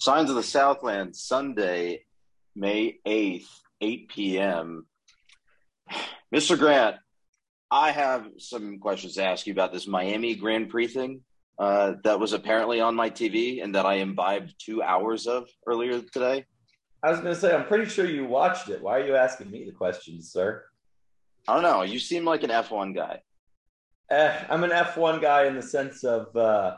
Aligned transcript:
Signs 0.00 0.30
of 0.30 0.36
the 0.36 0.42
Southland, 0.42 1.14
Sunday, 1.14 2.06
May 2.56 2.98
8th, 3.06 3.48
8 3.82 4.08
p.m. 4.08 4.86
Mr. 6.34 6.58
Grant, 6.58 6.96
I 7.70 7.90
have 7.90 8.26
some 8.38 8.78
questions 8.78 9.14
to 9.14 9.24
ask 9.24 9.46
you 9.46 9.52
about 9.52 9.74
this 9.74 9.86
Miami 9.86 10.34
Grand 10.34 10.70
Prix 10.70 10.86
thing 10.86 11.20
uh, 11.58 11.94
that 12.02 12.18
was 12.18 12.32
apparently 12.32 12.80
on 12.80 12.94
my 12.94 13.10
TV 13.10 13.62
and 13.62 13.74
that 13.74 13.84
I 13.84 13.96
imbibed 13.96 14.54
two 14.58 14.82
hours 14.82 15.26
of 15.26 15.50
earlier 15.66 16.00
today. 16.00 16.46
I 17.02 17.10
was 17.10 17.20
going 17.20 17.34
to 17.34 17.40
say, 17.40 17.54
I'm 17.54 17.66
pretty 17.66 17.90
sure 17.90 18.06
you 18.06 18.24
watched 18.24 18.70
it. 18.70 18.80
Why 18.80 19.00
are 19.00 19.06
you 19.06 19.16
asking 19.16 19.50
me 19.50 19.66
the 19.66 19.72
questions, 19.72 20.32
sir? 20.32 20.64
I 21.46 21.52
don't 21.54 21.62
know. 21.62 21.82
You 21.82 21.98
seem 21.98 22.24
like 22.24 22.42
an 22.42 22.50
F1 22.50 22.94
guy. 22.94 23.20
Eh, 24.10 24.44
I'm 24.48 24.64
an 24.64 24.70
F1 24.70 25.20
guy 25.20 25.44
in 25.44 25.56
the 25.56 25.62
sense 25.62 26.04
of 26.04 26.34
uh, 26.34 26.76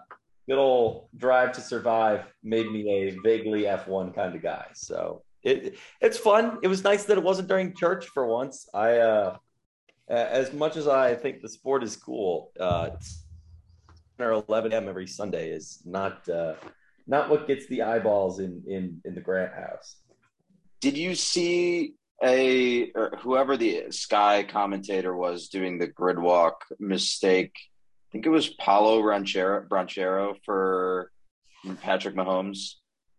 good 0.48 0.58
old 0.58 1.08
Drive 1.16 1.52
to 1.52 1.60
Survive 1.60 2.24
made 2.42 2.70
me 2.70 2.88
a 2.90 3.16
vaguely 3.22 3.62
F1 3.62 4.14
kind 4.14 4.34
of 4.34 4.42
guy. 4.42 4.66
So 4.74 5.22
it 5.42 5.76
it's 6.00 6.18
fun. 6.18 6.58
It 6.62 6.68
was 6.68 6.84
nice 6.84 7.04
that 7.04 7.18
it 7.18 7.24
wasn't 7.24 7.48
during 7.48 7.74
church 7.74 8.06
for 8.06 8.26
once. 8.26 8.68
I 8.72 8.98
uh, 8.98 9.36
as 10.08 10.52
much 10.52 10.76
as 10.76 10.86
I 10.86 11.14
think 11.14 11.40
the 11.40 11.48
sport 11.48 11.82
is 11.82 11.96
cool, 11.96 12.52
uh, 12.58 12.90
or 14.18 14.44
11 14.48 14.72
a.m. 14.72 14.88
every 14.88 15.06
Sunday 15.06 15.50
is 15.50 15.82
not 15.84 16.28
uh, 16.28 16.54
not 17.06 17.28
what 17.28 17.46
gets 17.46 17.66
the 17.66 17.82
eyeballs 17.82 18.38
in 18.38 18.62
in 18.66 19.00
in 19.04 19.14
the 19.14 19.20
Grant 19.20 19.54
house. 19.54 19.96
Did 20.80 20.96
you 20.96 21.14
see 21.14 21.94
a 22.22 22.90
or 22.92 23.18
whoever 23.20 23.56
the 23.56 23.86
Sky 23.90 24.44
commentator 24.44 25.16
was 25.16 25.48
doing 25.48 25.78
the 25.78 25.86
grid 25.86 26.18
walk 26.18 26.64
mistake? 26.78 27.54
I 28.12 28.18
think 28.20 28.26
it 28.26 28.30
was 28.30 28.50
Paolo 28.50 29.00
Ranchero, 29.00 29.64
Branchero 29.66 30.36
for 30.44 31.10
Patrick 31.80 32.14
Mahomes. 32.14 32.74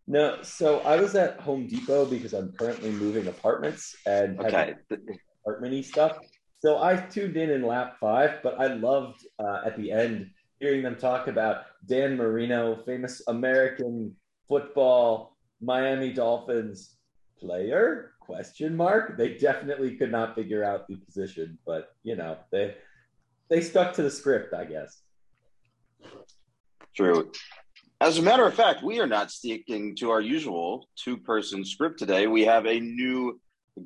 No, 0.05 0.37
so 0.43 0.81
I 0.81 0.97
was 0.97 1.15
at 1.15 1.39
Home 1.39 1.65
Depot 1.65 2.05
because 2.05 2.33
I'm 2.33 2.51
currently 2.51 2.91
moving 2.91 3.25
apartments 3.25 3.95
and 4.05 4.39
okay. 4.39 4.75
apartmenty 5.47 5.83
stuff. 5.83 6.19
So 6.59 6.83
I 6.83 6.95
tuned 6.95 7.37
in 7.37 7.49
in 7.49 7.63
lap 7.63 7.97
five, 7.99 8.41
but 8.43 8.59
I 8.59 8.67
loved 8.67 9.25
uh, 9.39 9.61
at 9.65 9.75
the 9.77 9.91
end 9.91 10.29
hearing 10.59 10.83
them 10.83 10.95
talk 10.95 11.27
about 11.27 11.63
Dan 11.87 12.15
Marino, 12.15 12.83
famous 12.85 13.23
American 13.27 14.15
football 14.47 15.35
Miami 15.59 16.13
Dolphins 16.13 16.97
player 17.39 18.11
question 18.19 18.75
mark 18.75 19.17
they 19.17 19.33
definitely 19.33 19.95
could 19.95 20.11
not 20.11 20.33
figure 20.33 20.63
out 20.63 20.87
the 20.87 20.95
position 20.95 21.57
but 21.65 21.89
you 22.03 22.15
know 22.15 22.37
they 22.51 22.73
they 23.53 23.61
stuck 23.61 23.93
to 23.93 24.01
the 24.01 24.09
script 24.09 24.51
i 24.55 24.65
guess. 24.65 25.01
True. 26.95 27.31
As 28.01 28.17
a 28.17 28.21
matter 28.21 28.45
of 28.47 28.55
fact 28.55 28.83
we 28.83 28.99
are 28.99 29.05
not 29.05 29.29
sticking 29.29 29.95
to 29.97 30.09
our 30.09 30.21
usual 30.21 30.87
two 30.95 31.17
person 31.17 31.63
script 31.63 31.99
today. 31.99 32.25
We 32.25 32.45
have 32.45 32.65
a 32.65 32.79
new 32.79 33.39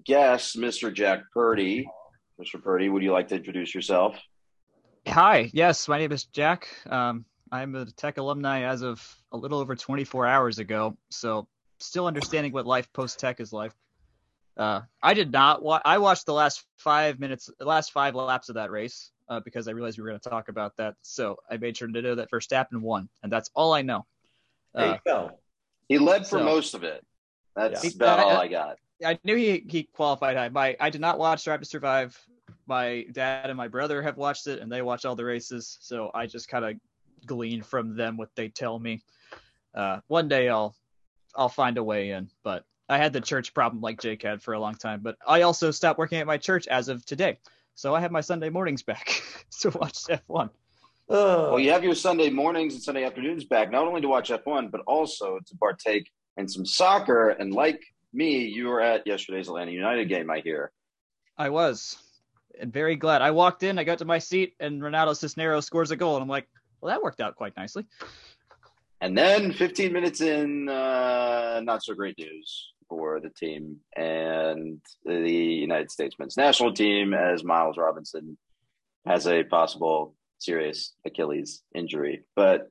guest 0.06 0.58
mr 0.58 0.94
jack 0.94 1.20
purdy. 1.34 1.86
Mr 2.42 2.64
purdy 2.64 2.88
would 2.88 3.04
you 3.04 3.12
like 3.12 3.28
to 3.28 3.36
introduce 3.36 3.76
yourself? 3.76 4.18
Hi. 5.06 5.50
Yes 5.54 5.90
my 5.90 5.98
name 5.98 6.14
is 6.14 6.24
jack. 6.24 6.70
Um, 6.90 7.26
i'm 7.52 7.76
a 7.76 7.86
tech 7.86 8.18
alumni 8.18 8.62
as 8.62 8.82
of 8.84 9.06
a 9.34 9.38
little 9.38 9.60
over 9.60 9.76
24 9.76 10.28
hours 10.28 10.60
ago 10.60 10.98
so 11.10 11.46
still 11.80 12.08
understanding 12.08 12.54
what 12.54 12.66
life 12.66 12.88
post 12.94 13.20
tech 13.20 13.42
is 13.42 13.52
like. 13.52 13.74
Uh, 14.56 14.82
I 15.04 15.14
did 15.14 15.32
not. 15.32 15.62
Wa- 15.62 15.82
I 15.84 15.98
watched 15.98 16.26
the 16.26 16.34
last 16.34 16.64
five 16.78 17.20
minutes, 17.20 17.50
the 17.60 17.66
last 17.66 17.92
five 17.92 18.16
laps 18.16 18.50
of 18.50 18.56
that 18.56 18.72
race 18.72 19.12
uh, 19.30 19.40
because 19.42 19.68
I 19.68 19.72
realized 19.72 19.98
we 19.98 20.04
were 20.04 20.10
going 20.10 20.20
to 20.20 20.30
talk 20.30 20.50
about 20.50 20.78
that. 20.78 20.96
So 21.02 21.38
I 21.50 21.58
made 21.58 21.78
sure 21.78 21.88
to 21.88 22.02
know 22.02 22.16
that 22.16 22.32
Verstappen 22.32 22.74
won, 22.74 22.78
and 22.78 22.84
one. 22.84 23.10
And 23.24 23.32
that's 23.32 23.50
all 23.56 23.74
I 23.74 23.82
know. 23.82 24.06
Uh, 24.76 24.82
there 24.82 24.92
you 24.92 25.00
go. 25.06 25.32
He 25.88 25.98
led 25.98 26.28
for 26.28 26.40
so, 26.40 26.44
most 26.44 26.74
of 26.74 26.84
it. 26.84 27.06
That's 27.56 27.84
yeah. 27.84 27.92
about 27.96 28.20
I, 28.20 28.24
all 28.24 28.38
I 28.38 28.48
got. 28.48 28.78
I 29.06 29.20
knew 29.24 29.36
he 29.36 29.66
he 29.68 29.84
qualified 29.84 30.38
high. 30.38 30.50
My 30.50 30.76
I 30.80 30.90
did 30.90 31.02
not 31.02 31.20
watch 31.20 31.44
Drive 31.44 31.60
to 31.60 31.66
Survive. 31.66 32.20
My 32.68 33.06
dad 33.12 33.50
and 33.50 33.58
my 33.58 33.68
brother 33.68 34.02
have 34.02 34.18
watched 34.18 34.48
it, 34.48 34.60
and 34.60 34.72
they 34.72 34.82
watch 34.82 35.06
all 35.06 35.16
the 35.16 35.26
races. 35.26 35.78
So 35.82 36.12
I 36.14 36.26
just 36.26 36.50
kind 36.50 36.66
of 36.66 36.76
glean 37.26 37.62
from 37.62 37.96
them 37.96 38.18
what 38.18 38.30
they 38.36 38.50
tell 38.50 38.78
me. 38.80 39.04
Uh, 39.74 40.00
one 40.08 40.28
day 40.28 40.50
I'll 40.50 40.76
I'll 41.36 41.50
find 41.50 41.78
a 41.78 41.84
way 41.84 42.12
in. 42.12 42.30
But 42.44 42.66
I 42.90 42.98
had 42.98 43.14
the 43.14 43.22
church 43.22 43.54
problem 43.54 43.82
like 43.82 44.02
Jake 44.02 44.24
had 44.24 44.42
for 44.42 44.54
a 44.54 44.60
long 44.60 44.76
time. 44.76 45.02
But 45.02 45.18
I 45.26 45.42
also 45.42 45.72
stopped 45.72 46.00
working 46.00 46.20
at 46.20 46.28
my 46.28 46.38
church 46.38 46.68
as 46.68 46.90
of 46.90 47.06
today, 47.06 47.38
so 47.78 47.94
I 47.94 48.02
have 48.02 48.12
my 48.12 48.22
Sunday 48.22 48.50
mornings 48.50 48.82
back 48.82 49.22
to 49.62 49.70
watch 49.70 50.06
F1. 50.06 50.46
Uh, 50.46 50.50
well, 51.10 51.60
you 51.60 51.72
have 51.72 51.84
your 51.84 51.94
Sunday 51.94 52.32
mornings 52.32 52.74
and 52.74 52.82
Sunday 52.82 53.06
afternoons 53.06 53.46
back, 53.46 53.72
not 53.72 53.86
only 53.86 54.02
to 54.02 54.08
watch 54.08 54.30
F1, 54.30 54.72
but 54.72 54.82
also 54.88 55.40
to 55.46 55.58
partake 55.58 56.10
in 56.38 56.48
some 56.48 56.66
soccer. 56.66 57.30
And 57.30 57.54
like 57.54 57.80
me, 58.12 58.46
you 58.46 58.68
were 58.68 58.82
at 58.82 59.06
yesterday's 59.06 59.48
Atlanta 59.48 59.72
United 59.72 60.10
game, 60.10 60.30
I 60.32 60.40
hear. 60.40 60.72
I 61.38 61.50
was. 61.50 61.98
And 62.60 62.74
very 62.74 62.96
glad. 62.96 63.22
I 63.22 63.30
walked 63.30 63.62
in, 63.62 63.78
I 63.78 63.84
got 63.84 64.00
to 64.00 64.06
my 64.06 64.18
seat, 64.18 64.56
and 64.60 64.82
Ronaldo 64.82 65.16
Cisneros 65.16 65.68
scores 65.68 65.92
a 65.92 65.96
goal. 65.96 66.16
And 66.16 66.24
I'm 66.24 66.28
like, 66.28 66.48
well, 66.82 66.92
that 66.92 67.04
worked 67.04 67.22
out 67.22 67.36
quite 67.36 67.56
nicely. 67.56 67.86
And 69.02 69.16
then 69.16 69.54
15 69.54 69.94
minutes 69.94 70.22
in, 70.22 70.68
uh, 70.68 71.62
not 71.64 71.84
so 71.84 71.94
great 71.94 72.18
news 72.18 72.74
for 72.90 73.20
the 73.20 73.30
team 73.30 73.78
and 73.96 74.82
the 75.06 75.30
United 75.32 75.92
States 75.92 76.16
men's 76.20 76.38
national 76.38 76.74
team 76.74 77.14
as 77.14 77.44
Miles 77.44 77.78
Robinson 77.78 78.38
has 79.06 79.28
a 79.28 79.44
possible 79.44 80.16
serious 80.40 80.94
Achilles 81.06 81.64
injury. 81.74 82.24
But 82.36 82.70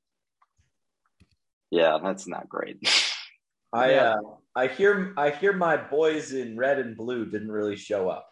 yeah, 1.71 1.99
that's 2.03 2.27
not 2.27 2.49
great. 2.49 2.79
I 3.73 3.95
uh, 3.95 4.17
I 4.55 4.69
hear 4.69 5.13
I 5.17 5.31
hear 5.31 5.53
my 5.53 5.77
boys 5.77 6.33
in 6.33 6.57
red 6.57 6.79
and 6.79 6.97
blue 6.97 7.27
didn't 7.27 7.51
really 7.51 7.77
show 7.77 8.09
up. 8.09 8.29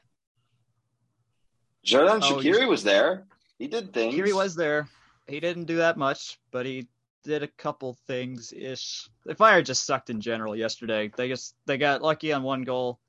Xherdan 1.85 2.21
oh, 2.23 2.69
was 2.69 2.83
there. 2.83 3.27
He 3.59 3.67
did 3.67 3.93
things. 3.93 4.15
Shaqiri 4.15 4.35
was 4.35 4.55
there. 4.55 4.89
He 5.27 5.41
didn't 5.41 5.65
do 5.65 5.77
that 5.77 5.99
much, 5.99 6.39
but 6.51 6.65
he 6.65 6.89
did 7.25 7.43
a 7.43 7.49
couple 7.49 7.95
things 8.07 8.53
ish. 8.53 9.09
The 9.25 9.35
fire 9.35 9.63
just 9.63 9.85
sucked 9.85 10.11
in 10.11 10.21
general 10.21 10.55
yesterday. 10.55 11.11
They 11.17 11.29
just 11.29 11.55
they 11.67 11.79
got 11.79 12.03
lucky 12.03 12.33
on 12.33 12.43
one 12.43 12.63
goal 12.63 13.01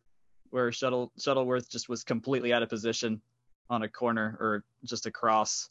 where 0.49 0.71
Shuttle 0.71 1.11
Shuttleworth 1.19 1.69
just 1.69 1.89
was 1.89 2.03
completely 2.03 2.53
out 2.53 2.63
of 2.63 2.69
position 2.69 3.21
on 3.69 3.83
a 3.83 3.89
corner 3.89 4.37
or 4.39 4.63
just 4.83 5.05
a 5.05 5.11
cross. 5.11 5.69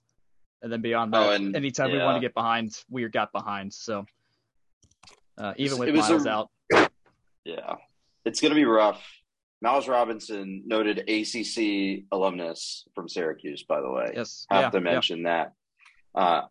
And 0.63 0.73
then 0.73 0.81
beyond 0.81 1.13
that, 1.13 1.27
oh, 1.27 1.31
and, 1.33 1.57
anytime 1.57 1.91
yeah. 1.91 1.97
we 1.97 2.03
want 2.03 2.17
to 2.17 2.21
get 2.21 2.35
behind, 2.35 2.79
we 2.89 3.07
got 3.09 3.33
behind. 3.33 3.73
So 3.73 4.07
uh, 5.37 5.55
even 5.57 5.79
with 5.79 5.95
Miles 5.95 6.27
a, 6.27 6.31
out, 6.31 6.51
yeah, 7.45 7.77
it's 8.25 8.41
gonna 8.41 8.55
be 8.55 8.65
rough. 8.65 9.03
Miles 9.61 9.89
Robinson, 9.89 10.63
noted 10.67 11.09
ACC 11.09 12.05
alumnus 12.13 12.87
from 12.95 13.09
Syracuse, 13.09 13.63
by 13.63 13.81
the 13.81 13.91
way. 13.91 14.13
Yes, 14.15 14.47
have 14.51 14.65
yeah, 14.65 14.71
to 14.71 14.81
mention 14.81 15.21
yeah. 15.21 15.47
that. 16.15 16.21
Uh, 16.21 16.43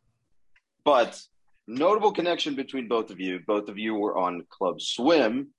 but 0.84 1.22
notable 1.68 2.12
connection 2.12 2.56
between 2.56 2.88
both 2.88 3.09
of 3.09 3.19
you. 3.19 3.40
Both 3.46 3.69
of 3.69 3.78
you 3.78 3.96
were 3.96 4.18
on 4.18 4.46
Club 4.50 4.81
Swim. 4.81 5.50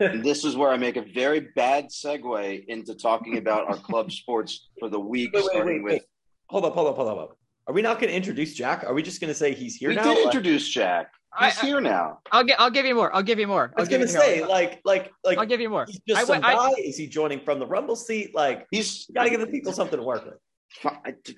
and 0.00 0.22
this 0.24 0.44
is 0.44 0.56
where 0.56 0.70
I 0.70 0.76
make 0.76 0.96
a 0.96 1.02
very 1.02 1.48
bad 1.54 1.88
segue 1.88 2.64
into 2.66 2.94
talking 2.94 3.38
about 3.38 3.68
our 3.68 3.76
club 3.76 4.12
sports 4.12 4.68
for 4.78 4.88
the 4.88 5.00
week, 5.00 5.30
wait, 5.32 5.44
wait, 5.44 5.50
starting 5.50 5.82
wait, 5.82 5.94
with. 5.94 6.04
Hold 6.48 6.64
up, 6.64 6.74
hold 6.74 6.88
up, 6.88 6.96
hold 6.96 7.08
up, 7.08 7.16
hold 7.16 7.30
up. 7.30 7.38
Are 7.68 7.74
we 7.74 7.82
not 7.82 7.98
going 7.98 8.10
to 8.10 8.16
introduce 8.16 8.54
Jack? 8.54 8.84
Are 8.84 8.94
we 8.94 9.02
just 9.02 9.20
going 9.20 9.30
to 9.30 9.34
say 9.34 9.52
he's 9.52 9.74
here 9.74 9.88
we 9.88 9.96
now? 9.96 10.08
We 10.08 10.14
did 10.14 10.24
introduce 10.26 10.68
Jack. 10.68 11.10
He's 11.40 11.58
I, 11.58 11.66
here 11.66 11.80
now. 11.80 12.20
I'll 12.32 12.44
get. 12.44 12.58
I'll 12.58 12.70
give 12.70 12.86
you 12.86 12.94
more. 12.94 13.14
I'll 13.14 13.22
give 13.22 13.38
you 13.38 13.46
more. 13.46 13.70
i 13.76 13.80
was 13.80 13.90
gonna 13.90 14.08
say, 14.08 14.42
like, 14.42 14.80
like, 14.86 15.12
like. 15.22 15.36
I'll 15.36 15.44
give 15.44 15.60
you 15.60 15.68
more. 15.68 15.84
He's 15.86 16.00
just 16.08 16.22
I, 16.22 16.24
some 16.24 16.44
I, 16.44 16.54
guy. 16.54 16.70
Is 16.78 16.96
he 16.96 17.06
joining 17.08 17.40
from 17.40 17.58
the 17.58 17.66
Rumble 17.66 17.96
seat? 17.96 18.34
Like, 18.34 18.66
he's 18.70 19.06
got 19.14 19.24
to 19.24 19.30
give 19.30 19.40
the 19.40 19.46
people 19.46 19.72
something 19.72 19.98
to 19.98 20.04
work 20.04 20.24
with. 20.24 21.36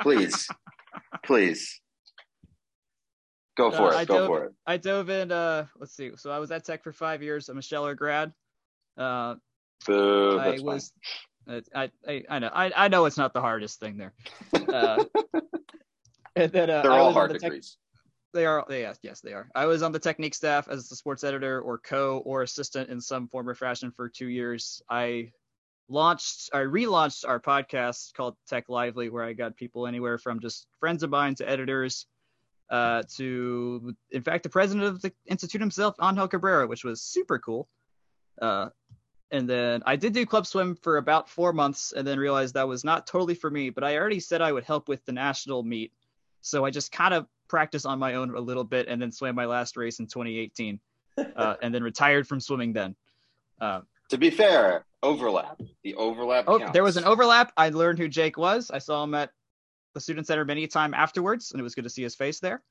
Please, 0.00 0.48
please. 1.24 1.80
Go 3.56 3.70
for 3.70 3.88
uh, 3.88 3.90
it. 3.90 3.96
I 3.96 4.04
Go 4.04 4.18
dove, 4.18 4.26
for 4.26 4.44
it. 4.44 4.52
I 4.66 4.76
dove 4.76 5.10
in. 5.10 5.30
Uh, 5.30 5.66
let's 5.78 5.94
see. 5.94 6.10
So 6.16 6.30
I 6.30 6.38
was 6.38 6.50
at 6.50 6.64
Tech 6.64 6.82
for 6.82 6.92
five 6.92 7.22
years. 7.22 7.48
I'm 7.48 7.58
a 7.58 7.62
Scheller 7.62 7.94
grad. 7.94 8.32
Uh, 8.96 9.36
Boo, 9.86 10.38
I 10.38 10.58
was. 10.60 10.92
Uh, 11.48 11.60
I, 11.74 11.90
I 12.08 12.22
I 12.28 12.38
know 12.38 12.50
I 12.52 12.72
I 12.74 12.88
know 12.88 13.04
it's 13.04 13.18
not 13.18 13.34
the 13.34 13.40
hardest 13.40 13.78
thing 13.78 13.96
there. 13.96 14.14
Uh, 14.52 15.04
and 16.36 16.50
then 16.50 16.70
uh, 16.70 16.82
they're 16.82 16.92
all 16.92 17.12
hard 17.12 17.30
the 17.30 17.38
degrees. 17.38 17.76
they 18.32 18.46
are. 18.46 18.64
Yes, 18.68 18.98
yes, 19.02 19.20
they 19.20 19.32
are. 19.32 19.48
I 19.54 19.66
was 19.66 19.82
on 19.82 19.92
the 19.92 19.98
technique 19.98 20.34
staff 20.34 20.68
as 20.68 20.88
the 20.88 20.96
sports 20.96 21.22
editor 21.22 21.60
or 21.60 21.78
co 21.78 22.22
or 22.24 22.42
assistant 22.42 22.88
in 22.88 23.00
some 23.00 23.28
form 23.28 23.48
or 23.48 23.54
fashion 23.54 23.92
for 23.92 24.08
two 24.08 24.28
years. 24.28 24.82
I 24.88 25.32
launched, 25.88 26.50
I 26.52 26.60
relaunched 26.60 27.28
our 27.28 27.38
podcast 27.38 28.14
called 28.14 28.36
Tech 28.48 28.68
Lively, 28.68 29.10
where 29.10 29.22
I 29.22 29.34
got 29.34 29.56
people 29.56 29.86
anywhere 29.86 30.18
from 30.18 30.40
just 30.40 30.66
friends 30.80 31.02
of 31.02 31.10
mine 31.10 31.34
to 31.36 31.48
editors 31.48 32.06
uh, 32.70 33.02
to, 33.16 33.94
in 34.10 34.22
fact, 34.22 34.42
the 34.42 34.48
president 34.48 34.86
of 34.86 35.02
the 35.02 35.12
institute 35.26 35.60
himself, 35.60 35.94
Angel 36.02 36.28
Cabrera, 36.28 36.66
which 36.66 36.84
was 36.84 37.02
super 37.02 37.38
cool. 37.38 37.68
Uh, 38.40 38.70
and 39.30 39.48
then 39.48 39.82
I 39.84 39.96
did 39.96 40.12
do 40.12 40.24
club 40.26 40.46
swim 40.46 40.76
for 40.76 40.96
about 40.96 41.28
four 41.28 41.52
months, 41.52 41.92
and 41.92 42.06
then 42.06 42.18
realized 42.18 42.54
that 42.54 42.68
was 42.68 42.84
not 42.84 43.06
totally 43.06 43.34
for 43.34 43.50
me. 43.50 43.70
But 43.70 43.84
I 43.84 43.96
already 43.96 44.20
said 44.20 44.40
I 44.40 44.52
would 44.52 44.64
help 44.64 44.88
with 44.88 45.04
the 45.04 45.12
national 45.12 45.62
meet, 45.62 45.92
so 46.40 46.64
I 46.64 46.70
just 46.70 46.92
kind 46.92 47.14
of 47.14 47.26
practiced 47.48 47.86
on 47.86 47.98
my 47.98 48.14
own 48.14 48.34
a 48.34 48.40
little 48.40 48.64
bit, 48.64 48.88
and 48.88 49.00
then 49.00 49.12
swam 49.12 49.34
my 49.34 49.46
last 49.46 49.76
race 49.76 49.98
in 49.98 50.06
2018. 50.06 50.78
uh, 51.36 51.54
and 51.62 51.74
then 51.74 51.82
retired 51.82 52.26
from 52.26 52.40
swimming. 52.40 52.72
Then, 52.72 52.94
uh, 53.60 53.80
To 54.10 54.18
be 54.18 54.30
fair, 54.30 54.84
overlap. 55.02 55.60
The 55.82 55.94
overlap. 55.94 56.44
oh, 56.48 56.58
counts. 56.58 56.72
there 56.72 56.82
was 56.82 56.96
an 56.96 57.04
overlap. 57.04 57.52
I 57.56 57.68
learned 57.70 57.98
who 57.98 58.08
Jake 58.08 58.36
was. 58.36 58.70
I 58.70 58.78
saw 58.78 59.04
him 59.04 59.14
at 59.14 59.30
the 59.94 60.00
student 60.00 60.26
center 60.26 60.44
many 60.44 60.64
a 60.64 60.68
time 60.68 60.92
afterwards, 60.92 61.52
and 61.52 61.60
it 61.60 61.62
was 61.62 61.74
good 61.74 61.84
to 61.84 61.90
see 61.90 62.02
his 62.02 62.14
face 62.14 62.40
there. 62.40 62.62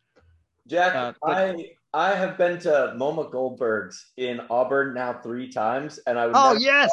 Jack, 0.68 0.96
Uh, 0.96 1.14
but- 1.22 1.31
I 1.31 1.75
I 1.96 2.16
have 2.16 2.38
been 2.40 2.58
to 2.62 2.94
Mama 2.98 3.30
Goldberg's 3.30 4.14
in 4.18 4.42
Auburn 4.50 4.94
now 4.96 5.14
three 5.22 5.52
times, 5.52 6.00
and 6.08 6.18
I 6.18 6.25
would 6.28 6.36
Oh 6.36 6.54
yes, 6.54 6.92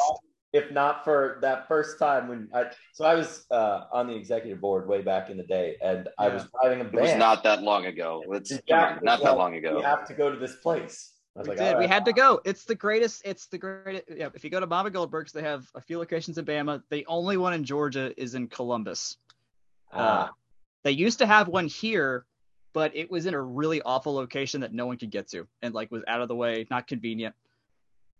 if 0.53 0.69
not 0.71 1.03
for 1.03 1.39
that 1.41 1.67
first 1.67 1.97
time 1.97 2.27
when 2.27 2.49
I 2.53 2.65
so 2.93 3.05
I 3.05 3.15
was 3.15 3.45
uh, 3.49 3.85
on 3.91 4.07
the 4.07 4.15
executive 4.15 4.61
board 4.61 4.87
way 4.87 5.01
back 5.01 5.29
in 5.29 5.37
the 5.37 5.43
day, 5.43 5.77
and 5.81 6.07
I 6.19 6.27
was 6.29 6.43
driving 6.61 6.81
a 6.81 6.83
It 6.85 6.93
was 6.93 7.15
not 7.15 7.43
that 7.43 7.63
long 7.63 7.85
ago. 7.87 8.23
Let's 8.27 8.51
And 8.51 8.59
come 8.67 8.79
Jack 8.79 9.03
not 9.03 9.21
that 9.23 9.29
like, 9.29 9.37
long 9.37 9.51
We 9.53 9.57
ago. 9.59 9.81
have 9.81 10.05
to 10.07 10.13
go 10.13 10.29
to 10.31 10.37
this 10.37 10.57
place. 10.57 11.13
I 11.35 11.39
was 11.39 11.47
we 11.47 11.55
like, 11.55 11.59
did. 11.65 11.73
all 11.75 11.79
We 11.79 11.87
had 11.87 12.03
to 12.05 12.13
go. 12.13 12.41
It's 12.45 12.65
the 12.65 12.75
greatest. 12.75 13.21
It's 13.25 13.47
the 13.47 13.57
greatest. 13.57 14.03
Yeah, 14.15 14.29
if 14.35 14.43
you 14.43 14.49
go 14.51 14.59
to 14.59 14.67
Mama 14.67 14.91
Goldberg's, 14.91 15.31
they 15.31 15.41
have 15.43 15.65
a 15.73 15.81
few 15.81 15.97
locations 15.97 16.37
in 16.37 16.45
Bama. 16.45 16.83
The 16.89 17.05
only 17.07 17.37
one 17.37 17.53
in 17.53 17.63
Georgia 17.63 18.13
is 18.21 18.35
in 18.35 18.49
Columbus. 18.49 19.17
Uh, 19.93 19.97
Ah, 19.97 20.31
They 20.83 20.91
used 20.91 21.19
to 21.19 21.25
have 21.25 21.47
one 21.47 21.67
here, 21.67 22.25
but 22.73 22.95
it 22.95 23.11
was 23.11 23.25
in 23.25 23.33
a 23.33 23.41
really 23.41 23.81
awful 23.81 24.13
location 24.13 24.61
that 24.61 24.73
no 24.73 24.85
one 24.87 24.97
could 24.97 25.11
get 25.11 25.27
to, 25.29 25.47
and 25.61 25.73
like 25.73 25.91
was 25.91 26.03
out 26.07 26.21
of 26.21 26.27
the 26.27 26.35
way, 26.35 26.65
not 26.71 26.87
convenient. 26.87 27.35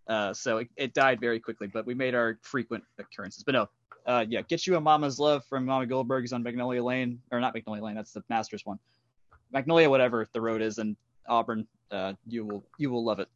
Uh, 0.08 0.34
so 0.34 0.58
it, 0.58 0.68
it 0.76 0.94
died 0.94 1.20
very 1.20 1.40
quickly. 1.40 1.68
But 1.68 1.86
we 1.86 1.94
made 1.94 2.16
our 2.16 2.38
frequent 2.42 2.84
occurrences. 3.00 3.44
But 3.44 3.54
no, 3.54 3.70
uh, 4.06 4.26
yeah, 4.28 4.42
get 4.42 4.68
you 4.68 4.76
a 4.76 4.82
Mama's 4.82 5.20
Love 5.20 5.46
from 5.46 5.66
Mama 5.66 5.86
Goldberg's 5.86 6.34
on 6.34 6.44
Magnolia 6.44 6.84
Lane, 6.84 7.22
or 7.32 7.40
not 7.40 7.54
Magnolia 7.54 7.84
Lane. 7.84 7.96
That's 7.96 8.12
the 8.12 8.24
Masters 8.30 8.66
one. 8.66 8.80
Magnolia, 9.54 9.90
whatever 9.90 10.28
the 10.34 10.42
road 10.42 10.62
is 10.62 10.78
in 10.80 10.96
Auburn. 11.28 11.68
Uh, 11.92 12.14
you 12.28 12.46
will 12.46 12.64
you 12.78 12.90
will 12.90 13.04
love 13.04 13.20
it. 13.20 13.30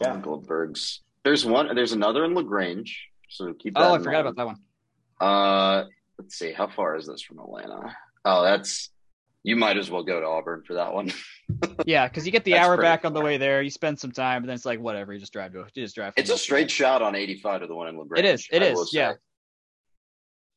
Yeah. 0.00 0.16
Goldberg's. 0.18 1.00
There's 1.24 1.44
one. 1.44 1.74
There's 1.74 1.92
another 1.92 2.24
in 2.24 2.34
Lagrange. 2.34 3.08
So 3.28 3.52
keep 3.54 3.74
that. 3.74 3.82
Oh, 3.82 3.94
I 3.94 3.98
forgot 3.98 4.24
mind. 4.24 4.26
about 4.26 4.36
that 4.36 4.46
one. 4.46 4.56
Uh, 5.20 5.84
let's 6.18 6.38
see. 6.38 6.52
How 6.52 6.68
far 6.68 6.96
is 6.96 7.06
this 7.06 7.22
from 7.22 7.38
Atlanta? 7.38 7.96
Oh, 8.24 8.42
that's. 8.42 8.90
You 9.44 9.56
might 9.56 9.78
as 9.78 9.90
well 9.90 10.02
go 10.02 10.20
to 10.20 10.26
Auburn 10.26 10.64
for 10.66 10.74
that 10.74 10.92
one. 10.92 11.12
Yeah, 11.86 12.06
because 12.06 12.26
you 12.26 12.32
get 12.32 12.44
the 12.44 12.56
hour 12.56 12.76
pretty 12.76 12.86
back 12.86 13.04
on 13.06 13.14
the 13.14 13.22
way 13.22 13.38
there. 13.38 13.62
You 13.62 13.70
spend 13.70 13.98
some 13.98 14.12
time, 14.12 14.42
and 14.42 14.48
then 14.48 14.54
it's 14.56 14.66
like 14.66 14.80
whatever. 14.80 15.14
You 15.14 15.18
just 15.18 15.32
drive 15.32 15.52
to 15.52 15.64
you 15.72 15.82
just 15.84 15.94
drive. 15.94 16.12
It's 16.16 16.28
a 16.28 16.32
there. 16.32 16.38
straight 16.38 16.70
shot 16.70 17.00
on 17.00 17.14
85 17.14 17.62
to 17.62 17.66
the 17.66 17.74
one 17.74 17.88
in 17.88 17.96
Lagrange. 17.98 18.26
It 18.26 18.28
is, 18.28 18.48
it 18.52 18.62
I 18.62 18.66
is, 18.66 18.74
will 18.74 18.84
say. 18.84 18.98
yeah. 18.98 19.12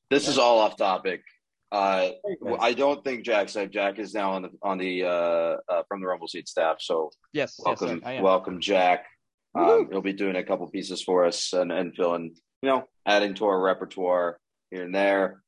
This 0.09 0.27
is 0.27 0.37
all 0.37 0.59
off 0.59 0.75
topic. 0.75 1.21
Uh, 1.71 2.09
I 2.59 2.73
don't 2.73 3.01
think 3.05 3.23
Jack 3.23 3.47
said 3.47 3.71
Jack 3.71 3.99
is 3.99 4.13
now 4.13 4.33
on 4.33 4.41
the 4.41 4.49
on 4.61 4.77
the 4.77 5.05
uh, 5.05 5.57
uh 5.69 5.83
from 5.87 6.01
the 6.01 6.07
Rumble 6.07 6.27
Seat 6.27 6.49
staff. 6.49 6.77
So 6.81 7.11
Yes, 7.31 7.55
yes, 7.57 7.65
welcome, 7.65 8.01
sir, 8.03 8.21
welcome, 8.21 8.59
Jack. 8.59 9.05
Um, 9.55 9.87
he'll 9.89 10.01
be 10.01 10.13
doing 10.13 10.35
a 10.35 10.43
couple 10.43 10.67
pieces 10.67 11.01
for 11.01 11.25
us 11.25 11.53
and, 11.53 11.71
and 11.71 11.95
filling, 11.95 12.35
you 12.61 12.69
know, 12.69 12.83
adding 13.05 13.35
to 13.35 13.45
our 13.45 13.61
repertoire 13.61 14.37
here 14.69 14.83
and 14.83 14.95
there. 14.95 15.41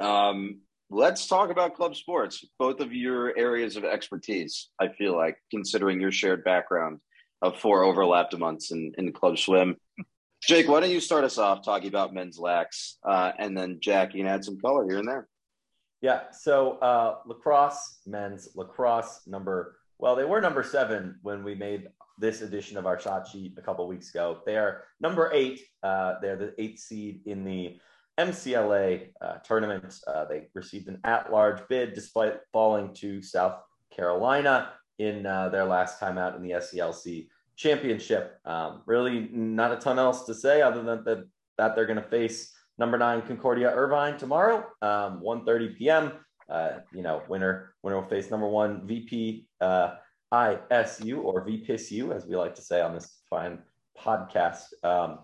Um, 0.00 0.60
let's 0.90 1.26
talk 1.26 1.50
about 1.50 1.74
club 1.74 1.96
sports. 1.96 2.44
Both 2.58 2.80
of 2.80 2.92
your 2.92 3.36
areas 3.36 3.76
of 3.76 3.84
expertise. 3.84 4.68
I 4.80 4.88
feel 4.88 5.16
like, 5.16 5.38
considering 5.50 6.00
your 6.00 6.12
shared 6.12 6.44
background 6.44 7.00
of 7.42 7.58
four 7.58 7.84
overlapped 7.84 8.36
months 8.36 8.70
in, 8.72 8.92
in 8.98 9.12
club 9.12 9.38
swim. 9.38 9.76
Jake, 10.42 10.68
why 10.68 10.80
don't 10.80 10.90
you 10.90 11.00
start 11.00 11.24
us 11.24 11.38
off 11.38 11.64
talking 11.64 11.88
about 11.88 12.14
men's 12.14 12.38
lax, 12.38 12.98
uh, 13.08 13.32
and 13.38 13.56
then 13.56 13.78
Jack, 13.80 14.14
you 14.14 14.22
can 14.22 14.30
add 14.30 14.44
some 14.44 14.58
color 14.60 14.86
here 14.88 14.98
and 14.98 15.08
there. 15.08 15.28
Yeah. 16.02 16.30
So 16.30 16.72
uh, 16.78 17.16
lacrosse, 17.26 18.00
men's 18.06 18.50
lacrosse 18.54 19.22
number. 19.26 19.78
Well, 19.98 20.14
they 20.14 20.24
were 20.24 20.40
number 20.40 20.62
seven 20.62 21.18
when 21.22 21.42
we 21.42 21.54
made 21.54 21.88
this 22.18 22.42
edition 22.42 22.76
of 22.76 22.86
our 22.86 23.00
shot 23.00 23.26
sheet 23.26 23.54
a 23.58 23.62
couple 23.62 23.86
weeks 23.88 24.10
ago. 24.10 24.40
They 24.46 24.56
are 24.56 24.84
number 25.00 25.30
eight. 25.32 25.60
Uh, 25.82 26.14
they're 26.20 26.36
the 26.36 26.54
eighth 26.58 26.80
seed 26.80 27.22
in 27.26 27.44
the 27.44 27.78
MCLA 28.18 29.08
uh, 29.20 29.34
tournament. 29.44 29.98
Uh, 30.06 30.24
they 30.24 30.48
received 30.54 30.88
an 30.88 31.00
at-large 31.04 31.60
bid 31.68 31.92
despite 31.92 32.40
falling 32.52 32.94
to 32.94 33.22
South 33.22 33.60
Carolina 33.94 34.72
in 34.98 35.26
uh, 35.26 35.48
their 35.48 35.64
last 35.64 36.00
time 36.00 36.18
out 36.18 36.34
in 36.34 36.42
the 36.42 36.52
SELC 36.52 37.28
championship. 37.56 38.38
Um, 38.44 38.82
really, 38.86 39.28
not 39.32 39.72
a 39.72 39.76
ton 39.76 39.98
else 39.98 40.24
to 40.24 40.34
say 40.34 40.62
other 40.62 40.82
than 40.82 41.04
that, 41.04 41.24
that 41.58 41.74
they're 41.74 41.86
going 41.86 42.02
to 42.02 42.08
face 42.08 42.52
number 42.78 42.98
nine 42.98 43.22
Concordia 43.22 43.70
Irvine 43.70 44.18
tomorrow, 44.18 44.66
um, 44.82 45.22
1.30 45.22 45.76
p.m. 45.76 46.12
Uh, 46.48 46.78
you 46.92 47.02
know, 47.02 47.22
winner 47.28 47.74
winner 47.82 47.96
will 47.96 48.08
face 48.08 48.30
number 48.30 48.48
one 48.48 48.86
VP 48.86 49.46
uh, 49.60 49.94
ISU 50.32 51.24
or 51.24 51.44
VPSU, 51.46 52.14
as 52.14 52.26
we 52.26 52.36
like 52.36 52.54
to 52.54 52.62
say 52.62 52.80
on 52.80 52.94
this 52.94 53.20
fine 53.28 53.58
podcast 53.98 54.64
um, 54.84 55.20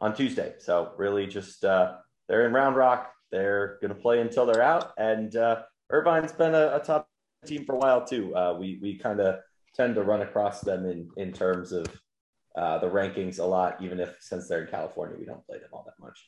on 0.00 0.14
Tuesday. 0.14 0.54
So 0.58 0.92
really, 0.96 1.26
just 1.26 1.64
uh, 1.64 1.96
they're 2.28 2.46
in 2.46 2.52
Round 2.52 2.76
Rock. 2.76 3.12
They're 3.30 3.78
going 3.80 3.94
to 3.94 4.00
play 4.00 4.20
until 4.20 4.46
they're 4.46 4.62
out, 4.62 4.92
and 4.98 5.34
uh, 5.36 5.62
Irvine's 5.90 6.32
been 6.32 6.54
a, 6.54 6.76
a 6.76 6.80
top 6.84 7.08
team 7.44 7.64
for 7.64 7.74
a 7.74 7.78
while 7.78 8.04
too. 8.04 8.34
Uh, 8.34 8.56
we 8.58 8.78
we 8.80 8.98
kind 8.98 9.20
of 9.20 9.40
tend 9.74 9.94
to 9.96 10.02
run 10.02 10.22
across 10.22 10.60
them 10.60 10.86
in 10.86 11.08
in 11.16 11.32
terms 11.32 11.72
of 11.72 11.86
uh, 12.56 12.78
the 12.78 12.88
rankings 12.88 13.38
a 13.38 13.44
lot, 13.44 13.82
even 13.82 14.00
if 14.00 14.16
since 14.20 14.48
they're 14.48 14.64
in 14.64 14.70
California, 14.70 15.16
we 15.18 15.26
don't 15.26 15.44
play 15.46 15.58
them 15.58 15.68
all 15.72 15.84
that 15.84 16.02
much. 16.04 16.18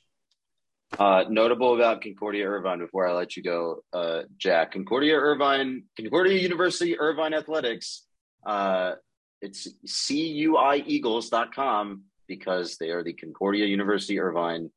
Uh, 0.98 1.24
notable 1.28 1.74
about 1.74 2.00
Concordia 2.02 2.46
Irvine 2.46 2.78
before 2.78 3.06
I 3.06 3.12
let 3.12 3.36
you 3.36 3.42
go, 3.42 3.82
uh, 3.92 4.22
Jack. 4.38 4.72
Concordia 4.72 5.16
Irvine, 5.16 5.84
Concordia 5.96 6.40
University 6.40 6.98
Irvine 6.98 7.34
Athletics. 7.34 8.04
Uh, 8.46 8.94
it's 9.40 9.68
cuieagles.com 10.06 12.02
because 12.26 12.76
they 12.78 12.90
are 12.90 13.02
the 13.02 13.12
Concordia 13.12 13.66
University 13.66 14.18
Irvine 14.18 14.70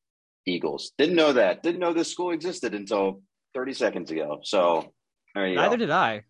Eagles. 0.45 0.91
Didn't 0.97 1.15
know 1.15 1.33
that. 1.33 1.63
Didn't 1.63 1.79
know 1.79 1.93
this 1.93 2.11
school 2.11 2.31
existed 2.31 2.73
until 2.73 3.21
30 3.53 3.73
seconds 3.73 4.11
ago. 4.11 4.39
So 4.43 4.93
there 5.35 5.47
you 5.47 5.55
Neither 5.55 5.77
go. 5.77 5.85
did 5.85 5.91
I. 5.91 6.23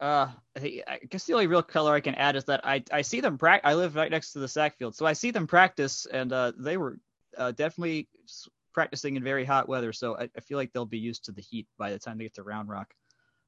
Uh, 0.00 0.28
I, 0.56 1.00
guess 1.08 1.24
the 1.24 1.32
only 1.32 1.48
real 1.48 1.62
color 1.62 1.92
I 1.92 2.00
can 2.00 2.14
add 2.14 2.36
is 2.36 2.44
that 2.44 2.64
I 2.64 2.84
I 2.92 3.02
see 3.02 3.20
them 3.20 3.36
practice. 3.36 3.68
I 3.68 3.74
live 3.74 3.96
right 3.96 4.10
next 4.10 4.32
to 4.32 4.38
the 4.38 4.46
sack 4.46 4.78
field, 4.78 4.94
so 4.94 5.04
I 5.06 5.12
see 5.12 5.32
them 5.32 5.48
practice, 5.48 6.06
and 6.06 6.32
uh, 6.32 6.52
they 6.56 6.76
were 6.76 6.98
uh, 7.36 7.50
definitely 7.50 8.08
practicing 8.72 9.16
in 9.16 9.24
very 9.24 9.44
hot 9.44 9.68
weather. 9.68 9.92
So 9.92 10.16
I, 10.16 10.30
I 10.36 10.40
feel 10.40 10.56
like 10.56 10.72
they'll 10.72 10.86
be 10.86 10.98
used 10.98 11.24
to 11.24 11.32
the 11.32 11.42
heat 11.42 11.66
by 11.78 11.90
the 11.90 11.98
time 11.98 12.16
they 12.16 12.24
get 12.24 12.34
to 12.34 12.44
Round 12.44 12.68
Rock. 12.68 12.94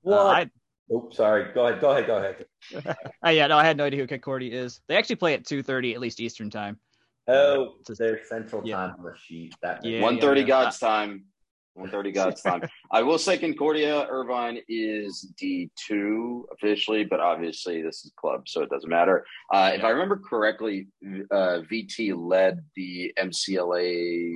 Uh, 0.05 0.27
I, 0.27 0.50
Oh, 0.93 1.09
sorry. 1.12 1.53
Go 1.55 1.67
ahead. 1.67 1.81
Go 1.81 1.91
ahead. 1.91 2.07
Go 2.07 2.17
ahead. 2.17 2.97
uh, 3.25 3.31
yeah, 3.31 3.47
no, 3.47 3.57
I 3.57 3.65
had 3.65 3.77
no 3.77 3.85
idea 3.85 4.00
who 4.00 4.07
Concordia 4.09 4.61
is. 4.61 4.81
They 4.89 4.97
actually 4.97 5.17
play 5.17 5.35
at 5.35 5.45
2:30 5.45 5.95
at 5.95 6.00
least 6.00 6.21
Eastern 6.21 6.50
time. 6.50 6.79
Oh, 7.31 7.75
Just- 7.87 7.99
their 8.01 8.25
central 8.25 8.63
yeah. 8.67 8.77
time 8.77 8.95
on 8.99 9.05
the 9.05 9.15
sheet. 9.17 9.55
That 9.63 9.85
Yeah, 9.85 10.03
One 10.03 10.19
thirty 10.21 10.41
yeah. 10.43 10.47
God's 10.49 10.79
time. 10.79 11.25
One 11.75 11.89
thirty 11.91 12.11
God's 12.13 12.43
time. 12.43 12.63
I 12.91 13.03
will 13.03 13.19
say 13.19 13.39
Concordia 13.39 14.07
Irvine 14.09 14.59
is 14.69 15.33
D 15.39 15.71
two 15.77 16.47
officially, 16.53 17.05
but 17.05 17.21
obviously 17.21 17.81
this 17.83 18.05
is 18.05 18.13
club, 18.17 18.49
so 18.49 18.63
it 18.63 18.71
doesn't 18.71 18.91
matter. 18.91 19.25
Uh, 19.53 19.73
If 19.75 19.85
I 19.85 19.91
remember 19.91 20.17
correctly, 20.19 20.89
uh, 21.31 21.61
VT 21.71 22.13
led 22.17 22.65
the 22.77 23.13
MCLA 23.19 24.33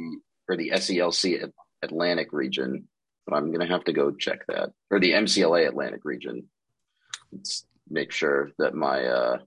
or 0.49 0.57
the 0.57 0.71
SELC 0.71 1.51
Atlantic 1.83 2.33
region, 2.33 2.89
but 3.27 3.35
I'm 3.37 3.51
gonna 3.53 3.67
have 3.67 3.85
to 3.85 3.93
go 3.93 4.13
check 4.13 4.47
that 4.49 4.71
or 4.91 5.01
the 5.01 5.13
MCLA 5.13 5.67
Atlantic 5.67 6.05
region. 6.05 6.49
Let's 7.33 7.67
make 7.91 8.13
sure 8.13 8.53
that 8.59 8.75
my 8.75 9.05
uh, 9.05 9.39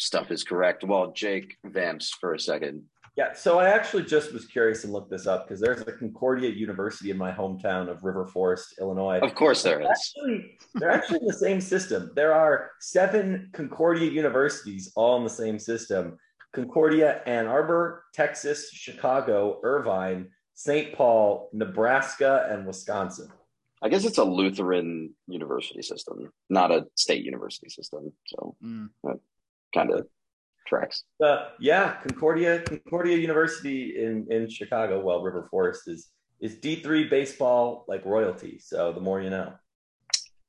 stuff 0.00 0.30
is 0.30 0.42
correct. 0.42 0.82
Well, 0.84 1.12
Jake 1.12 1.56
vamps 1.64 2.10
for 2.10 2.34
a 2.34 2.40
second. 2.40 2.82
Yeah. 3.16 3.34
So 3.34 3.58
I 3.58 3.68
actually 3.68 4.04
just 4.04 4.32
was 4.32 4.46
curious 4.46 4.84
and 4.84 4.92
looked 4.92 5.10
this 5.10 5.26
up 5.26 5.46
because 5.46 5.60
there's 5.60 5.80
a 5.82 5.92
Concordia 5.92 6.48
University 6.48 7.10
in 7.10 7.18
my 7.18 7.30
hometown 7.30 7.88
of 7.88 8.02
River 8.02 8.26
Forest, 8.26 8.76
Illinois. 8.80 9.18
Of 9.18 9.34
course, 9.34 9.62
there 9.62 9.80
is. 9.80 9.88
Actually, 9.88 10.58
they're 10.74 10.90
actually 10.90 11.18
in 11.20 11.26
the 11.26 11.34
same 11.34 11.60
system. 11.60 12.10
There 12.14 12.32
are 12.32 12.70
seven 12.80 13.50
Concordia 13.52 14.10
universities 14.10 14.92
all 14.96 15.16
in 15.18 15.24
the 15.24 15.30
same 15.30 15.58
system 15.58 16.18
Concordia, 16.52 17.22
Ann 17.26 17.46
Arbor, 17.46 18.04
Texas, 18.12 18.70
Chicago, 18.72 19.60
Irvine, 19.62 20.28
St. 20.54 20.92
Paul, 20.94 21.48
Nebraska, 21.52 22.48
and 22.50 22.66
Wisconsin. 22.66 23.28
I 23.82 23.88
guess 23.88 24.04
it's 24.04 24.18
a 24.18 24.24
Lutheran 24.24 25.14
university 25.26 25.82
system, 25.82 26.30
not 26.48 26.70
a 26.70 26.86
state 26.96 27.24
university 27.24 27.68
system. 27.68 28.12
So 28.26 28.56
Mm. 28.62 28.88
Kind 29.72 29.92
of 29.92 30.06
tracks. 30.66 31.04
Uh, 31.22 31.48
yeah, 31.58 31.96
Concordia, 32.02 32.62
Concordia 32.62 33.16
University 33.16 33.96
in, 33.96 34.26
in 34.30 34.48
Chicago, 34.48 35.00
well, 35.00 35.22
River 35.22 35.48
Forest 35.50 35.88
is 35.88 36.10
is 36.40 36.56
D3 36.56 37.10
baseball 37.10 37.84
like 37.86 38.04
royalty. 38.06 38.58
So 38.60 38.92
the 38.92 39.00
more 39.00 39.20
you 39.20 39.30
know. 39.30 39.52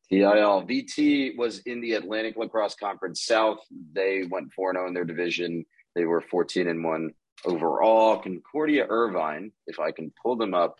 TIL 0.09 0.65
VT 0.67 1.37
was 1.37 1.59
in 1.59 1.79
the 1.79 1.93
Atlantic 1.93 2.35
Lacrosse 2.37 2.75
Conference 2.75 3.25
South. 3.25 3.59
They 3.93 4.23
went 4.29 4.51
4 4.53 4.73
0 4.73 4.87
in 4.87 4.93
their 4.93 5.05
division. 5.05 5.65
They 5.95 6.05
were 6.05 6.21
14 6.21 6.67
and 6.67 6.83
1 6.83 7.11
overall. 7.45 8.19
Concordia 8.19 8.85
Irvine, 8.89 9.51
if 9.67 9.79
I 9.79 9.91
can 9.91 10.11
pull 10.21 10.35
them 10.35 10.53
up 10.53 10.79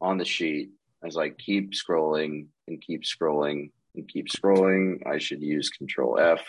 on 0.00 0.18
the 0.18 0.24
sheet 0.24 0.70
as 1.04 1.16
I 1.16 1.30
keep 1.30 1.72
scrolling 1.72 2.46
and 2.66 2.80
keep 2.80 3.04
scrolling 3.04 3.70
and 3.94 4.08
keep 4.08 4.28
scrolling, 4.28 5.06
I 5.06 5.18
should 5.18 5.42
use 5.42 5.70
Control 5.70 6.18
F. 6.18 6.40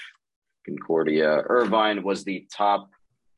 Concordia. 0.66 1.44
Irvine 1.48 2.04
was 2.04 2.24
the 2.24 2.48
top 2.56 2.90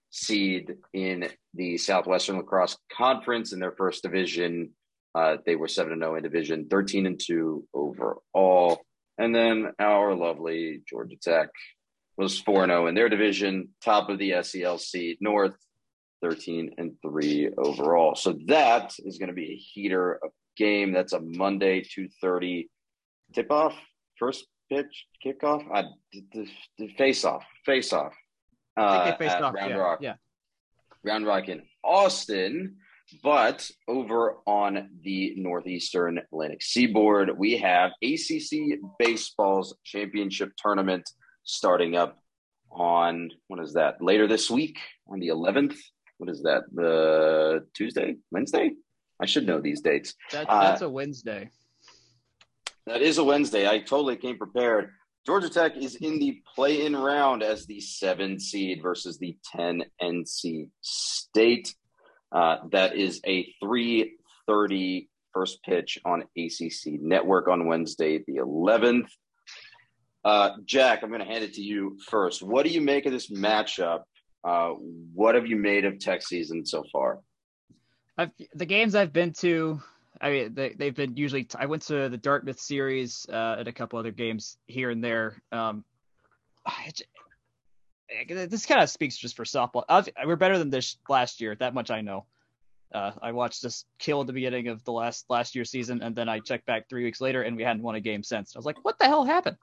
seed 0.10 0.76
in 0.94 1.30
the 1.54 1.78
Southwestern 1.78 2.38
Lacrosse 2.38 2.78
Conference 2.92 3.54
in 3.54 3.60
their 3.60 3.72
first 3.72 4.04
division. 4.04 4.72
Uh, 5.16 5.38
they 5.46 5.56
were 5.56 5.68
7 5.68 5.98
0 5.98 6.16
in 6.16 6.24
division, 6.24 6.68
13 6.70 7.06
and 7.06 7.20
2 7.20 7.68
overall. 7.74 8.82
And 9.18 9.36
then 9.36 9.72
our 9.80 10.16
lovely 10.16 10.82
Georgia 10.88 11.18
Tech 11.22 11.50
was 12.18 12.40
4 12.40 12.66
0 12.68 12.88
in 12.88 12.96
their 12.96 13.10
division, 13.10 13.70
top 13.84 14.10
of 14.10 14.20
the 14.20 14.32
SELC 14.32 15.18
North, 15.22 15.56
13 16.22 16.72
and 16.78 16.94
3 17.02 17.50
overall. 17.58 18.16
So 18.16 18.38
that 18.48 18.94
is 19.00 19.18
going 19.18 19.30
to 19.30 19.34
be 19.34 19.54
a 19.54 19.56
heater 19.56 20.20
of 20.24 20.32
game. 20.56 20.92
That's 20.92 21.14
a 21.14 21.20
Monday, 21.20 21.82
2.30 21.82 22.68
tip 23.34 23.52
off, 23.52 23.76
first 24.18 24.46
pitch, 24.72 25.06
kickoff, 25.24 25.66
uh, 25.74 25.84
the, 26.14 26.48
the 26.78 26.88
face 26.98 27.26
off, 27.26 27.44
face 27.66 27.92
off. 27.94 28.14
Uh, 28.78 29.14
off. 29.20 29.20
Round 29.20 29.70
yeah, 29.70 29.76
Rock. 29.76 30.00
Yeah. 30.02 30.14
Round 31.04 31.26
Rock 31.26 31.50
in 31.50 31.64
Austin. 31.84 32.78
But 33.22 33.70
over 33.90 34.38
on 34.48 34.90
the 35.04 35.34
Northeastern 35.36 36.18
Atlantic 36.18 36.62
Seaboard, 36.62 37.38
we 37.38 37.58
have 37.58 37.92
ACC 38.02 38.80
Baseball's 38.98 39.76
championship 39.84 40.54
tournament 40.58 41.10
starting 41.44 41.98
up 41.98 42.22
on 42.72 43.30
what 43.48 43.60
is 43.60 43.74
that 43.74 44.02
later 44.02 44.28
this 44.28 44.50
week 44.50 44.78
on 45.08 45.20
the 45.20 45.28
11th 45.28 45.76
what 46.20 46.30
is 46.30 46.44
that 46.44 46.64
the 46.74 47.66
tuesday 47.74 48.16
wednesday 48.32 48.72
i 49.22 49.26
should 49.26 49.46
know 49.46 49.60
these 49.60 49.82
dates 49.82 50.14
that, 50.32 50.48
that's 50.48 50.82
uh, 50.82 50.86
a 50.86 50.90
wednesday 50.90 51.50
that 52.88 53.02
is 53.02 53.18
a 53.18 53.24
wednesday 53.24 53.68
i 53.68 53.80
totally 53.80 54.16
came 54.16 54.38
prepared 54.38 54.90
georgia 55.26 55.50
tech 55.50 55.78
is 55.78 55.96
in 55.96 56.20
the 56.20 56.42
play-in 56.56 56.96
round 56.96 57.44
as 57.44 57.66
the 57.66 57.80
seven 57.80 58.40
seed 58.40 58.82
versus 58.82 59.18
the 59.18 59.38
10 59.56 59.84
nc 60.02 60.70
state 60.82 61.74
uh, 62.32 62.58
that 62.72 62.96
is 62.96 63.20
a 63.26 63.44
330 63.62 65.10
first 65.34 65.64
pitch 65.64 66.00
on 66.06 66.24
acc 66.38 67.00
network 67.02 67.48
on 67.48 67.68
wednesday 67.68 68.24
the 68.28 68.38
11th 68.38 69.08
uh, 70.24 70.52
Jack, 70.66 71.02
I'm 71.02 71.10
going 71.10 71.22
to 71.22 71.28
hand 71.28 71.44
it 71.44 71.56
to 71.56 71.62
you 71.62 71.98
first. 72.08 72.44
What 72.44 72.66
do 72.66 72.72
you 72.72 72.82
make 72.82 73.06
of 73.06 73.12
this 73.12 73.32
matchup? 73.32 74.04
Uh, 74.44 74.70
what 75.14 75.36
have 75.36 75.48
you 75.48 75.56
made 75.56 75.86
of 75.86 76.00
Tech 76.00 76.22
season 76.22 76.66
so 76.66 76.84
far? 76.92 77.20
I've, 78.18 78.32
the 78.54 78.66
games 78.66 78.96
I've 78.96 79.14
been 79.14 79.34
to, 79.34 79.82
I 80.20 80.30
mean, 80.30 80.54
they, 80.54 80.70
they've 80.74 80.96
been 80.96 81.16
usually. 81.16 81.48
I 81.56 81.68
went 81.68 81.84
to 81.84 82.10
the 82.10 82.18
Dartmouth 82.18 82.60
series 82.60 83.26
uh, 83.32 83.56
and 83.60 83.68
a 83.68 83.72
couple 83.72 83.98
other 84.00 84.12
games 84.12 84.58
here 84.68 84.90
and 84.90 85.04
there. 85.04 85.42
Um, 85.52 85.86
this 88.28 88.66
kind 88.66 88.82
of 88.82 88.90
speaks 88.90 89.18
just 89.18 89.36
for 89.36 89.46
softball. 89.46 89.84
we're 90.26 90.36
better 90.36 90.58
than 90.58 90.70
this 90.70 90.98
last 91.08 91.40
year. 91.40 91.56
That 91.56 91.74
much 91.74 91.92
I 91.92 92.02
know. 92.02 92.26
Uh, 92.94 93.12
I 93.22 93.32
watched 93.32 93.62
this 93.62 93.86
kill 94.00 94.22
at 94.22 94.28
the 94.28 94.34
beginning 94.34 94.68
of 94.68 94.84
the 94.84 94.92
last 94.92 95.26
last 95.30 95.56
year 95.56 95.64
season, 95.64 96.02
and 96.02 96.14
then 96.14 96.28
I 96.28 96.40
checked 96.40 96.66
back 96.66 96.90
three 96.90 97.06
weeks 97.06 97.22
later, 97.22 97.44
and 97.44 97.56
we 97.56 97.64
hadn't 97.64 97.84
won 97.84 97.96
a 97.96 98.02
game 98.02 98.22
since. 98.22 98.54
I 98.56 98.60
was 98.60 98.66
like, 98.66 98.84
"What 98.84 99.00
the 99.00 99.06
hell 99.06 99.24
happened?" 99.24 99.58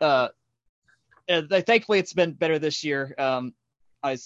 Uh, 0.00 0.28
thankfully, 1.28 1.98
it's 1.98 2.14
been 2.14 2.32
better 2.32 2.58
this 2.58 2.82
year. 2.82 3.14
Um, 3.18 3.52
I 4.02 4.16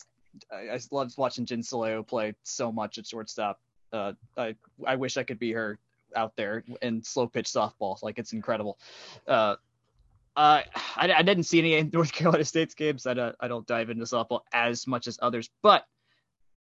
I 0.52 0.78
loved 0.92 1.16
watching 1.18 1.44
Jin 1.44 1.62
Sileo 1.62 2.06
play 2.06 2.35
so 2.44 2.70
much 2.70 2.99
at 2.99 3.06
shortstop. 3.06 3.61
Uh, 3.93 4.12
I 4.37 4.57
I 4.87 4.97
wish 4.97 5.16
I 5.16 5.23
could 5.23 5.38
be 5.38 5.52
her 5.52 5.78
out 6.14 6.37
there 6.37 6.64
in 6.83 7.02
slow 7.02 7.26
pitch 7.26 7.47
softball. 7.47 8.02
Like 8.02 8.19
it's 8.19 8.33
incredible. 8.33 8.78
Uh, 9.26 9.57
I, 10.37 10.64
I 10.97 11.23
didn't 11.23 11.45
see 11.45 11.59
any 11.59 11.83
North 11.93 12.12
Carolina 12.12 12.45
State's 12.45 12.75
games. 12.75 13.07
I 13.07 13.14
don't, 13.14 13.35
I 13.40 13.49
don't 13.49 13.66
dive 13.66 13.90
into 13.90 14.05
softball 14.05 14.40
as 14.52 14.87
much 14.87 15.07
as 15.07 15.19
others, 15.23 15.49
but 15.62 15.87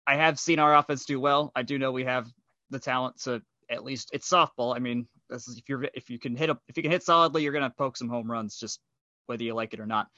I 0.06 0.16
have 0.16 0.40
seen 0.40 0.60
our 0.60 0.76
offense 0.76 1.06
do 1.06 1.20
well. 1.20 1.52
I 1.56 1.64
do 1.64 1.80
know 1.80 1.92
we 1.92 2.04
have 2.04 2.32
the 2.70 2.80
talent 2.80 3.22
to 3.24 3.42
at 3.70 3.84
least 3.84 4.10
it's 4.14 4.30
softball. 4.30 4.76
I 4.76 4.80
mean, 4.80 5.08
is, 5.30 5.58
if 5.58 5.68
you're 5.68 5.86
if 5.94 6.10
you 6.10 6.20
can 6.20 6.36
hit 6.36 6.50
a, 6.50 6.60
if 6.68 6.78
you 6.78 6.84
can 6.84 6.92
hit 6.92 7.04
solidly, 7.04 7.44
you're 7.44 7.54
gonna 7.54 7.74
poke 7.76 7.98
some 7.98 8.10
home 8.10 8.30
runs, 8.30 8.60
just 8.60 8.80
whether 9.26 9.44
you 9.44 9.54
like 9.54 9.74
it 9.74 9.80
or 9.80 9.86
not. 9.86 10.10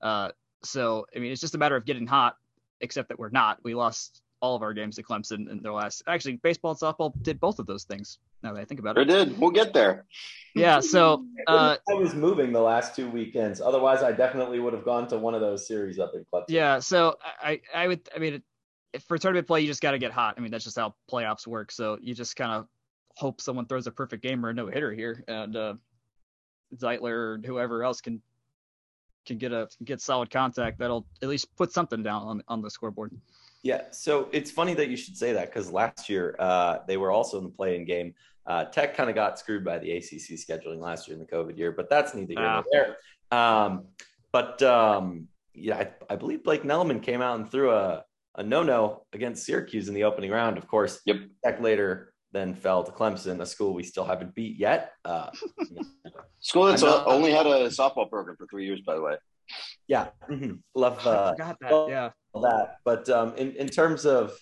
Uh, 0.00 0.30
so 0.62 1.06
I 1.14 1.18
mean, 1.18 1.32
it's 1.32 1.40
just 1.40 1.54
a 1.54 1.58
matter 1.58 1.76
of 1.76 1.84
getting 1.84 2.06
hot. 2.06 2.36
Except 2.82 3.08
that 3.08 3.18
we're 3.18 3.30
not. 3.30 3.58
We 3.62 3.74
lost 3.74 4.22
all 4.40 4.56
of 4.56 4.62
our 4.62 4.72
games 4.72 4.96
to 4.96 5.02
Clemson 5.02 5.50
in 5.50 5.60
their 5.62 5.72
last. 5.72 6.02
Actually, 6.06 6.36
baseball 6.36 6.70
and 6.70 6.80
softball 6.80 7.12
did 7.22 7.38
both 7.40 7.58
of 7.58 7.66
those 7.66 7.84
things. 7.84 8.18
Now 8.42 8.54
that 8.54 8.60
I 8.60 8.64
think 8.64 8.80
about 8.80 8.96
it, 8.96 9.02
it 9.02 9.12
did. 9.12 9.38
We'll 9.38 9.50
get 9.50 9.72
there. 9.72 10.06
Yeah. 10.54 10.80
So 10.80 11.26
uh, 11.46 11.76
I 11.88 11.94
was 11.94 12.14
moving 12.14 12.52
the 12.52 12.60
last 12.60 12.96
two 12.96 13.08
weekends. 13.08 13.60
Otherwise, 13.60 14.02
I 14.02 14.12
definitely 14.12 14.60
would 14.60 14.72
have 14.72 14.84
gone 14.84 15.06
to 15.08 15.18
one 15.18 15.34
of 15.34 15.40
those 15.40 15.66
series 15.66 15.98
up 15.98 16.12
in 16.14 16.24
Clemson. 16.32 16.46
Yeah. 16.48 16.78
So 16.78 17.16
I 17.40 17.60
I 17.74 17.86
would 17.86 18.08
I 18.14 18.18
mean 18.18 18.42
for 19.06 19.18
tournament 19.18 19.46
play, 19.46 19.60
you 19.60 19.66
just 19.66 19.82
got 19.82 19.92
to 19.92 19.98
get 19.98 20.12
hot. 20.12 20.34
I 20.36 20.40
mean, 20.40 20.50
that's 20.50 20.64
just 20.64 20.78
how 20.78 20.94
playoffs 21.10 21.46
work. 21.46 21.70
So 21.70 21.98
you 22.00 22.14
just 22.14 22.36
kind 22.36 22.52
of 22.52 22.66
hope 23.16 23.40
someone 23.40 23.66
throws 23.66 23.86
a 23.86 23.90
perfect 23.90 24.22
game 24.22 24.44
or 24.44 24.50
a 24.50 24.54
no 24.54 24.66
hitter 24.66 24.92
here, 24.92 25.24
and 25.28 25.56
uh, 25.56 25.74
Zeitler 26.74 27.12
or 27.12 27.40
whoever 27.44 27.84
else 27.84 28.00
can 28.00 28.20
can 29.26 29.38
get 29.38 29.52
a 29.52 29.68
get 29.84 30.00
solid 30.00 30.30
contact 30.30 30.78
that'll 30.78 31.06
at 31.22 31.28
least 31.28 31.54
put 31.56 31.72
something 31.72 32.02
down 32.02 32.22
on 32.22 32.42
on 32.48 32.62
the 32.62 32.70
scoreboard. 32.70 33.12
Yeah, 33.62 33.82
so 33.90 34.28
it's 34.32 34.50
funny 34.50 34.74
that 34.74 34.88
you 34.88 34.96
should 34.96 35.16
say 35.16 35.34
that 35.34 35.46
because 35.52 35.70
last 35.70 36.08
year 36.08 36.34
uh, 36.38 36.78
they 36.86 36.96
were 36.96 37.10
also 37.10 37.38
in 37.38 37.44
the 37.44 37.50
play-in 37.50 37.84
game. 37.84 38.14
Uh, 38.46 38.64
Tech 38.64 38.96
kind 38.96 39.10
of 39.10 39.14
got 39.14 39.38
screwed 39.38 39.64
by 39.64 39.78
the 39.78 39.92
ACC 39.92 40.38
scheduling 40.38 40.80
last 40.80 41.06
year 41.06 41.14
in 41.14 41.20
the 41.20 41.26
COVID 41.26 41.58
year, 41.58 41.70
but 41.70 41.90
that's 41.90 42.14
neither 42.14 42.32
here 42.32 42.42
nor 42.42 42.48
ah. 42.48 42.62
there. 42.72 42.96
Um, 43.30 43.84
but 44.32 44.62
um, 44.62 45.28
yeah, 45.54 45.76
I, 45.76 45.90
I, 46.08 46.16
believe 46.16 46.42
Blake 46.42 46.62
Neleman 46.62 47.02
came 47.02 47.20
out 47.20 47.38
and 47.38 47.50
threw 47.50 47.70
a 47.70 48.04
a 48.36 48.42
no-no 48.42 49.04
against 49.12 49.44
Syracuse 49.44 49.88
in 49.88 49.94
the 49.94 50.04
opening 50.04 50.30
round. 50.30 50.56
Of 50.56 50.66
course, 50.66 51.00
yep. 51.04 51.16
Tech 51.44 51.60
later 51.60 52.12
then 52.32 52.54
fell 52.54 52.84
to 52.84 52.92
Clemson, 52.92 53.40
a 53.40 53.46
school 53.46 53.74
we 53.74 53.82
still 53.82 54.04
haven't 54.04 54.34
beat 54.34 54.58
yet. 54.58 54.92
Uh, 55.04 55.30
school 56.40 56.64
that's 56.66 56.82
only 56.82 57.32
had 57.32 57.46
a 57.46 57.68
softball 57.68 58.08
program 58.08 58.36
for 58.36 58.46
three 58.46 58.66
years, 58.66 58.80
by 58.80 58.94
the 58.94 59.02
way. 59.02 59.16
Yeah, 59.86 60.08
mm-hmm. 60.28 60.54
love. 60.74 61.04
Uh, 61.06 61.34
that. 61.38 61.56
yeah, 61.88 62.10
that. 62.34 62.76
But 62.84 63.08
um, 63.08 63.34
in 63.36 63.52
in 63.56 63.68
terms 63.68 64.06
of, 64.06 64.32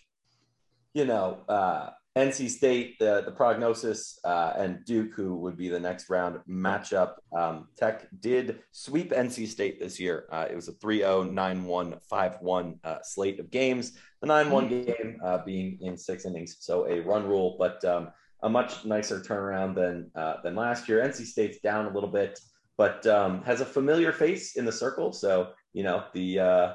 you 0.95 1.05
know, 1.05 1.39
uh, 1.49 1.91
NC 2.19 2.51
State, 2.51 2.99
the, 2.99 3.23
the 3.25 3.31
prognosis, 3.31 4.19
uh, 4.25 4.53
and 4.57 4.85
Duke, 4.85 5.15
who 5.15 5.37
would 5.37 5.57
be 5.57 5.69
the 5.69 5.79
next 5.79 6.11
round 6.11 6.41
matchup. 6.49 7.15
Um, 7.37 7.69
Tech 7.77 8.09
did 8.19 8.59
sweep 8.73 9.13
NC 9.13 9.47
State 9.47 9.79
this 9.79 10.01
year. 10.01 10.27
Uh, 10.33 10.47
it 10.51 10.57
was 10.57 10.67
a 10.67 10.73
3 10.73 10.99
0, 10.99 11.23
9 11.25 11.65
1, 11.65 11.95
5 12.11 12.37
1 12.41 12.81
uh, 12.83 12.97
slate 13.03 13.39
of 13.39 13.51
games. 13.51 13.93
The 14.21 14.27
9 14.27 14.51
1 14.51 14.65
mm-hmm. 14.65 14.85
game 14.85 15.21
uh, 15.25 15.39
being 15.45 15.79
in 15.81 15.97
six 15.97 16.25
innings, 16.25 16.57
so 16.59 16.87
a 16.89 17.01
run 17.01 17.29
rule, 17.29 17.57
but 17.57 17.85
um, 17.85 18.09
a 18.43 18.49
much 18.49 18.85
nicer 18.85 19.21
turnaround 19.21 19.77
than, 19.77 20.11
uh, 20.17 20.41
than 20.43 20.57
last 20.57 20.89
year. 20.89 21.01
NC 21.01 21.25
State's 21.25 21.61
down 21.61 21.87
a 21.87 21.95
little 21.95 22.11
bit, 22.11 22.41
but 22.79 23.07
um, 23.07 23.43
has 23.43 23.61
a 23.61 23.67
familiar 23.67 24.13
face 24.13 24.57
in 24.57 24.65
the 24.65 24.73
circle. 24.73 25.13
So, 25.13 25.51
you 25.73 25.83
know, 25.83 26.05
the. 26.15 26.39
Uh, 26.41 26.75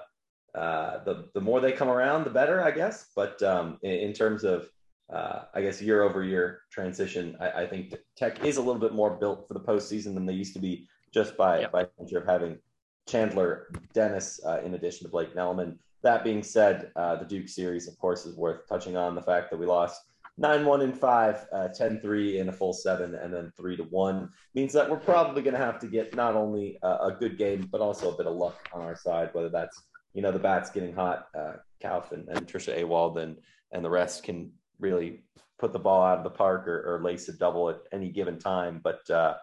the 1.03 1.29
the 1.33 1.41
more 1.41 1.59
they 1.59 1.71
come 1.71 1.89
around, 1.89 2.25
the 2.25 2.29
better, 2.29 2.61
I 2.61 2.69
guess. 2.69 3.07
But 3.15 3.41
um, 3.41 3.79
in, 3.81 3.89
in 3.89 4.13
terms 4.13 4.43
of 4.43 4.69
uh, 5.11 5.43
I 5.53 5.61
guess 5.61 5.81
year 5.81 6.01
over 6.03 6.23
year 6.23 6.61
transition. 6.71 7.35
I, 7.39 7.63
I, 7.63 7.67
think 7.67 7.93
Tech 8.15 8.43
is 8.43 8.57
a 8.57 8.61
little 8.61 8.79
bit 8.79 8.93
more 8.93 9.11
built 9.11 9.47
for 9.47 9.53
the 9.53 9.59
postseason 9.59 10.13
than 10.13 10.25
they 10.25 10.33
used 10.33 10.53
to 10.53 10.59
be, 10.59 10.87
just 11.13 11.37
by 11.37 11.61
yep. 11.61 11.71
by 11.71 11.87
nature 11.99 12.19
of 12.19 12.25
having 12.25 12.57
Chandler 13.07 13.67
Dennis 13.93 14.39
uh, 14.45 14.61
in 14.63 14.73
addition 14.73 15.05
to 15.05 15.11
Blake 15.11 15.35
Neleman. 15.35 15.77
That 16.01 16.23
being 16.23 16.43
said, 16.43 16.91
uh, 16.95 17.15
the 17.17 17.25
Duke 17.25 17.47
series, 17.47 17.87
of 17.87 17.97
course, 17.97 18.25
is 18.25 18.35
worth 18.35 18.67
touching 18.67 18.97
on. 18.97 19.15
The 19.15 19.21
fact 19.21 19.51
that 19.51 19.57
we 19.57 19.65
lost 19.65 20.01
9 20.37 20.65
1 20.65 20.81
and 20.81 20.97
5, 20.97 21.45
uh, 21.51 21.67
10 21.67 21.99
3 21.99 22.39
in 22.39 22.49
a 22.49 22.51
full 22.51 22.73
seven, 22.73 23.13
and 23.15 23.33
then 23.33 23.51
3 23.55 23.77
to 23.77 23.83
1 23.83 24.29
means 24.55 24.73
that 24.73 24.89
we're 24.89 24.97
probably 24.97 25.43
going 25.43 25.53
to 25.53 25.59
have 25.59 25.79
to 25.79 25.87
get 25.87 26.15
not 26.15 26.35
only 26.35 26.77
a, 26.81 26.87
a, 26.87 27.17
good 27.19 27.37
game, 27.37 27.67
but 27.71 27.81
also 27.81 28.11
a 28.11 28.17
bit 28.17 28.25
of 28.25 28.35
luck 28.35 28.67
on 28.73 28.81
our 28.81 28.95
side, 28.95 29.29
whether 29.33 29.49
that's, 29.49 29.83
you 30.13 30.21
know, 30.21 30.31
the 30.31 30.39
bats 30.39 30.71
getting 30.71 30.93
hot, 30.93 31.27
uh, 31.37 31.53
Kauf 31.83 32.11
and, 32.11 32.27
and 32.29 32.47
Trisha 32.47 32.79
Awald 32.79 33.17
and, 33.17 33.37
and 33.71 33.85
the 33.85 33.89
rest 33.89 34.23
can 34.23 34.51
really 34.79 35.23
put 35.59 35.71
the 35.71 35.79
ball 35.79 36.03
out 36.03 36.17
of 36.17 36.23
the 36.23 36.29
park 36.31 36.67
or, 36.67 36.95
or 36.95 37.03
lace 37.03 37.29
a 37.29 37.33
double 37.33 37.69
at 37.69 37.81
any 37.91 38.09
given 38.09 38.39
time. 38.39 38.81
But, 38.83 39.07
uh, 39.11 39.35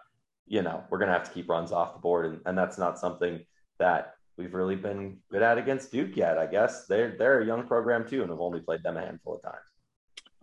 you 0.45 0.61
know, 0.61 0.83
we're 0.89 0.97
going 0.97 1.07
to 1.07 1.13
have 1.13 1.27
to 1.27 1.31
keep 1.31 1.49
runs 1.49 1.71
off 1.71 1.93
the 1.93 1.99
board. 1.99 2.25
And, 2.25 2.41
and 2.45 2.57
that's 2.57 2.77
not 2.77 2.99
something 2.99 3.39
that 3.79 4.15
we've 4.37 4.53
really 4.53 4.75
been 4.75 5.19
good 5.31 5.41
at 5.41 5.57
against 5.57 5.91
Duke 5.91 6.17
yet, 6.17 6.37
I 6.37 6.47
guess. 6.47 6.85
They're, 6.85 7.15
they're 7.17 7.39
a 7.39 7.45
young 7.45 7.65
program 7.65 8.05
too, 8.07 8.21
and 8.21 8.29
have 8.29 8.41
only 8.41 8.59
played 8.59 8.83
them 8.83 8.97
a 8.97 9.01
handful 9.01 9.35
of 9.35 9.41
times. 9.41 9.70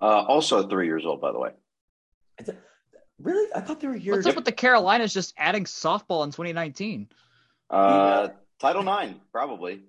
Uh, 0.00 0.22
also 0.22 0.66
three 0.68 0.86
years 0.86 1.04
old, 1.04 1.20
by 1.20 1.32
the 1.32 1.38
way. 1.38 1.50
it's 2.38 2.50
Really? 3.20 3.52
I 3.54 3.60
thought 3.60 3.80
they 3.80 3.88
were 3.88 3.94
here. 3.94 4.14
What's 4.14 4.26
up 4.26 4.36
with 4.36 4.44
the 4.44 4.52
Carolinas 4.52 5.12
just 5.12 5.34
adding 5.36 5.64
softball 5.64 6.22
in 6.22 6.30
2019? 6.30 7.08
Uh, 7.68 8.28
Title 8.60 8.84
Nine, 8.84 9.20
probably. 9.32 9.82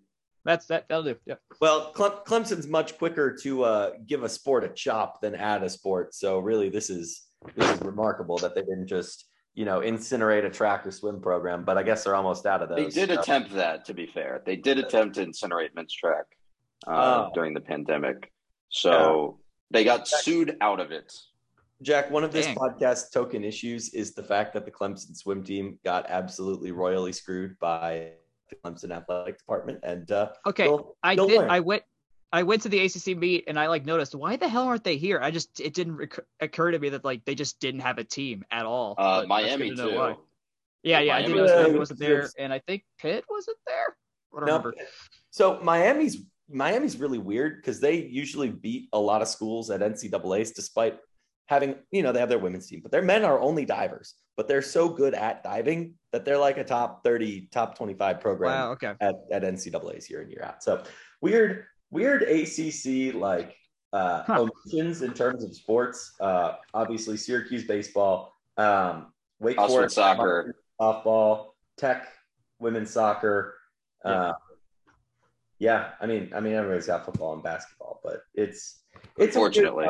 That's 0.46 0.66
that. 0.68 0.88
That'll 0.88 1.04
do. 1.04 1.16
Yeah. 1.26 1.36
Well, 1.62 1.94
Clemson's 1.94 2.66
much 2.66 2.98
quicker 2.98 3.36
to 3.44 3.64
uh, 3.64 3.92
give 4.08 4.24
a 4.24 4.30
sport 4.30 4.64
a 4.64 4.70
chop 4.70 5.22
than 5.22 5.36
add 5.36 5.62
a 5.62 5.70
sport. 5.70 6.16
So 6.16 6.40
really, 6.40 6.70
this 6.70 6.90
is 6.90 7.28
this 7.56 7.70
is 7.70 7.82
remarkable 7.82 8.38
that 8.38 8.56
they 8.56 8.62
didn't 8.62 8.88
just 8.88 9.26
you 9.56 9.66
know, 9.66 9.82
incinerate 9.82 10.46
a 10.46 10.50
track 10.50 10.86
or 10.88 10.92
swim 10.92 11.20
program, 11.20 11.66
but 11.66 11.78
I 11.78 11.84
guess 11.84 12.04
they're 12.06 12.16
almost 12.16 12.46
out 12.46 12.62
of 12.62 12.70
those. 12.70 12.94
They 12.94 13.06
did 13.06 13.14
so. 13.14 13.20
attempt 13.20 13.52
that, 13.56 13.84
to 13.86 13.94
be 13.94 14.06
fair. 14.06 14.42
They 14.46 14.56
did 14.56 14.78
attempt 14.78 15.16
to 15.16 15.26
incinerate 15.26 15.76
men's 15.76 15.94
track 15.94 16.26
uh, 16.88 16.92
Oh. 17.28 17.32
during 17.34 17.54
the 17.54 17.60
pandemic. 17.60 18.32
So 18.70 19.39
they 19.72 19.84
got 19.84 20.08
sued 20.08 20.58
out 20.62 20.80
of 20.80 20.92
it. 20.92 21.14
Jack, 21.82 22.12
one 22.12 22.24
of 22.24 22.32
this 22.34 22.46
Dang. 22.46 22.56
podcast 22.56 23.12
token 23.14 23.44
issues 23.44 23.94
is 23.94 24.14
the 24.14 24.24
fact 24.24 24.54
that 24.54 24.66
the 24.66 24.72
Clemson 24.72 25.16
swim 25.16 25.44
team 25.44 25.80
got 25.86 26.06
absolutely 26.10 26.72
royally 26.72 27.14
screwed 27.14 27.58
by 27.60 28.12
the 28.50 28.56
Clemson 28.58 28.92
athletic 28.92 29.38
department. 29.38 29.80
And 29.84 30.12
uh, 30.12 30.30
Okay, 30.46 30.64
they'll- 30.64 30.98
I 31.04 31.16
they'll 31.16 31.28
did. 31.28 31.38
learn. 31.40 31.50
I 31.52 31.60
went. 31.62 31.84
I 32.32 32.44
went 32.44 32.62
to 32.64 32.70
the 32.70 32.80
ACC 32.86 33.18
meet 33.18 33.46
and 33.48 33.58
I 33.60 33.66
like 33.70 33.86
noticed 33.88 34.14
why 34.14 34.36
the 34.36 34.48
hell 34.48 34.66
aren't 34.66 34.84
they 34.84 34.98
here? 34.98 35.20
I 35.20 35.32
just 35.32 35.60
it 35.60 35.74
didn't 35.74 35.96
recur, 35.96 36.24
occur 36.40 36.70
to 36.70 36.78
me 36.78 36.90
that 36.90 37.04
like 37.04 37.26
they 37.26 37.34
just 37.34 37.60
didn't 37.60 37.80
have 37.80 37.98
a 37.98 38.04
team 38.04 38.46
at 38.52 38.68
all. 38.68 38.94
Uh, 39.00 39.24
Miami, 39.28 39.72
to 39.72 39.76
too. 39.76 39.96
why. 39.96 40.16
Yeah, 40.84 41.00
yeah, 41.00 41.16
I 41.16 41.22
did 41.24 41.30
Miami 41.32 41.38
notice 41.40 41.52
was- 41.56 41.62
Miami 41.64 41.80
wasn't 41.80 42.00
there, 42.00 42.30
and 42.38 42.54
I 42.54 42.60
think 42.60 42.84
Pitt 43.00 43.26
wasn't 43.30 43.58
there. 43.66 43.96
I 44.36 44.40
don't 44.42 44.46
No. 44.46 44.58
remember. 44.58 44.74
So 45.32 45.60
Miami's 45.64 46.18
Miami's 46.52 46.98
really 46.98 47.18
weird 47.20 47.58
because 47.58 47.80
they 47.80 47.96
usually 48.04 48.50
beat 48.50 48.90
a 48.94 49.00
lot 49.00 49.22
of 49.22 49.28
schools 49.28 49.70
at 49.70 49.82
NCAA's 49.82 50.52
despite 50.52 50.98
having, 51.48 51.76
you 51.92 52.04
know, 52.04 52.12
they 52.12 52.20
have 52.20 52.30
their 52.30 52.40
women's 52.40 52.68
team, 52.68 52.80
but 52.82 52.92
their 52.92 53.02
men 53.02 53.24
are 53.24 53.40
only 53.40 53.66
divers, 53.66 54.16
but 54.38 54.48
they're 54.48 54.62
so 54.62 54.88
good 54.90 55.14
at 55.14 55.44
diving 55.44 55.94
that 56.12 56.26
they're 56.26 56.38
like 56.38 56.58
a 56.58 56.64
top 56.64 57.04
30, 57.04 57.50
top 57.52 57.76
25 57.78 58.20
program 58.20 58.52
Wow. 58.52 58.72
Okay. 58.74 58.94
at, 59.02 59.16
at 59.32 59.44
NCAA's 59.44 60.10
year 60.10 60.22
in, 60.22 60.30
year 60.30 60.44
out. 60.44 60.64
So 60.64 60.84
weird, 61.22 61.66
weird 61.92 62.24
ACC 62.24 63.14
like 63.16 63.56
uh, 63.94 64.24
Huh. 64.24 64.46
omissions 64.68 65.02
in 65.02 65.14
terms 65.14 65.44
of 65.44 65.56
sports. 65.56 66.14
Uh, 66.20 66.54
obviously, 66.74 67.18
Syracuse 67.18 67.66
baseball, 67.66 68.34
um, 68.58 69.12
Wake 69.40 69.58
Oxford 69.58 69.74
Forest 69.74 69.96
soccer. 69.96 70.56
softball, 70.80 71.48
Tech 71.78 72.08
women's 72.60 72.92
soccer. 72.92 73.56
Yeah. 74.06 74.12
Uh, 74.12 74.16
yeah, 74.28 74.32
I 76.02 76.08
mean, 76.08 76.32
I 76.34 76.40
mean, 76.40 76.54
everybody's 76.54 76.88
got 76.88 77.06
football 77.06 77.34
and 77.34 77.44
basketball, 77.44 78.00
but 78.04 78.22
it's 78.34 78.82
it's 79.18 79.36
Unfortunately. 79.36 79.88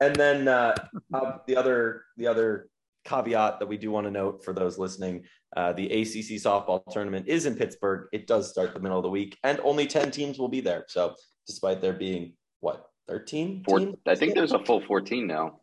And 0.00 0.14
then 0.14 0.46
uh, 0.46 0.74
uh, 1.14 1.38
the 1.46 1.56
other 1.56 2.04
the 2.18 2.26
other 2.26 2.68
caveat 3.04 3.58
that 3.60 3.66
we 3.66 3.78
do 3.78 3.90
want 3.90 4.06
to 4.06 4.10
note 4.10 4.44
for 4.44 4.52
those 4.52 4.78
listening, 4.78 5.24
uh, 5.56 5.72
the 5.72 5.86
ACC 5.86 6.38
softball 6.42 6.82
tournament 6.90 7.26
is 7.28 7.46
in 7.46 7.54
Pittsburgh. 7.54 8.08
It 8.12 8.26
does 8.26 8.50
start 8.50 8.74
the 8.74 8.80
middle 8.80 8.98
of 8.98 9.02
the 9.02 9.08
week, 9.08 9.38
and 9.42 9.58
only 9.64 9.86
ten 9.86 10.10
teams 10.10 10.38
will 10.38 10.48
be 10.48 10.60
there. 10.60 10.84
So, 10.88 11.14
despite 11.46 11.80
there 11.80 11.94
being 11.94 12.34
what 12.60 12.86
thirteen? 13.08 13.64
I 14.06 14.14
think 14.14 14.34
there's 14.34 14.52
a 14.52 14.62
full 14.64 14.82
14 14.82 15.26
now. 15.26 15.60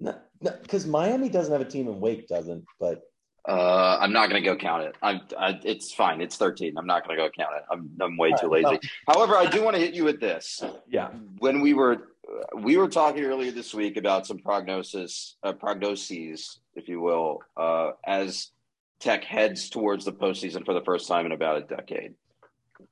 no, 0.00 0.16
because 0.40 0.86
Miami 0.86 1.28
doesn't 1.28 1.52
have 1.52 1.60
a 1.60 1.70
team 1.70 1.88
and 1.88 2.00
Wake 2.00 2.26
doesn't. 2.26 2.64
But 2.80 3.02
Uh, 3.46 3.98
I'm 4.00 4.12
not 4.12 4.30
going 4.30 4.42
to 4.42 4.48
go 4.48 4.56
count 4.56 4.84
it. 4.84 4.96
I'm, 5.02 5.20
I, 5.38 5.60
it's 5.64 5.92
fine. 5.92 6.20
It's 6.22 6.36
13. 6.36 6.78
I'm 6.78 6.86
not 6.86 7.06
going 7.06 7.18
to 7.18 7.22
go 7.22 7.30
count 7.36 7.54
it. 7.56 7.62
I'm, 7.70 7.90
I'm 8.00 8.16
way 8.16 8.30
too 8.30 8.46
All 8.46 8.52
right, 8.52 8.64
lazy. 8.64 8.88
However, 9.06 9.36
I 9.36 9.46
do 9.46 9.62
want 9.62 9.76
to 9.76 9.82
hit 9.82 9.94
you 9.94 10.04
with 10.04 10.18
this. 10.18 10.62
yeah, 10.88 11.08
When 11.38 11.60
we 11.60 11.74
were, 11.74 12.08
we 12.56 12.78
were 12.78 12.88
talking 12.88 13.22
earlier 13.22 13.50
this 13.50 13.74
week 13.74 13.98
about 13.98 14.26
some 14.26 14.38
prognosis, 14.38 15.36
uh, 15.42 15.52
prognoses, 15.52 16.58
if 16.74 16.88
you 16.88 17.00
will, 17.00 17.40
uh, 17.56 17.90
as 18.06 18.50
Tech 18.98 19.24
heads 19.24 19.68
towards 19.68 20.06
the 20.06 20.12
postseason 20.12 20.64
for 20.64 20.72
the 20.72 20.80
first 20.82 21.06
time 21.06 21.26
in 21.26 21.32
about 21.32 21.58
a 21.58 21.60
decade. 21.60 22.14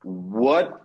What, 0.03 0.81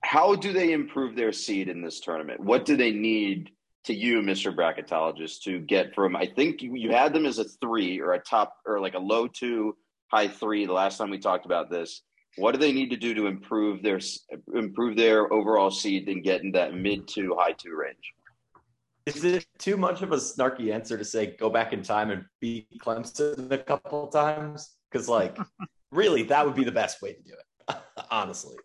how 0.00 0.36
do 0.36 0.54
they 0.54 0.72
improve 0.72 1.16
their 1.16 1.32
seed 1.32 1.68
in 1.68 1.82
this 1.82 2.00
tournament? 2.00 2.40
What 2.40 2.64
do 2.64 2.76
they 2.76 2.92
need 2.92 3.50
to 3.84 3.94
you, 3.94 4.20
Mr. 4.20 4.54
Bracketologist, 4.54 5.42
to 5.42 5.58
get 5.60 5.94
from? 5.94 6.16
I 6.16 6.26
think 6.26 6.62
you, 6.62 6.74
you 6.74 6.90
had 6.90 7.12
them 7.12 7.26
as 7.26 7.38
a 7.38 7.44
three 7.44 8.00
or 8.00 8.12
a 8.12 8.18
top 8.18 8.56
or 8.66 8.80
like 8.80 8.94
a 8.94 8.98
low 8.98 9.26
two, 9.26 9.76
high 10.08 10.28
three. 10.28 10.66
The 10.66 10.72
last 10.72 10.98
time 10.98 11.10
we 11.10 11.18
talked 11.18 11.46
about 11.46 11.70
this, 11.70 12.02
what 12.36 12.52
do 12.52 12.58
they 12.58 12.72
need 12.72 12.90
to 12.90 12.96
do 12.96 13.14
to 13.14 13.26
improve 13.26 13.82
their 13.82 14.00
improve 14.54 14.96
their 14.96 15.32
overall 15.32 15.70
seed 15.70 16.08
and 16.08 16.22
get 16.22 16.42
in 16.42 16.52
that 16.52 16.74
mid 16.74 17.08
to 17.08 17.36
high 17.38 17.52
two 17.52 17.76
range? 17.76 18.12
Is 19.04 19.24
it 19.24 19.46
too 19.58 19.76
much 19.76 20.02
of 20.02 20.12
a 20.12 20.16
snarky 20.16 20.72
answer 20.72 20.96
to 20.96 21.04
say 21.04 21.34
go 21.38 21.50
back 21.50 21.72
in 21.72 21.82
time 21.82 22.10
and 22.10 22.24
beat 22.40 22.68
Clemson 22.78 23.50
a 23.50 23.58
couple 23.58 24.06
times? 24.08 24.76
Because 24.90 25.08
like, 25.08 25.36
really, 25.90 26.22
that 26.24 26.46
would 26.46 26.54
be 26.54 26.64
the 26.64 26.72
best 26.72 27.02
way 27.02 27.14
to 27.14 27.22
do 27.22 27.32
it. 27.32 27.76
Honestly. 28.10 28.56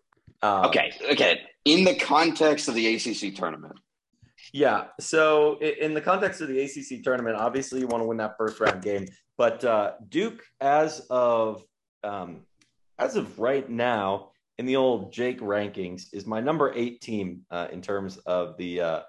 Um, 0.42 0.66
Okay, 0.66 0.92
okay. 1.10 1.40
In 1.64 1.84
the 1.84 1.96
context 1.96 2.68
of 2.68 2.74
the 2.74 2.94
ACC 2.94 3.34
tournament, 3.34 3.74
Yeah. 4.52 4.86
So 5.00 5.58
in 5.58 5.94
the 5.94 6.00
context 6.00 6.40
of 6.40 6.48
the 6.48 6.60
ACC 6.60 7.02
tournament, 7.02 7.36
obviously 7.36 7.80
you 7.80 7.86
want 7.86 8.02
to 8.02 8.06
win 8.06 8.16
that 8.18 8.36
first 8.38 8.60
round 8.60 8.82
game, 8.82 9.06
but 9.36 9.64
uh, 9.64 9.92
Duke, 10.08 10.42
as 10.60 11.00
of 11.10 11.62
um, 12.02 12.42
as 12.98 13.16
of 13.16 13.38
right 13.38 13.68
now, 13.68 14.30
in 14.58 14.66
the 14.66 14.76
old 14.76 15.12
Jake 15.12 15.40
rankings, 15.40 16.06
is 16.12 16.26
my 16.26 16.40
number 16.40 16.72
eight 16.74 17.00
team 17.00 17.42
uh, 17.50 17.68
in 17.70 17.80
terms 17.80 18.16
of 18.18 18.56
the 18.56 18.80
uh, 18.80 19.00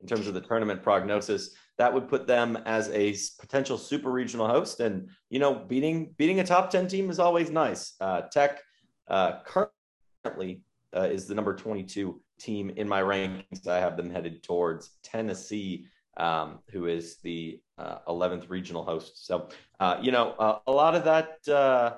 in 0.00 0.08
terms 0.08 0.26
of 0.26 0.34
the 0.34 0.40
tournament 0.40 0.82
prognosis. 0.82 1.50
That 1.76 1.92
would 1.92 2.08
put 2.08 2.26
them 2.26 2.56
as 2.66 2.88
a 2.90 3.16
potential 3.40 3.76
super 3.76 4.10
regional 4.10 4.46
host, 4.46 4.80
and 4.80 5.10
you 5.28 5.38
know, 5.38 5.54
beating 5.54 6.14
beating 6.16 6.40
a 6.40 6.44
top 6.44 6.70
ten 6.70 6.88
team 6.88 7.10
is 7.10 7.18
always 7.18 7.50
nice. 7.50 7.94
Uh, 8.00 8.22
Tech 8.32 8.60
uh, 9.08 9.40
currently 9.44 10.62
uh, 10.96 11.02
is 11.02 11.26
the 11.26 11.34
number 11.34 11.54
twenty 11.54 11.82
two 11.82 12.22
team 12.38 12.70
in 12.76 12.88
my 12.88 13.02
rankings. 13.02 13.66
I 13.66 13.78
have 13.78 13.96
them 13.96 14.10
headed 14.10 14.42
towards 14.42 14.90
Tennessee, 15.02 15.86
um, 16.16 16.60
who 16.70 16.86
is 16.86 17.18
the 17.22 17.60
uh, 17.78 17.98
11th 18.08 18.48
regional 18.48 18.84
host. 18.84 19.26
So, 19.26 19.48
uh, 19.80 19.98
you 20.00 20.12
know, 20.12 20.32
uh, 20.38 20.58
a 20.66 20.72
lot 20.72 20.94
of 20.94 21.04
that, 21.04 21.38
uh, 21.48 21.96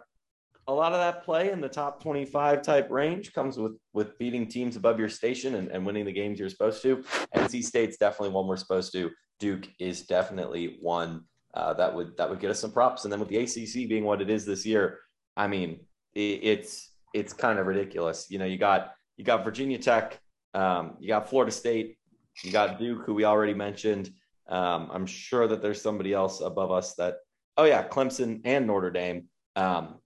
a 0.69 0.73
lot 0.73 0.93
of 0.93 0.99
that 0.99 1.25
play 1.25 1.53
in 1.53 1.61
the 1.61 1.69
top 1.69 2.03
25 2.03 2.63
type 2.63 2.91
range 2.91 3.33
comes 3.33 3.57
with 3.57 3.79
with 3.93 4.19
beating 4.19 4.49
teams 4.49 4.75
above 4.75 4.99
your 4.99 5.09
station 5.09 5.55
and, 5.55 5.69
and 5.69 5.87
winning 5.87 6.05
the 6.05 6.13
games 6.13 6.41
you're 6.41 6.49
supposed 6.49 6.83
to. 6.83 7.05
NC 7.37 7.63
State's 7.63 7.97
definitely 7.97 8.31
one 8.31 8.49
we're 8.49 8.57
supposed 8.57 8.93
to. 8.93 9.11
Duke 9.39 9.69
is 9.79 10.03
definitely 10.03 10.79
one 10.81 11.25
uh, 11.57 11.73
that 11.75 11.95
would 11.95 12.17
that 12.19 12.29
would 12.29 12.39
get 12.39 12.51
us 12.51 12.61
some 12.61 12.71
props. 12.71 13.05
And 13.05 13.13
then 13.13 13.19
with 13.19 13.29
the 13.29 13.39
ACC 13.39 13.89
being 13.89 14.05
what 14.05 14.21
it 14.21 14.29
is 14.29 14.45
this 14.45 14.67
year, 14.67 15.01
I 15.37 15.47
mean, 15.47 15.81
it, 16.15 16.41
it's 16.43 16.91
it's 17.15 17.33
kind 17.33 17.59
of 17.59 17.67
ridiculous. 17.67 18.27
You 18.31 18.39
know, 18.39 18.45
you 18.45 18.59
got 18.59 18.93
you 19.17 19.25
got 19.25 19.43
Virginia 19.43 19.79
Tech, 19.79 20.21
um, 20.57 20.97
you 20.99 21.09
got 21.09 21.29
Florida 21.29 21.53
State, 21.53 21.99
you 22.43 22.51
got 22.51 22.79
Duke, 22.79 23.03
who 23.05 23.13
we 23.13 23.25
already 23.25 23.55
mentioned. 23.55 24.11
Um, 24.49 24.89
I'm 24.91 25.07
sure 25.07 25.47
that 25.47 25.61
there's 25.61 25.83
somebody 25.83 26.15
else 26.15 26.41
above 26.41 26.71
us 26.71 26.95
that, 26.95 27.17
oh 27.59 27.65
yeah, 27.65 27.87
Clemson 27.87 28.41
and 28.45 28.67
Notre 28.67 28.91
Dame. 28.91 29.29
Um, 29.55 29.97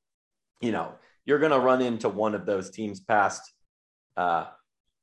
you 0.60 0.72
know, 0.72 0.94
you're 1.24 1.38
going 1.38 1.52
to 1.52 1.60
run 1.60 1.82
into 1.82 2.08
one 2.08 2.34
of 2.34 2.46
those 2.46 2.70
teams 2.70 2.98
past, 2.98 3.42
uh, 4.16 4.46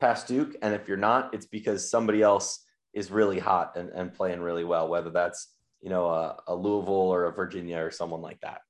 past 0.02 0.28
Duke, 0.28 0.56
and 0.62 0.74
if 0.74 0.88
you're 0.88 0.98
not, 0.98 1.34
it's 1.34 1.46
because 1.46 1.90
somebody 1.90 2.22
else 2.22 2.66
is 2.94 3.10
really 3.10 3.40
hot 3.40 3.78
and, 3.78 3.90
and 3.90 4.14
playing 4.14 4.42
really 4.42 4.66
well, 4.66 4.90
whether 4.90 5.12
that's 5.12 5.54
you 5.82 5.90
know 5.90 6.08
a, 6.08 6.38
a 6.48 6.56
Louisville 6.56 6.94
or 6.94 7.26
a 7.26 7.32
Virginia 7.32 7.78
or 7.80 7.92
someone 7.92 8.22
like 8.22 8.40
that. 8.42 8.62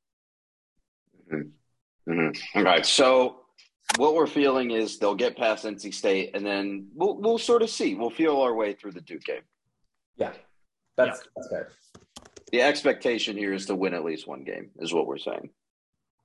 Mhm. 2.08 2.38
Okay, 2.56 2.84
so 2.84 3.47
what 3.97 4.13
we're 4.13 4.28
feeling 4.28 4.71
is 4.71 5.00
they'll 5.00 5.15
get 5.15 5.38
past 5.38 5.65
NC 5.65 5.93
State, 5.93 6.32
and 6.34 6.45
then 6.45 6.88
we'll 6.93 7.17
we'll 7.17 7.38
sort 7.38 7.62
of 7.62 7.69
see. 7.69 7.95
We'll 7.95 8.10
feel 8.10 8.39
our 8.41 8.54
way 8.54 8.73
through 8.73 8.91
the 8.91 9.02
Duke 9.02 9.23
game. 9.23 9.41
Yeah, 10.17 10.34
that's 10.95 11.21
that's 11.36 11.50
fair. 11.50 11.71
The 12.52 12.62
expectation 12.62 13.36
here 13.36 13.54
is 13.54 13.65
to 13.65 13.76
win 13.76 13.93
at 13.93 14.06
least 14.06 14.28
one 14.28 14.43
game, 14.43 14.69
is 14.80 14.93
what 14.93 15.08
we're 15.08 15.17
saying. 15.17 15.50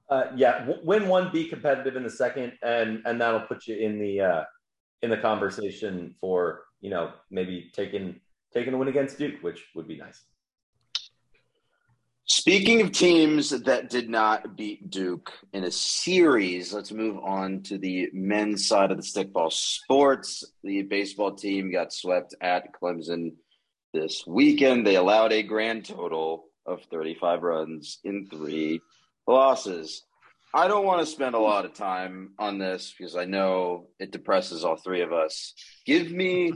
Uh, 0.09 0.25
yeah, 0.37 0.61
w- 0.61 0.81
win 0.85 1.09
one, 1.09 1.33
be 1.33 1.49
competitive 1.49 1.97
in 1.97 2.03
the 2.03 2.11
second, 2.11 2.53
and 2.63 3.03
and 3.07 3.21
that'll 3.21 3.41
put 3.41 3.67
you 3.67 3.77
in 3.77 3.99
the 3.99 4.21
uh, 4.21 4.45
in 5.03 5.11
the 5.11 5.17
conversation 5.17 6.15
for 6.21 6.65
you 6.81 6.91
know 6.91 7.13
maybe 7.31 7.71
taking 7.73 8.21
taking 8.53 8.75
a 8.75 8.77
win 8.77 8.89
against 8.89 9.19
Duke, 9.19 9.43
which 9.43 9.65
would 9.75 9.89
be 9.89 9.97
nice. 9.97 10.25
Speaking 12.27 12.81
of 12.81 12.93
teams 12.93 13.51
that 13.51 13.91
did 13.91 14.09
not 14.09 14.57
beat 14.57 14.91
Duke 14.91 15.33
in 15.53 15.65
a 15.65 15.73
series, 15.73 16.73
let's 16.73 16.93
move 16.93 17.19
on 17.19 17.63
to 17.65 17.79
the 17.79 18.11
men's 18.13 18.69
side 18.69 18.93
of 18.93 18.97
the 18.97 19.03
stickball 19.03 19.53
sports. 19.53 20.45
The 20.63 20.83
baseball 20.83 21.35
team 21.35 21.73
got 21.73 21.93
swept 21.93 22.37
at 22.41 22.73
Clemson 22.73 23.33
this 23.93 24.25
weekend. 24.25 24.87
They 24.87 24.95
allowed 24.95 25.33
a 25.33 25.43
grand 25.43 25.85
total 25.85 26.45
of 26.65 26.85
35 26.93 27.43
runs 27.43 27.99
in 28.05 28.29
three 28.29 28.81
losses. 29.27 30.05
I 30.55 30.69
don't 30.69 30.87
want 30.87 31.01
to 31.01 31.07
spend 31.07 31.35
a 31.35 31.41
lot 31.41 31.65
of 31.65 31.75
time 31.75 32.35
on 32.39 32.57
this 32.57 32.95
because 32.97 33.17
I 33.17 33.25
know 33.25 33.89
it 33.99 34.13
depresses 34.13 34.65
all 34.65 34.77
three 34.77 35.03
of 35.03 35.13
us. 35.13 35.55
Give 35.87 36.13
me 36.13 36.53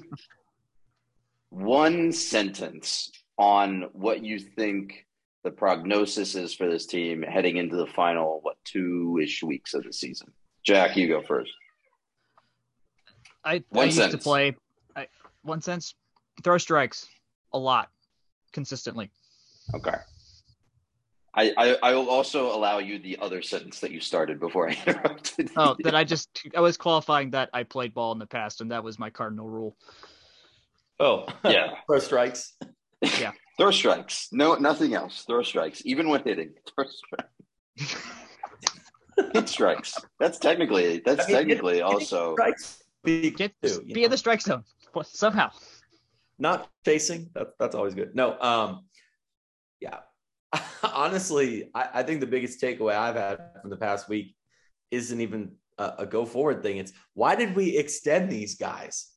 one 1.51 2.13
sentence 2.13 3.11
on 3.37 3.89
what 3.93 4.23
you 4.23 4.39
think 4.39 5.06
the 5.47 5.53
prognosis 5.53 6.35
is 6.35 6.53
for 6.53 6.69
this 6.69 6.87
team 6.87 7.23
heading 7.23 7.57
into 7.57 7.77
the 7.77 7.87
final, 7.87 8.41
what, 8.43 8.57
two 8.65 9.21
ish 9.23 9.45
weeks 9.45 9.75
of 9.75 9.85
the 9.85 9.93
season? 9.93 10.33
Jack, 10.65 10.97
you 10.97 11.07
go 11.07 11.23
first. 11.23 11.53
I, 13.45 13.63
I 13.73 13.85
used 13.85 14.11
to 14.11 14.19
play 14.19 14.57
I, 14.97 15.07
one 15.43 15.61
sense 15.61 15.95
throw 16.43 16.59
strikes 16.59 17.07
a 17.53 17.59
lot 17.61 17.91
consistently. 18.53 19.13
Okay. 19.73 19.95
I, 21.33 21.53
I 21.57 21.77
I 21.81 21.95
will 21.95 22.11
also 22.11 22.53
allow 22.53 22.79
you 22.79 22.99
the 22.99 23.17
other 23.21 23.41
sentence 23.41 23.79
that 23.79 23.93
you 23.93 24.01
started 24.01 24.41
before 24.41 24.69
I 24.69 24.73
interrupted. 24.87 25.51
Oh, 25.57 25.77
that 25.85 25.95
I 25.95 26.03
just 26.03 26.29
I 26.57 26.61
was 26.61 26.77
qualifying 26.77 27.31
that 27.31 27.51
I 27.53 27.63
played 27.63 27.95
ball 27.95 28.11
in 28.11 28.19
the 28.19 28.27
past, 28.27 28.63
and 28.63 28.73
that 28.73 28.83
was 28.83 28.99
my 28.99 29.11
cardinal 29.11 29.49
rule. 29.49 29.77
Oh, 30.99 31.27
Yeah. 31.45 31.77
Throw 31.87 32.01
strikes. 32.01 32.55
Throw 33.59 33.71
strikes. 33.71 34.29
No, 34.33 34.55
nothing 34.57 34.95
else. 34.95 35.25
Throw 35.27 35.43
strikes. 35.43 35.83
Even 35.85 36.09
when 36.09 36.23
hitting, 36.23 36.53
throw 36.75 36.85
strikes. 36.85 37.97
Hit 39.33 39.49
strikes. 39.49 39.95
That's 40.21 40.39
technically. 40.39 41.01
That's 41.05 41.25
I 41.25 41.29
mean, 41.29 41.37
technically 41.37 41.75
hit- 41.77 41.83
also. 41.85 42.35
Strikes. 42.35 42.83
Be, 43.05 43.31
Get 43.31 43.53
too, 43.63 43.83
be 43.83 44.01
know. 44.01 44.05
in 44.07 44.11
the 44.11 44.19
strike 44.19 44.41
zone 44.43 44.65
somehow. 45.05 45.51
not 46.39 46.69
chasing. 46.85 47.31
That, 47.35 47.49
that's 47.59 47.75
always 47.75 47.95
good. 47.95 48.15
No, 48.17 48.39
um, 48.41 48.87
yeah. 49.81 50.01
Honestly, 50.83 51.71
I, 51.75 51.89
I 51.95 52.03
think 52.03 52.21
the 52.21 52.27
biggest 52.27 52.61
takeaway 52.61 52.95
I've 52.97 53.15
had 53.15 53.39
from 53.61 53.71
the 53.71 53.77
past 53.77 54.09
week 54.09 54.35
isn't 54.91 55.21
even 55.21 55.53
a, 55.79 55.93
a 55.99 56.07
go 56.07 56.25
forward 56.27 56.63
thing. 56.63 56.79
It's 56.79 56.93
why 57.15 57.37
did 57.37 57.55
we 57.55 57.77
extend 57.79 58.31
these 58.31 58.57
guys? 58.57 59.13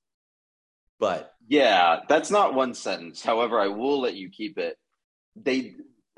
But 1.00 1.34
Yeah, 1.48 2.02
that's 2.08 2.30
not 2.30 2.54
one 2.54 2.74
sentence. 2.74 3.24
However, 3.24 3.60
I 3.60 3.68
will 3.68 4.02
let 4.02 4.16
you 4.16 4.30
keep 4.30 4.58
it. 4.58 4.78
They, 5.36 5.76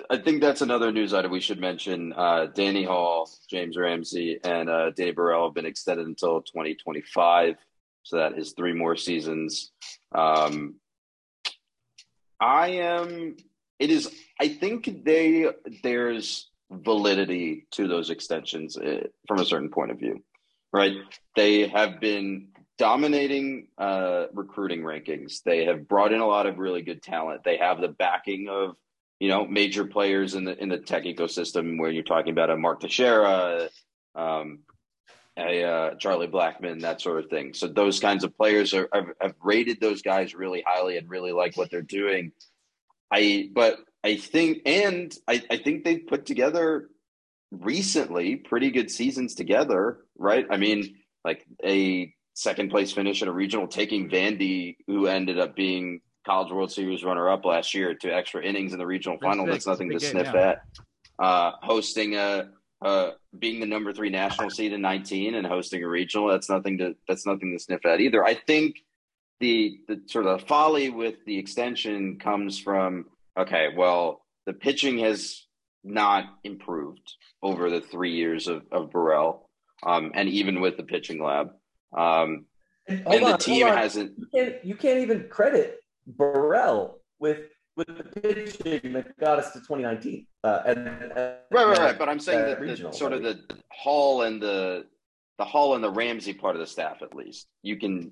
I 0.09 0.17
think 0.17 0.41
that's 0.41 0.61
another 0.61 0.91
news 0.91 1.13
item 1.13 1.31
we 1.31 1.39
should 1.39 1.59
mention. 1.59 2.13
Uh, 2.13 2.47
Danny 2.47 2.83
Hall, 2.83 3.29
James 3.49 3.77
Ramsey, 3.77 4.39
and 4.43 4.69
uh, 4.69 4.91
Danny 4.91 5.13
Borrell 5.13 5.45
have 5.45 5.53
been 5.53 5.65
extended 5.65 6.07
until 6.07 6.41
2025. 6.41 7.55
So 8.03 8.17
that 8.17 8.37
is 8.37 8.53
three 8.53 8.73
more 8.73 8.95
seasons. 8.95 9.71
Um, 10.13 10.75
I 12.39 12.69
am. 12.69 13.37
It 13.79 13.91
is. 13.91 14.11
I 14.39 14.47
think 14.47 15.05
they 15.05 15.47
there's 15.83 16.49
validity 16.71 17.67
to 17.71 17.87
those 17.87 18.09
extensions 18.09 18.77
uh, 18.77 19.07
from 19.27 19.39
a 19.39 19.45
certain 19.45 19.69
point 19.69 19.91
of 19.91 19.99
view, 19.99 20.23
right? 20.73 20.95
They 21.35 21.67
have 21.67 21.99
been 21.99 22.50
dominating 22.81 23.67
uh, 23.77 24.25
recruiting 24.33 24.81
rankings. 24.81 25.43
They 25.43 25.65
have 25.65 25.87
brought 25.87 26.13
in 26.13 26.19
a 26.19 26.25
lot 26.25 26.47
of 26.47 26.57
really 26.57 26.81
good 26.81 27.03
talent. 27.03 27.43
They 27.43 27.57
have 27.57 27.79
the 27.79 27.89
backing 27.89 28.49
of 28.49 28.75
you 29.19 29.29
know 29.29 29.45
major 29.45 29.85
players 29.85 30.33
in 30.33 30.45
the 30.45 30.59
in 30.59 30.67
the 30.67 30.79
tech 30.79 31.03
ecosystem. 31.03 31.79
Where 31.79 31.91
you're 31.91 32.01
talking 32.01 32.31
about 32.31 32.49
a 32.49 32.57
Mark 32.57 32.79
Teixeira, 32.79 33.69
um, 34.15 34.61
a 35.37 35.63
uh, 35.63 35.95
Charlie 35.99 36.27
Blackmon, 36.27 36.81
that 36.81 37.01
sort 37.01 37.23
of 37.23 37.29
thing. 37.29 37.53
So 37.53 37.67
those 37.67 37.99
kinds 37.99 38.23
of 38.23 38.35
players 38.35 38.73
are 38.73 38.89
have, 38.91 39.09
have 39.21 39.35
rated 39.43 39.79
those 39.79 40.01
guys 40.01 40.33
really 40.33 40.63
highly 40.65 40.97
and 40.97 41.07
really 41.07 41.33
like 41.33 41.55
what 41.55 41.69
they're 41.69 41.83
doing. 41.83 42.31
I 43.11 43.51
but 43.53 43.77
I 44.03 44.15
think 44.15 44.63
and 44.65 45.13
I, 45.27 45.43
I 45.51 45.57
think 45.57 45.83
they've 45.83 46.07
put 46.07 46.25
together 46.25 46.89
recently 47.51 48.37
pretty 48.37 48.71
good 48.71 48.89
seasons 48.89 49.35
together, 49.35 49.99
right? 50.17 50.47
I 50.49 50.57
mean, 50.57 50.95
like 51.23 51.45
a 51.63 52.11
second 52.33 52.69
place 52.69 52.91
finish 52.91 53.21
at 53.21 53.27
a 53.27 53.31
regional, 53.31 53.67
taking 53.67 54.09
Vandy, 54.09 54.77
who 54.87 55.07
ended 55.07 55.39
up 55.39 55.55
being 55.55 56.01
College 56.25 56.51
World 56.51 56.71
Series 56.71 57.03
runner 57.03 57.29
up 57.29 57.45
last 57.45 57.73
year, 57.73 57.93
to 57.95 58.13
extra 58.13 58.43
innings 58.43 58.73
in 58.73 58.79
the 58.79 58.85
regional 58.85 59.17
That's 59.19 59.29
final. 59.29 59.45
big. 59.45 59.53
That's 59.53 59.67
nothing 59.67 59.89
to 59.89 59.95
big 59.95 60.09
sniff 60.09 60.27
game, 60.27 60.35
at. 60.35 60.61
Uh, 61.19 61.51
hosting 61.61 62.15
a, 62.15 62.49
uh, 62.81 63.11
being 63.37 63.59
the 63.59 63.65
number 63.65 63.93
three 63.93 64.09
national 64.09 64.49
seed 64.49 64.73
in 64.73 64.81
19 64.81 65.35
and 65.35 65.45
hosting 65.45 65.83
a 65.83 65.87
regional, 65.87 66.27
that's 66.27 66.49
nothing 66.49 66.77
to 66.79 66.95
that's 67.07 67.25
nothing 67.25 67.51
to 67.51 67.59
sniff 67.59 67.85
at 67.85 67.99
either. 67.99 68.23
I 68.23 68.33
think 68.33 68.77
the 69.39 69.79
the 69.87 70.01
sort 70.07 70.25
of 70.25 70.43
folly 70.47 70.89
with 70.89 71.15
the 71.25 71.37
extension 71.37 72.17
comes 72.19 72.59
from 72.59 73.05
okay, 73.37 73.69
well, 73.75 74.25
the 74.45 74.53
pitching 74.53 74.99
has 74.99 75.45
not 75.83 76.25
improved 76.43 77.15
over 77.41 77.69
the 77.69 77.81
three 77.81 78.15
years 78.15 78.47
of, 78.47 78.63
of 78.71 78.91
Borrell, 78.91 79.41
um, 79.83 80.11
and 80.13 80.29
even 80.29 80.61
with 80.61 80.77
the 80.77 80.83
pitching 80.83 81.21
lab. 81.21 81.51
Um, 81.95 82.45
and, 82.87 83.05
and 83.07 83.25
the 83.25 83.37
team 83.37 83.67
hasn't 83.67 84.13
You 84.17 84.27
can't, 84.33 84.65
you 84.65 84.75
can't 84.75 84.99
even 84.99 85.27
credit 85.29 85.79
Borrell 86.17 86.95
with 87.19 87.41
with 87.77 87.87
the 87.87 88.03
pitching 88.03 88.93
that 88.93 89.17
got 89.17 89.39
us 89.39 89.53
to 89.53 89.59
2019. 89.59 90.27
Uh, 90.43 90.61
and, 90.65 90.87
and 90.87 91.11
right, 91.15 91.37
right, 91.51 91.77
right. 91.77 91.97
But 91.97 92.09
I'm 92.09 92.19
saying 92.19 92.41
uh, 92.41 92.59
that 92.59 92.59
the, 92.59 92.91
sort 92.91 93.13
of 93.13 93.23
the 93.23 93.39
Hall 93.71 94.23
and 94.23 94.41
the 94.41 94.85
the 95.37 95.45
Hall 95.45 95.75
and 95.75 95.83
the 95.83 95.89
Ramsey 95.89 96.33
part 96.33 96.55
of 96.55 96.59
the 96.59 96.67
staff, 96.67 97.01
at 97.01 97.15
least 97.15 97.47
you 97.63 97.77
can 97.77 98.11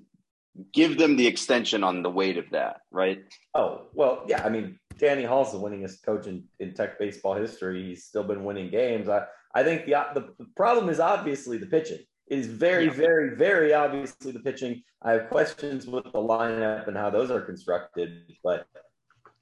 give 0.72 0.98
them 0.98 1.16
the 1.16 1.26
extension 1.26 1.84
on 1.84 2.02
the 2.02 2.10
weight 2.10 2.38
of 2.38 2.50
that, 2.50 2.78
right? 2.90 3.22
Oh 3.54 3.86
well, 3.94 4.24
yeah. 4.26 4.44
I 4.44 4.48
mean, 4.48 4.78
Danny 4.98 5.24
Hall's 5.24 5.52
the 5.52 5.58
winningest 5.58 6.02
coach 6.04 6.26
in, 6.26 6.44
in 6.58 6.74
Tech 6.74 6.98
baseball 6.98 7.34
history. 7.34 7.84
He's 7.84 8.04
still 8.04 8.24
been 8.24 8.44
winning 8.44 8.70
games. 8.70 9.08
I 9.08 9.26
I 9.54 9.62
think 9.62 9.86
the 9.86 9.92
the, 10.14 10.32
the 10.38 10.46
problem 10.56 10.88
is 10.88 11.00
obviously 11.00 11.58
the 11.58 11.66
pitching. 11.66 12.00
It 12.30 12.38
is 12.38 12.46
very, 12.46 12.84
Yeah. 12.86 12.92
very, 12.92 13.36
very 13.36 13.74
obviously 13.74 14.30
the 14.30 14.38
pitching. 14.40 14.82
I 15.02 15.12
have 15.12 15.28
questions 15.28 15.86
with 15.86 16.04
the 16.04 16.10
lineup 16.12 16.86
and 16.86 16.96
how 16.96 17.10
those 17.10 17.30
are 17.30 17.40
constructed, 17.40 18.32
but 18.44 18.66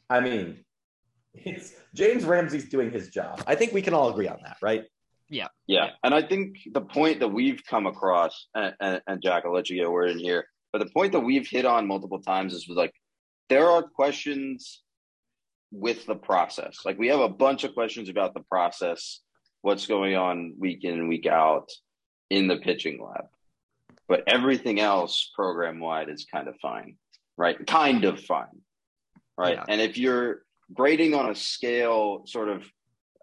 I 0.09 0.21
mean, 0.21 0.65
it's 1.35 1.75
James 1.95 2.25
Ramsey's 2.25 2.69
doing 2.71 2.91
his 2.91 3.11
job. 3.11 3.43
I 3.47 3.55
think 3.55 3.75
we 3.75 3.83
can 3.83 3.93
all 3.93 4.09
agree 4.09 4.27
on 4.27 4.39
that, 4.43 4.57
right? 4.63 4.85
Yeah, 5.29 5.49
Yeah. 5.67 5.91
and 6.03 6.15
I 6.15 6.23
think 6.23 6.57
the 6.73 6.81
point 6.81 7.21
that 7.21 7.29
we've 7.29 7.63
come 7.67 7.87
across, 7.87 8.49
and, 8.55 8.75
and, 8.81 9.03
and 9.07 9.23
Jack, 9.23 9.45
I'll 9.45 9.53
let 9.53 9.69
you 9.69 9.77
get 9.77 9.85
a 9.87 9.91
word 9.91 10.09
in 10.11 10.19
here, 10.19 10.49
but 10.73 10.79
the 10.79 10.91
point 10.91 11.13
that 11.13 11.21
we've 11.21 11.47
hit 11.47 11.67
on 11.67 11.87
multiple 11.87 12.23
times 12.23 12.55
is 12.55 12.67
like 12.71 12.95
there 13.51 13.69
are 13.69 13.83
questions 13.83 14.83
with 15.71 16.07
the 16.07 16.15
process. 16.17 16.79
Like 16.87 16.99
we 16.99 17.09
have 17.09 17.21
a 17.21 17.29
bunch 17.29 17.65
of 17.65 17.75
questions 17.75 18.09
about 18.09 18.33
the 18.33 18.41
process, 18.41 19.21
what's 19.61 19.87
going 19.87 20.17
on 20.17 20.55
week 20.59 20.85
in 20.85 20.95
and 20.95 21.09
week 21.11 21.27
out 21.27 21.69
in 22.31 22.47
the 22.47 22.57
pitching 22.57 23.03
lab, 23.03 23.27
but 24.09 24.23
everything 24.27 24.81
else 24.81 25.31
program 25.35 25.81
wide 25.81 26.09
is 26.09 26.27
kind 26.31 26.49
of 26.49 26.57
fine, 26.61 26.97
right? 27.37 27.67
Kind 27.67 28.05
of 28.05 28.21
fine, 28.21 28.63
right? 29.37 29.55
Yeah. 29.55 29.65
And 29.69 29.81
if 29.81 29.97
you're 29.97 30.43
grading 30.73 31.15
on 31.15 31.31
a 31.31 31.35
scale, 31.35 32.23
sort 32.27 32.49
of 32.49 32.63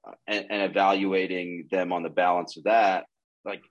uh, 0.08 0.14
and, 0.28 0.46
and 0.50 0.62
evaluating 0.64 1.68
them 1.72 1.92
on 1.92 2.04
the 2.04 2.10
balance 2.10 2.58
of 2.58 2.64
that, 2.64 3.06
like, 3.44 3.62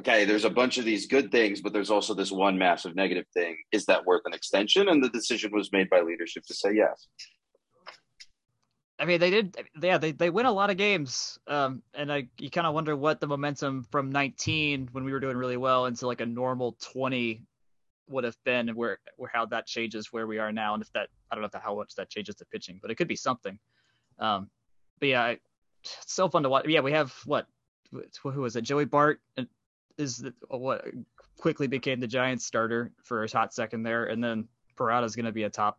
okay, 0.00 0.24
there's 0.24 0.44
a 0.44 0.50
bunch 0.50 0.78
of 0.78 0.84
these 0.84 1.06
good 1.06 1.30
things, 1.32 1.60
but 1.60 1.72
there's 1.72 1.90
also 1.90 2.14
this 2.14 2.32
one 2.32 2.58
massive 2.58 2.94
negative 2.94 3.26
thing. 3.32 3.56
Is 3.72 3.86
that 3.86 4.04
worth 4.04 4.22
an 4.26 4.34
extension? 4.34 4.88
And 4.88 5.02
the 5.02 5.08
decision 5.08 5.52
was 5.52 5.72
made 5.72 5.88
by 5.88 6.00
leadership 6.00 6.44
to 6.46 6.54
say 6.54 6.74
yes. 6.74 7.08
I 8.98 9.04
mean, 9.04 9.20
they 9.20 9.30
did. 9.30 9.56
Yeah, 9.80 9.98
they, 9.98 10.12
they 10.12 10.30
win 10.30 10.46
a 10.46 10.52
lot 10.52 10.70
of 10.70 10.76
games. 10.76 11.38
Um, 11.46 11.82
and 11.94 12.10
I 12.10 12.28
you 12.38 12.50
kind 12.50 12.66
of 12.66 12.74
wonder 12.74 12.96
what 12.96 13.20
the 13.20 13.26
momentum 13.26 13.86
from 13.90 14.10
19 14.10 14.88
when 14.92 15.04
we 15.04 15.12
were 15.12 15.20
doing 15.20 15.36
really 15.36 15.58
well 15.58 15.86
into 15.86 16.06
like 16.06 16.20
a 16.20 16.26
normal 16.26 16.76
20 16.92 17.42
would 18.08 18.24
have 18.24 18.36
been, 18.44 18.68
where 18.68 18.98
where 19.16 19.30
how 19.32 19.46
that 19.46 19.66
changes 19.66 20.12
where 20.12 20.26
we 20.26 20.38
are 20.38 20.52
now, 20.52 20.74
and 20.74 20.82
if 20.82 20.90
that 20.92 21.08
I 21.30 21.34
don't 21.34 21.42
know 21.42 21.50
if 21.52 21.62
how 21.62 21.76
much 21.76 21.94
that 21.96 22.08
changes 22.08 22.36
the 22.36 22.46
pitching, 22.46 22.78
but 22.80 22.90
it 22.90 22.94
could 22.94 23.08
be 23.08 23.16
something. 23.16 23.58
Um, 24.18 24.48
but 24.98 25.08
yeah, 25.10 25.22
I, 25.22 25.38
it's 25.82 26.14
so 26.14 26.28
fun 26.28 26.42
to 26.44 26.48
watch. 26.48 26.66
Yeah, 26.66 26.80
we 26.80 26.92
have 26.92 27.12
what 27.26 27.46
who 28.22 28.40
was 28.40 28.56
it? 28.56 28.62
Joey 28.62 28.86
Bart 28.86 29.20
uh, 29.36 29.44
is 29.98 30.18
the, 30.18 30.34
what 30.48 30.86
quickly 31.38 31.66
became 31.66 32.00
the 32.00 32.06
Giants 32.06 32.46
starter 32.46 32.92
for 33.02 33.24
a 33.24 33.30
hot 33.30 33.52
second 33.52 33.82
there, 33.82 34.06
and 34.06 34.24
then 34.24 34.48
Parada's 34.76 35.16
going 35.16 35.26
to 35.26 35.32
be 35.32 35.44
a 35.44 35.50
top 35.50 35.78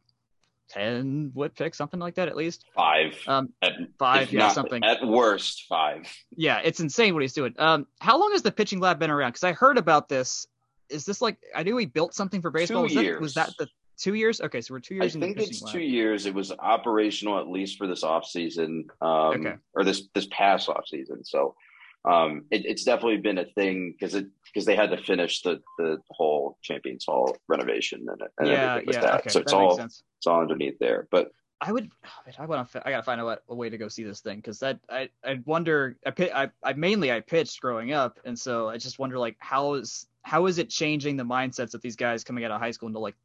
10 0.70 1.32
would 1.36 1.56
pick 1.56 1.74
something 1.76 2.00
like 2.00 2.16
that 2.16 2.28
at 2.28 2.36
least. 2.36 2.66
Five. 2.76 3.18
Um, 3.28 3.50
At, 3.62 3.74
five, 3.98 4.32
yeah, 4.32 4.40
not- 4.40 4.54
something. 4.54 4.84
At 4.84 5.06
worst, 5.06 5.66
five. 5.68 6.08
Yeah, 6.36 6.60
it's 6.64 6.80
insane 6.80 7.14
what 7.14 7.22
he's 7.24 7.34
doing. 7.34 7.54
Um, 7.58 7.88
how 8.00 8.20
long 8.20 8.32
has 8.34 8.42
the 8.42 8.52
pitching 8.52 8.80
lab 8.80 9.00
been 9.00 9.10
around? 9.12 9.30
Because 9.32 9.44
I 9.44 9.54
heard 9.54 9.78
about 9.78 10.10
this. 10.10 10.48
Is 10.90 11.06
this 11.06 11.22
like 11.22 11.38
I 11.56 11.64
knew 11.64 11.76
he 11.78 11.86
built 11.86 12.14
something 12.14 12.42
for 12.42 12.50
baseball? 12.52 12.84
was, 12.84 12.94
Two 12.94 13.04
That, 13.04 13.22
was 13.22 13.34
that 13.34 13.52
the 13.60 13.68
two 13.98 14.14
years? 14.14 14.40
Okay, 14.40 14.62
so 14.62 14.74
we're 14.74 14.80
two 14.80 14.96
I 14.96 15.04
years 15.04 15.16
in 15.16 15.22
think 15.22 15.38
it's 15.38 15.62
lab. 15.62 15.74
two 15.74 15.82
years. 15.82 16.26
It 16.26 16.34
was 16.34 16.52
operational 16.60 17.40
at 17.40 17.48
least 17.50 17.78
for 17.78 17.88
this 17.88 18.04
off 18.04 18.26
season, 18.26 18.86
um, 19.02 19.10
Okay. 19.46 19.56
or 19.74 19.84
this 19.84 20.04
this 20.14 20.28
past 20.32 20.70
off 20.70 20.88
season. 20.88 21.24
So 21.26 21.56
um, 22.06 22.46
it, 22.52 22.66
it's 22.66 22.84
definitely 22.84 23.18
been 23.18 23.38
a 23.38 23.46
thing 23.46 23.92
because 23.92 24.16
it 24.16 24.28
because 24.46 24.66
they 24.66 24.76
had 24.76 24.92
to 24.92 24.98
finish 24.98 25.42
the 25.42 25.62
the 25.78 26.00
whole 26.10 26.58
Champions 26.62 27.06
Hall 27.06 27.36
renovation 27.48 28.06
and, 28.10 28.22
and 28.38 28.48
yeah, 28.48 28.72
everything 28.72 28.88
with 28.88 28.96
yeah, 28.96 29.02
that. 29.02 29.20
okay, 29.20 29.30
so 29.30 29.40
it's 29.40 29.52
that 29.52 29.58
all 29.58 29.78
sense. 29.78 30.04
it's 30.18 30.28
all 30.28 30.42
underneath 30.42 30.80
there. 30.80 31.08
But 31.12 31.32
I 31.60 31.72
would. 31.72 31.90
oh, 32.06 32.32
I 32.40 32.46
want 32.46 32.72
to. 32.72 32.88
I 32.88 32.92
gotta 32.92 33.04
find 33.04 33.20
out 33.20 33.42
a 33.50 33.56
way 33.56 33.70
to 33.70 33.78
go 33.78 33.88
see 33.88 34.04
this 34.04 34.22
thing 34.22 34.38
because 34.38 34.60
that 34.60 34.80
I 34.90 35.10
I 35.26 35.42
wonder. 35.46 35.98
I, 36.06 36.12
I 36.34 36.50
I 36.64 36.74
mainly 36.74 37.12
I 37.12 37.20
pitched 37.20 37.60
growing 37.62 37.94
up, 37.94 38.20
and 38.26 38.38
so 38.38 38.70
I 38.70 38.78
just 38.78 39.00
wonder 39.00 39.18
like 39.18 39.36
how 39.40 39.74
is 39.74 40.08
how 40.22 40.46
is 40.46 40.60
it 40.60 40.70
changing 40.70 41.18
the 41.18 41.24
mindsets 41.24 41.74
of 41.74 41.82
these 41.82 41.96
guys 41.96 42.24
coming 42.24 42.44
out 42.44 42.52
of 42.52 42.60
high 42.60 42.72
school 42.72 42.88
into 42.88 43.00
like 43.00 43.16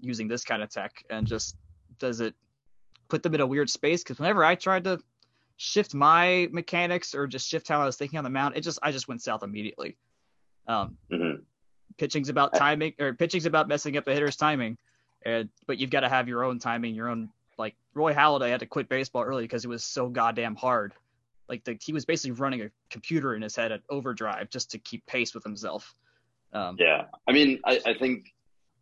using 0.00 0.28
this 0.28 0.44
kind 0.44 0.62
of 0.62 0.70
tech 0.70 1.04
and 1.10 1.26
just 1.26 1.56
does 1.98 2.20
it 2.20 2.34
put 3.08 3.22
them 3.22 3.34
in 3.34 3.40
a 3.40 3.46
weird 3.46 3.68
space? 3.68 4.02
Because 4.02 4.18
whenever 4.18 4.44
I 4.44 4.54
tried 4.54 4.84
to 4.84 4.98
shift 5.56 5.94
my 5.94 6.48
mechanics 6.50 7.14
or 7.14 7.26
just 7.26 7.48
shift 7.48 7.68
how 7.68 7.80
I 7.80 7.84
was 7.84 7.96
thinking 7.96 8.18
on 8.18 8.24
the 8.24 8.30
mound, 8.30 8.56
it 8.56 8.60
just 8.60 8.78
I 8.82 8.92
just 8.92 9.08
went 9.08 9.22
south 9.22 9.42
immediately. 9.42 9.96
Um, 10.66 10.96
mhm. 11.12 11.42
pitching's 11.98 12.28
about 12.28 12.54
timing 12.54 12.94
or 12.98 13.12
pitching's 13.14 13.46
about 13.46 13.68
messing 13.68 13.96
up 13.96 14.04
the 14.04 14.14
hitter's 14.14 14.36
timing 14.36 14.78
and 15.26 15.50
but 15.66 15.78
you've 15.78 15.90
got 15.90 16.00
to 16.00 16.08
have 16.08 16.26
your 16.26 16.42
own 16.42 16.58
timing 16.58 16.94
your 16.94 17.10
own 17.10 17.28
like 17.58 17.74
roy 17.92 18.14
halladay 18.14 18.48
had 18.48 18.60
to 18.60 18.66
quit 18.66 18.88
baseball 18.88 19.22
early 19.22 19.44
because 19.44 19.66
it 19.66 19.68
was 19.68 19.84
so 19.84 20.08
goddamn 20.08 20.54
hard 20.54 20.94
like 21.48 21.64
the, 21.64 21.78
he 21.80 21.92
was 21.92 22.04
basically 22.04 22.32
running 22.32 22.62
a 22.62 22.70
computer 22.90 23.34
in 23.34 23.42
his 23.42 23.54
head 23.54 23.72
at 23.72 23.80
overdrive 23.90 24.50
just 24.50 24.70
to 24.70 24.78
keep 24.78 25.04
pace 25.06 25.34
with 25.34 25.44
himself. 25.44 25.94
Um, 26.52 26.76
yeah, 26.78 27.06
I 27.28 27.32
mean, 27.32 27.60
I, 27.64 27.80
I 27.84 27.94
think 27.94 28.32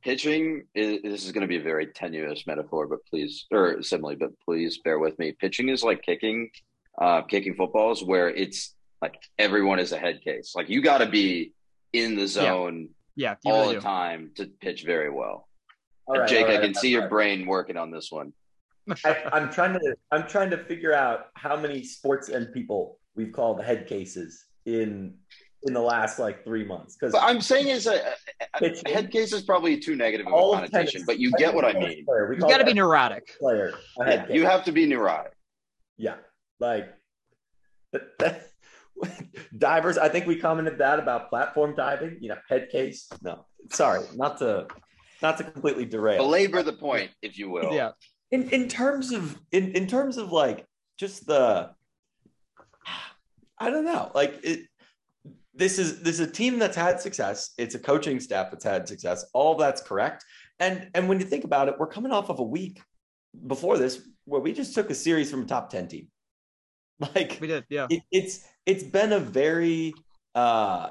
pitching 0.02 0.64
is 0.74 1.02
this 1.02 1.24
is 1.24 1.32
going 1.32 1.42
to 1.42 1.48
be 1.48 1.56
a 1.56 1.62
very 1.62 1.86
tenuous 1.86 2.46
metaphor, 2.46 2.86
but 2.86 3.04
please 3.06 3.46
or 3.50 3.82
simile, 3.82 4.16
but 4.16 4.30
please 4.44 4.78
bear 4.78 4.98
with 4.98 5.18
me. 5.18 5.32
Pitching 5.32 5.68
is 5.68 5.82
like 5.82 6.02
kicking, 6.02 6.50
uh, 7.00 7.22
kicking 7.22 7.54
footballs 7.54 8.04
where 8.04 8.28
it's 8.28 8.74
like 9.00 9.16
everyone 9.38 9.78
is 9.78 9.92
a 9.92 9.98
head 9.98 10.20
case. 10.22 10.52
Like 10.54 10.68
you 10.68 10.82
got 10.82 10.98
to 10.98 11.06
be 11.06 11.52
in 11.92 12.16
the 12.16 12.26
zone 12.26 12.90
yeah, 13.16 13.36
all 13.44 13.62
really 13.62 13.74
the 13.74 13.80
do. 13.80 13.86
time 13.86 14.30
to 14.36 14.46
pitch 14.60 14.84
very 14.84 15.10
well. 15.10 15.48
All 16.06 16.18
right, 16.18 16.28
Jake, 16.28 16.46
all 16.46 16.52
right, 16.52 16.58
I 16.58 16.64
can 16.64 16.74
see 16.74 16.90
your 16.90 17.02
all 17.02 17.06
right. 17.06 17.10
brain 17.10 17.46
working 17.46 17.76
on 17.76 17.90
this 17.90 18.10
one. 18.10 18.32
I, 19.04 19.22
I'm 19.32 19.50
trying 19.50 19.74
to 19.74 19.94
I'm 20.10 20.26
trying 20.26 20.50
to 20.50 20.58
figure 20.64 20.92
out 20.92 21.26
how 21.34 21.56
many 21.56 21.84
sports 21.84 22.28
and 22.28 22.52
people 22.52 22.98
we've 23.14 23.32
called 23.32 23.62
head 23.62 23.86
cases 23.86 24.46
in 24.66 25.14
in 25.64 25.72
the 25.74 25.80
last 25.80 26.18
like 26.18 26.44
three 26.44 26.64
months 26.64 26.96
because 26.96 27.14
I'm 27.14 27.40
saying 27.40 27.68
is 27.68 27.86
a, 27.86 28.14
a, 28.60 28.74
a 28.86 28.90
head 28.92 29.10
case 29.10 29.32
is 29.32 29.42
probably 29.42 29.78
too 29.78 29.94
negative 29.96 30.26
of 30.26 30.32
a 30.32 30.36
connotation, 30.36 30.92
tennis- 31.00 31.06
but 31.06 31.18
you 31.18 31.30
get 31.38 31.54
what 31.54 31.64
I 31.64 31.72
mean. 31.72 32.04
Player, 32.04 32.32
You 32.32 32.40
call 32.40 32.50
got 32.50 32.58
to 32.58 32.64
be 32.64 32.74
neurotic. 32.74 33.38
player 33.38 33.72
Yeah, 33.98 34.26
you 34.28 34.44
have 34.44 34.64
to 34.64 34.72
be 34.72 34.86
neurotic. 34.86 35.32
Yeah, 35.96 36.16
like 36.58 36.92
that, 37.92 38.02
that- 38.18 38.46
divers. 39.56 39.98
I 39.98 40.08
think 40.08 40.26
we 40.26 40.36
commented 40.36 40.78
that 40.78 40.98
about 40.98 41.28
platform 41.28 41.74
diving. 41.76 42.18
You 42.20 42.30
know, 42.30 42.36
head 42.48 42.68
case. 42.70 43.08
No, 43.22 43.46
sorry, 43.70 44.04
not 44.16 44.38
to 44.38 44.66
not 45.22 45.38
to 45.38 45.44
completely 45.44 45.84
derail. 45.84 46.18
Belabor 46.24 46.62
the 46.62 46.72
point, 46.72 47.10
if 47.22 47.38
you 47.38 47.50
will. 47.50 47.72
Yeah, 47.72 47.92
in 48.30 48.48
in 48.50 48.68
terms 48.68 49.12
of 49.12 49.38
in 49.52 49.72
in 49.72 49.86
terms 49.86 50.16
of 50.18 50.32
like 50.32 50.66
just 50.98 51.26
the 51.26 51.70
I 53.58 53.70
don't 53.70 53.84
know 53.84 54.10
like 54.14 54.40
it 54.42 54.66
this 55.54 55.78
is 55.78 56.00
this 56.02 56.18
is 56.18 56.26
a 56.28 56.30
team 56.30 56.58
that's 56.58 56.76
had 56.76 57.00
success 57.00 57.50
it's 57.58 57.74
a 57.74 57.78
coaching 57.78 58.18
staff 58.20 58.50
that's 58.50 58.64
had 58.64 58.88
success 58.88 59.24
all 59.34 59.54
that's 59.54 59.82
correct 59.82 60.24
and 60.60 60.88
and 60.94 61.08
when 61.08 61.18
you 61.20 61.26
think 61.26 61.44
about 61.44 61.68
it 61.68 61.74
we're 61.78 61.86
coming 61.86 62.12
off 62.12 62.30
of 62.30 62.38
a 62.38 62.42
week 62.42 62.80
before 63.46 63.76
this 63.78 64.06
where 64.24 64.40
we 64.40 64.52
just 64.52 64.74
took 64.74 64.88
a 64.90 64.94
series 64.94 65.30
from 65.30 65.42
a 65.42 65.46
top 65.46 65.68
10 65.70 65.88
team 65.88 66.08
like 67.14 67.38
we 67.40 67.48
did. 67.48 67.64
Yeah, 67.68 67.86
it, 67.90 68.02
it's 68.12 68.44
it's 68.66 68.82
been 68.84 69.12
a 69.12 69.18
very 69.18 69.92
uh 70.34 70.90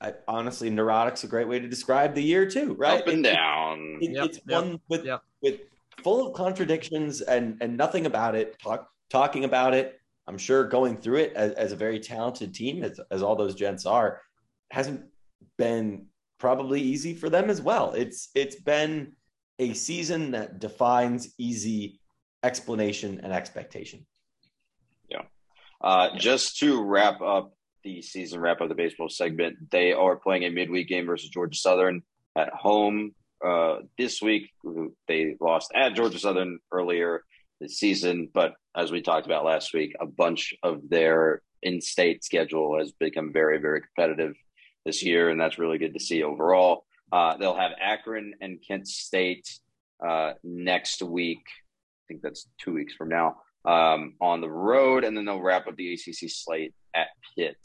I, 0.00 0.12
honestly 0.28 0.70
neurotic's 0.70 1.24
a 1.24 1.28
great 1.28 1.48
way 1.48 1.58
to 1.58 1.66
describe 1.68 2.14
the 2.14 2.22
year 2.22 2.44
too 2.48 2.74
right 2.74 3.00
Up 3.00 3.08
and 3.08 3.24
It- 3.24 3.32
down. 3.32 3.98
it, 4.02 4.10
Yep, 4.12 4.24
it's 4.26 4.40
yep, 4.46 4.62
one 4.64 4.80
with 4.88 5.04
yep. 5.04 5.22
with 5.42 5.60
full 6.04 6.26
of 6.26 6.34
contradictions 6.34 7.22
and 7.22 7.56
and 7.62 7.76
nothing 7.76 8.04
about 8.06 8.34
it. 8.34 8.58
Talk 8.58 8.88
talking 9.08 9.44
about 9.44 9.72
it. 9.72 9.98
I'm 10.28 10.38
sure 10.38 10.64
going 10.64 10.96
through 10.96 11.18
it 11.18 11.32
as, 11.34 11.52
as 11.52 11.72
a 11.72 11.76
very 11.76 12.00
talented 12.00 12.54
team, 12.54 12.82
as, 12.82 12.98
as 13.10 13.22
all 13.22 13.36
those 13.36 13.54
gents 13.54 13.86
are, 13.86 14.20
hasn't 14.70 15.04
been 15.56 16.06
probably 16.38 16.80
easy 16.80 17.14
for 17.14 17.30
them 17.30 17.50
as 17.50 17.62
well. 17.62 17.92
It's 17.92 18.30
it's 18.34 18.56
been 18.56 19.12
a 19.58 19.72
season 19.72 20.32
that 20.32 20.58
defines 20.58 21.34
easy 21.38 22.00
explanation 22.42 23.20
and 23.22 23.32
expectation. 23.32 24.06
Uh, 25.80 26.08
Yeah. 26.12 26.18
Just 26.18 26.58
to 26.58 26.82
wrap 26.82 27.20
up 27.22 27.52
the 27.84 28.02
season, 28.02 28.40
wrap 28.40 28.60
up 28.60 28.68
the 28.68 28.74
baseball 28.74 29.08
segment, 29.08 29.70
they 29.70 29.92
are 29.92 30.16
playing 30.16 30.44
a 30.44 30.50
midweek 30.50 30.88
game 30.88 31.06
versus 31.06 31.30
Georgia 31.30 31.58
Southern 31.58 32.02
at 32.36 32.50
home 32.50 33.14
uh, 33.44 33.76
this 33.96 34.20
week. 34.20 34.50
They 35.08 35.36
lost 35.40 35.72
at 35.74 35.94
Georgia 35.94 36.18
Southern 36.18 36.58
earlier 36.72 37.22
this 37.60 37.78
season, 37.78 38.28
but 38.34 38.54
as 38.76 38.92
we 38.92 39.00
talked 39.00 39.26
about 39.26 39.44
last 39.44 39.72
week, 39.72 39.94
a 40.00 40.06
bunch 40.06 40.54
of 40.62 40.88
their 40.88 41.42
in-state 41.62 42.22
schedule 42.22 42.78
has 42.78 42.92
become 42.92 43.32
very, 43.32 43.58
very 43.58 43.80
competitive 43.80 44.34
this 44.84 45.02
year, 45.02 45.30
and 45.30 45.40
that's 45.40 45.58
really 45.58 45.78
good 45.78 45.94
to 45.94 46.00
see 46.00 46.22
overall. 46.22 46.84
Uh, 47.10 47.36
they'll 47.36 47.56
have 47.56 47.72
Akron 47.80 48.34
and 48.40 48.58
Kent 48.66 48.86
State 48.86 49.48
uh, 50.06 50.32
next 50.44 51.02
week. 51.02 51.42
I 51.48 52.04
think 52.08 52.22
that's 52.22 52.46
two 52.58 52.74
weeks 52.74 52.94
from 52.94 53.08
now 53.08 53.36
um, 53.64 54.14
on 54.20 54.40
the 54.40 54.50
road, 54.50 55.04
and 55.04 55.16
then 55.16 55.24
they'll 55.24 55.40
wrap 55.40 55.66
up 55.66 55.76
the 55.76 55.94
ACC 55.94 56.30
slate 56.30 56.74
at 56.94 57.08
Pitt 57.36 57.58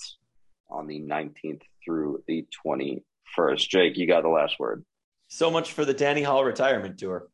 on 0.69 0.88
the 0.88 1.00
19th 1.00 1.62
through 1.84 2.24
the 2.28 2.45
21st. 2.65 3.69
Jake, 3.69 3.97
you 3.97 4.08
got 4.08 4.24
the 4.24 4.30
last 4.30 4.60
word. 4.60 4.86
So 5.28 5.52
much 5.52 5.74
for 5.74 5.86
the 5.86 5.93
Danny 5.93 6.24
Hall 6.24 6.43
retirement 6.43 6.97
tour. 6.97 7.28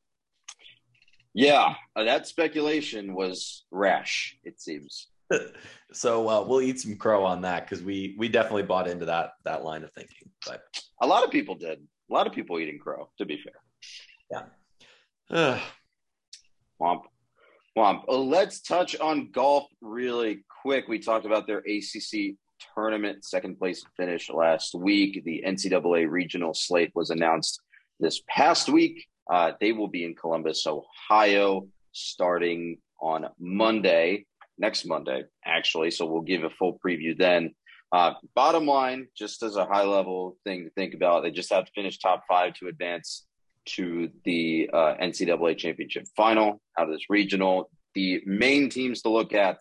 Yeah, 1.38 1.76
uh, 1.95 2.04
that 2.04 2.26
speculation 2.26 3.13
was 3.13 3.63
rash. 3.69 4.36
It 4.43 4.60
seems. 4.60 5.10
so 5.93 6.28
uh, 6.28 6.43
we'll 6.43 6.63
eat 6.63 6.80
some 6.80 6.95
crow 6.95 7.23
on 7.23 7.41
that 7.41 7.69
because 7.69 7.84
we 7.84 8.15
we 8.17 8.28
definitely 8.28 8.63
bought 8.63 8.88
into 8.88 9.06
that 9.06 9.34
that 9.45 9.63
line 9.63 9.84
of 9.84 9.91
thinking. 9.93 10.32
But 10.47 10.63
A 11.00 11.06
lot 11.06 11.23
of 11.23 11.30
people 11.30 11.54
did. 11.54 11.78
A 12.10 12.13
lot 12.13 12.26
of 12.26 12.34
people 12.34 12.60
eating 12.60 12.80
crow. 12.80 13.10
To 13.19 13.26
be 13.26 13.38
fair. 13.38 13.54
uh, 15.30 15.60
Womp. 16.82 17.04
Womp. 17.78 18.02
Uh, 18.10 18.17
let's 18.17 18.60
touch 18.62 19.00
on 19.00 19.30
golf 19.32 19.67
really 19.80 20.43
quick. 20.63 20.88
We 20.88 20.97
talked 20.97 21.28
about 21.28 21.45
their 21.45 21.60
ACC 21.60 22.36
tournament 22.73 23.23
second 23.23 23.60
place 23.60 23.86
finish 23.95 24.32
last 24.32 24.73
week. 24.73 25.23
The 25.23 25.43
NCAA 25.45 26.10
regional 26.10 26.56
slate 26.56 26.91
was 26.95 27.12
announced 27.12 27.62
this 28.00 28.23
past 28.28 28.69
week. 28.69 29.06
Uh, 29.29 29.51
they 29.59 29.71
will 29.71 29.87
be 29.87 30.03
in 30.03 30.15
Columbus, 30.15 30.65
Ohio, 30.65 31.67
starting 31.91 32.77
on 33.01 33.27
Monday, 33.39 34.25
next 34.57 34.85
Monday, 34.85 35.23
actually. 35.45 35.91
So 35.91 36.05
we'll 36.05 36.21
give 36.21 36.43
a 36.43 36.49
full 36.49 36.79
preview 36.85 37.17
then. 37.17 37.53
Uh, 37.91 38.13
bottom 38.35 38.65
line, 38.65 39.07
just 39.17 39.43
as 39.43 39.55
a 39.55 39.65
high 39.65 39.85
level 39.85 40.37
thing 40.43 40.65
to 40.65 40.69
think 40.71 40.93
about, 40.93 41.23
they 41.23 41.31
just 41.31 41.51
have 41.51 41.65
to 41.65 41.71
finish 41.73 41.99
top 41.99 42.23
five 42.27 42.53
to 42.55 42.67
advance 42.67 43.25
to 43.65 44.09
the 44.23 44.69
uh, 44.73 44.95
NCAA 45.01 45.57
championship 45.57 46.05
final 46.15 46.61
out 46.77 46.87
of 46.87 46.93
this 46.93 47.09
regional. 47.09 47.69
The 47.95 48.21
main 48.25 48.69
teams 48.69 49.01
to 49.01 49.09
look 49.09 49.33
at 49.33 49.59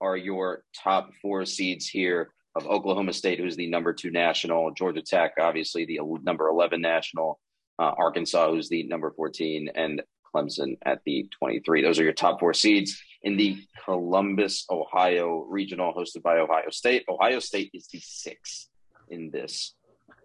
are 0.00 0.16
your 0.16 0.62
top 0.82 1.10
four 1.22 1.44
seeds 1.44 1.86
here 1.86 2.32
of 2.54 2.66
Oklahoma 2.66 3.12
State, 3.12 3.38
who's 3.38 3.56
the 3.56 3.68
number 3.68 3.92
two 3.92 4.10
national, 4.10 4.72
Georgia 4.72 5.02
Tech, 5.02 5.32
obviously 5.38 5.84
the 5.84 6.00
number 6.22 6.48
11 6.48 6.80
national, 6.80 7.38
uh, 7.78 7.92
Arkansas, 7.96 8.50
who's 8.50 8.68
the 8.68 8.82
number 8.84 9.10
14, 9.10 9.70
and 9.74 10.02
Clemson 10.34 10.76
at 10.84 11.00
the 11.04 11.28
23. 11.38 11.82
Those 11.82 11.98
are 11.98 12.04
your 12.04 12.12
top 12.12 12.40
four 12.40 12.54
seeds 12.54 13.00
in 13.22 13.36
the 13.36 13.58
Columbus, 13.84 14.66
Ohio 14.70 15.46
regional 15.48 15.94
hosted 15.94 16.22
by 16.22 16.38
Ohio 16.38 16.70
State. 16.70 17.04
Ohio 17.08 17.40
State 17.40 17.70
is 17.74 17.88
the 17.88 18.00
sixth 18.00 18.68
in 19.08 19.30
this 19.30 19.74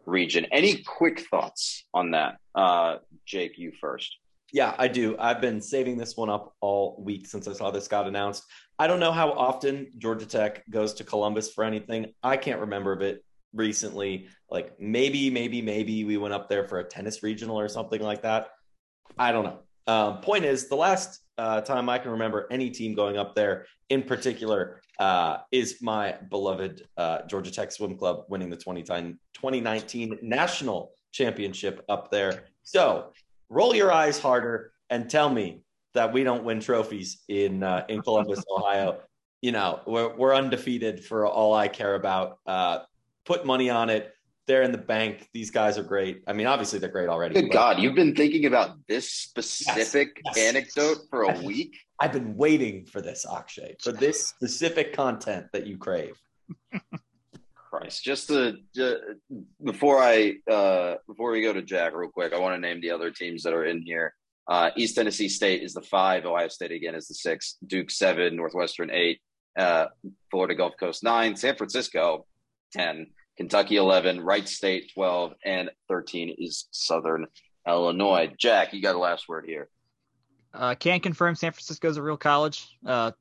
region. 0.06 0.46
Any 0.52 0.84
quick 0.84 1.22
thoughts 1.30 1.86
on 1.94 2.12
that? 2.12 2.38
Uh, 2.56 2.98
Jake, 3.26 3.58
you 3.58 3.72
first. 3.80 4.18
Yeah, 4.54 4.76
I 4.78 4.90
do. 4.90 5.16
I've 5.18 5.40
been 5.40 5.62
saving 5.62 5.98
this 5.98 6.18
one 6.18 6.30
up 6.30 6.54
all 6.60 7.02
week 7.02 7.26
since 7.26 7.48
I 7.48 7.54
saw 7.54 7.72
this 7.72 7.88
got 7.88 8.08
announced. 8.08 8.44
I 8.78 8.88
don't 8.88 9.00
know 9.00 9.14
how 9.14 9.32
often 9.32 9.92
Georgia 9.98 10.26
Tech 10.26 10.64
goes 10.70 10.94
to 10.96 11.06
Columbus 11.06 11.54
for 11.54 11.64
anything. 11.64 12.14
I 12.22 12.36
can't 12.36 12.60
remember 12.60 12.92
of 12.92 13.02
it 13.02 13.24
recently. 13.54 14.28
Like 14.50 14.80
maybe, 14.80 15.30
maybe, 15.30 15.62
maybe 15.62 16.04
we 16.04 16.18
went 16.18 16.34
up 16.34 16.50
there 16.50 16.68
for 16.68 16.80
a 16.80 16.84
tennis 16.84 17.24
regional 17.24 17.60
or 17.60 17.68
something 17.68 18.02
like 18.02 18.22
that. 18.24 18.50
I 19.18 19.32
don't 19.32 19.44
know. 19.44 19.60
Um, 19.88 20.22
point 20.22 20.46
is, 20.46 20.70
the 20.70 20.76
last 20.76 21.22
uh, 21.38 21.62
time 21.62 21.90
I 21.90 21.98
can 21.98 22.12
remember 22.12 22.48
any 22.52 22.70
team 22.70 22.94
going 22.94 23.18
up 23.18 23.36
there 23.36 23.66
in 23.90 24.04
particular 24.04 24.82
uh, 25.00 25.38
is 25.52 25.82
my 25.82 26.16
beloved 26.30 26.84
uh, 26.98 27.24
Georgia 27.24 27.52
Tech 27.52 27.72
Swim 27.72 27.98
Club 27.98 28.26
winning 28.30 28.50
the 28.50 28.56
2010 28.56 29.18
2019 29.34 30.20
national 30.22 30.92
championship 31.12 31.84
up 31.90 32.12
there. 32.12 32.46
So 32.64 33.12
roll 33.50 33.76
your 33.76 33.92
eyes 33.92 34.20
harder 34.20 34.72
and 34.90 35.10
tell 35.10 35.30
me 35.30 35.64
that 35.94 36.14
we 36.14 36.24
don't 36.24 36.44
win 36.44 36.60
trophies 36.60 37.24
in 37.28 37.64
uh, 37.64 37.86
in 37.90 38.02
Columbus, 38.02 38.44
Ohio. 38.56 39.00
You 39.42 39.52
know, 39.52 39.82
we're 39.88 40.16
we're 40.16 40.36
undefeated 40.36 41.04
for 41.04 41.26
all 41.26 41.54
I 41.54 41.68
care 41.68 41.96
about. 41.96 42.38
Put 43.32 43.46
money 43.46 43.70
on 43.70 43.90
it. 43.90 44.14
They're 44.46 44.62
in 44.62 44.74
the 44.74 44.78
bank. 44.78 45.30
These 45.34 45.52
guys 45.52 45.78
are 45.78 45.84
great. 45.84 46.22
I 46.28 46.34
mean, 46.34 46.48
obviously 46.48 46.80
they're 46.80 46.90
great 46.90 47.08
already. 47.08 47.36
Good 47.36 47.48
but 47.48 47.54
God, 47.54 47.80
you've 47.80 47.96
been 47.96 48.14
thinking 48.14 48.46
about 48.46 48.72
this 48.90 49.10
specific 49.10 50.20
yes. 50.26 50.38
anecdote 50.38 50.98
for 51.10 51.22
a 51.24 51.40
week? 51.46 51.78
I've 51.98 52.12
been 52.12 52.36
waiting 52.36 52.86
for 52.86 53.02
this, 53.02 53.26
Akshay, 53.26 53.78
for 53.82 53.94
this 53.94 54.28
specific 54.28 54.92
content 54.92 55.46
that 55.54 55.66
you 55.66 55.78
crave. 55.78 56.20
Christ. 57.70 58.04
Just 58.04 58.28
to 58.28 58.58
before 59.64 60.00
I 60.00 60.34
uh, 60.52 60.96
before 61.08 61.32
we 61.32 61.42
go 61.42 61.54
to 61.54 61.62
Jack 61.62 61.94
real 61.96 62.10
quick, 62.10 62.34
I 62.34 62.40
want 62.40 62.54
to 62.54 62.60
name 62.60 62.82
the 62.82 62.92
other 62.92 63.12
teams 63.12 63.44
that 63.44 63.54
are 63.54 63.64
in 63.64 63.82
here. 63.82 64.14
Uh, 64.50 64.72
East 64.76 64.96
Tennessee 64.96 65.30
State 65.30 65.64
is 65.64 65.74
the 65.74 65.82
five. 65.82 66.26
Ohio 66.26 66.50
State 66.50 66.74
again 66.74 66.96
is 66.96 67.08
the 67.08 67.14
six. 67.14 67.56
Duke 67.66 67.90
seven. 67.92 68.36
Northwestern 68.36 68.92
eight. 68.92 69.22
Uh, 69.58 69.86
Florida 70.32 70.54
Gulf 70.54 70.74
Coast 70.78 71.02
nine. 71.02 71.38
San 71.38 71.56
Francisco 71.56 72.26
ten. 72.74 73.08
Kentucky 73.42 73.78
eleven. 73.78 74.22
Wright 74.22 74.48
State 74.48 74.92
twelve, 74.94 75.34
and 75.44 75.72
thirteen 75.88 76.36
is 76.38 76.68
Southern 76.70 77.26
Illinois. 77.68 78.32
Jack, 78.38 78.72
you 78.72 78.84
got 78.84 78.94
the 78.94 79.00
last 79.00 79.28
word 79.28 79.46
here. 79.48 79.68
Uh, 80.54 80.76
can 80.76 81.00
confirm 81.00 81.34
San 81.34 81.52
Francisco 81.52 81.90
is 81.90 81.98
a 81.98 82.04
real 82.04 82.18
college. 82.18 82.78
Uh, 82.86 83.14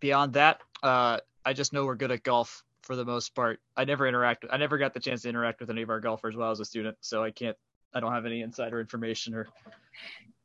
beyond 0.00 0.32
that, 0.32 0.60
uh, 0.82 1.18
I 1.44 1.52
just 1.52 1.74
know 1.74 1.84
we're 1.84 1.94
good 1.94 2.10
at 2.10 2.22
golf 2.22 2.64
for 2.80 2.96
the 2.96 3.04
most 3.04 3.34
part. 3.34 3.60
I 3.76 3.84
never 3.84 4.08
interact. 4.08 4.46
I 4.50 4.56
never 4.56 4.78
got 4.78 4.94
the 4.94 5.00
chance 5.00 5.22
to 5.22 5.28
interact 5.28 5.60
with 5.60 5.68
any 5.68 5.82
of 5.82 5.90
our 5.90 6.00
golfers 6.00 6.34
while 6.34 6.46
I 6.46 6.50
was 6.50 6.60
a 6.60 6.64
student, 6.64 6.96
so 7.02 7.22
I 7.22 7.32
can't. 7.32 7.56
I 7.92 8.00
don't 8.00 8.14
have 8.14 8.24
any 8.24 8.40
insider 8.40 8.80
information 8.80 9.34
or 9.34 9.46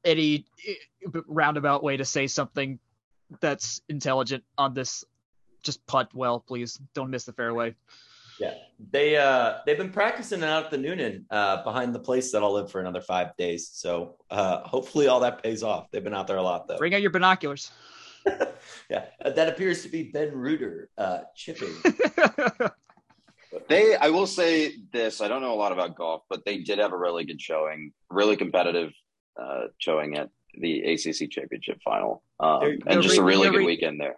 any 0.03 0.45
eh, 0.67 0.73
roundabout 1.25 1.83
way 1.83 1.95
to 1.95 2.03
say 2.03 2.27
something 2.27 2.79
that's 3.39 3.81
intelligent 3.87 4.43
on 4.57 4.73
this. 4.73 5.05
Just 5.63 5.87
putt 5.87 6.13
well, 6.13 6.41
please. 6.41 6.77
Don't 6.93 7.09
miss 7.09 7.23
the 7.23 7.31
fairway. 7.31 7.73
Yeah, 8.39 8.53
they 8.91 9.17
uh 9.17 9.59
they've 9.65 9.77
been 9.77 9.91
practicing 9.91 10.43
out 10.43 10.65
at 10.65 10.71
the 10.71 10.77
Noonan 10.77 11.25
uh, 11.31 11.63
behind 11.63 11.93
the 11.93 11.99
place 11.99 12.31
that 12.31 12.43
I'll 12.43 12.53
live 12.53 12.71
for 12.71 12.79
another 12.79 13.01
five 13.01 13.35
days. 13.37 13.69
So 13.73 14.15
uh, 14.29 14.59
hopefully 14.59 15.07
all 15.07 15.19
that 15.21 15.41
pays 15.41 15.63
off. 15.63 15.89
They've 15.91 16.03
been 16.03 16.13
out 16.13 16.27
there 16.27 16.37
a 16.37 16.43
lot 16.43 16.67
though. 16.67 16.77
Bring 16.77 16.93
out 16.93 17.01
your 17.01 17.11
binoculars. 17.11 17.71
yeah, 18.89 19.05
uh, 19.23 19.31
that 19.31 19.49
appears 19.49 19.81
to 19.83 19.89
be 19.89 20.03
Ben 20.03 20.31
Reuter 20.33 20.89
uh, 20.97 21.19
chipping. 21.35 21.73
they, 23.69 23.95
I 23.95 24.09
will 24.09 24.27
say 24.27 24.75
this. 24.91 25.21
I 25.21 25.27
don't 25.27 25.41
know 25.41 25.53
a 25.53 25.55
lot 25.55 25.71
about 25.71 25.95
golf, 25.95 26.23
but 26.29 26.45
they 26.45 26.59
did 26.59 26.79
have 26.79 26.93
a 26.93 26.97
really 26.97 27.25
good 27.25 27.41
showing, 27.41 27.91
really 28.09 28.35
competitive 28.35 28.91
uh, 29.39 29.65
showing 29.77 30.17
at 30.17 30.29
the 30.59 30.81
ACC 30.81 31.29
championship 31.29 31.79
final, 31.83 32.23
um, 32.39 32.79
and 32.87 33.01
just 33.01 33.17
a 33.17 33.23
really 33.23 33.49
good 33.49 33.65
weekend 33.65 33.99
there. 33.99 34.17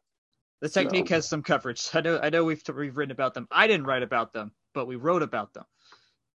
The 0.61 0.69
technique 0.69 1.07
so. 1.07 1.15
has 1.15 1.29
some 1.29 1.41
coverage. 1.41 1.87
I 1.93 2.01
know. 2.01 2.19
I 2.21 2.29
know 2.29 2.43
we've 2.43 2.61
we've 2.75 2.97
written 2.97 3.11
about 3.11 3.33
them. 3.33 3.47
I 3.51 3.67
didn't 3.67 3.85
write 3.87 4.03
about 4.03 4.33
them, 4.33 4.51
but 4.73 4.87
we 4.87 4.95
wrote 4.95 5.23
about 5.23 5.53
them. 5.53 5.63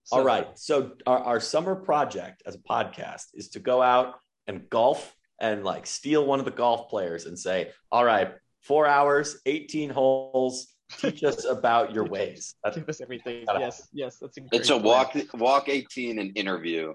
So. 0.03 0.17
All 0.17 0.23
right. 0.23 0.47
So 0.55 0.91
our, 1.08 1.19
our 1.19 1.39
summer 1.39 1.75
project 1.75 2.43
as 2.45 2.55
a 2.55 2.60
podcast 2.60 3.27
is 3.34 3.49
to 3.49 3.60
go 3.60 3.82
out 3.82 4.15
and 4.47 4.67
golf 4.69 5.15
and 5.39 5.63
like 5.63 5.86
steal 5.86 6.25
one 6.25 6.39
of 6.39 6.45
the 6.45 6.51
golf 6.51 6.89
players 6.89 7.25
and 7.25 7.38
say, 7.38 7.71
"All 7.91 8.03
right, 8.03 8.34
four 8.62 8.88
hours, 8.88 9.39
eighteen 9.45 9.89
holes." 9.89 10.67
Teach 10.97 11.23
us 11.23 11.45
about 11.49 11.93
your 11.93 12.05
ways. 12.05 12.55
That's, 12.63 12.75
Give 12.75 12.89
us 12.89 12.99
everything. 12.99 13.45
Yes, 13.47 13.88
yes, 13.93 14.17
that's 14.17 14.38
a 14.38 14.41
It's 14.51 14.69
a 14.69 14.77
walk 14.77 15.15
walk 15.36 15.69
eighteen 15.69 16.19
and 16.19 16.36
interview. 16.36 16.93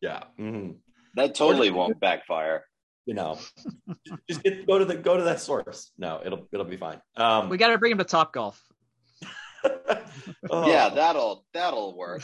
Yeah, 0.00 0.22
mm-hmm. 0.38 0.72
that 1.16 1.34
totally 1.34 1.70
won't 1.70 1.98
backfire 2.00 2.64
you 3.08 3.14
know, 3.14 3.38
just 4.28 4.42
get, 4.42 4.66
go 4.66 4.78
to 4.78 4.84
the 4.84 4.94
go 4.94 5.16
to 5.16 5.22
that 5.22 5.40
source. 5.40 5.92
No, 5.96 6.20
it'll 6.22 6.46
it'll 6.52 6.66
be 6.66 6.76
fine. 6.76 7.00
Um, 7.16 7.48
we 7.48 7.56
got 7.56 7.68
to 7.68 7.78
bring 7.78 7.92
him 7.92 7.98
to 7.98 8.04
Top 8.04 8.34
Golf. 8.34 8.62
oh. 10.50 10.68
Yeah, 10.68 10.90
that'll 10.90 11.46
that'll 11.54 11.96
work. 11.96 12.22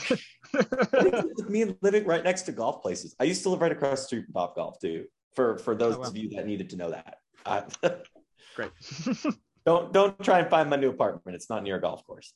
me 1.49 1.75
living 1.81 2.05
right 2.05 2.23
next 2.23 2.43
to 2.43 2.51
golf 2.51 2.83
places. 2.83 3.15
I 3.19 3.23
used 3.23 3.41
to 3.43 3.49
live 3.49 3.61
right 3.61 3.71
across 3.71 4.01
the 4.01 4.05
street 4.05 4.25
from 4.25 4.33
Top 4.35 4.55
Golf 4.55 4.79
too. 4.79 5.05
For 5.33 5.57
for 5.57 5.73
those 5.73 5.95
oh, 5.95 6.03
of 6.03 6.15
you 6.15 6.29
that 6.35 6.45
needed 6.45 6.69
to 6.69 6.75
know 6.75 6.91
that. 6.91 7.17
Uh, 7.47 7.63
Great. 8.55 8.69
don't 9.65 9.91
don't 9.91 10.23
try 10.23 10.37
and 10.37 10.47
find 10.51 10.69
my 10.69 10.75
new 10.75 10.91
apartment. 10.91 11.33
It's 11.33 11.49
not 11.49 11.63
near 11.63 11.77
a 11.77 11.81
golf 11.81 12.05
course. 12.05 12.31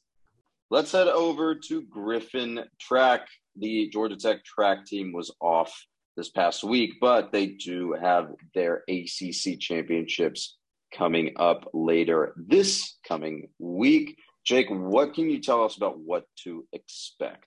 Let's 0.72 0.92
head 0.92 1.08
over 1.08 1.54
to 1.54 1.84
Griffin 1.84 2.62
Track. 2.80 3.28
The 3.58 3.90
Georgia 3.90 4.16
Tech 4.16 4.44
track 4.44 4.88
team 4.88 5.14
was 5.14 5.32
off 5.40 5.72
this 6.20 6.30
past 6.30 6.66
week, 6.66 6.96
but 7.00 7.32
they 7.32 7.48
do 7.48 7.94
have 7.94 8.34
their 8.54 8.84
ACC 8.90 9.58
championships 9.58 10.58
coming 10.94 11.32
up 11.38 11.70
later 11.74 12.36
this 12.36 12.98
coming 13.08 13.48
week. 13.58 14.20
Jake, 14.46 14.68
what 14.70 15.14
can 15.14 15.30
you 15.30 15.40
tell 15.40 15.64
us 15.64 15.78
about 15.78 15.98
what 15.98 16.26
to 16.44 16.68
expect? 16.74 17.46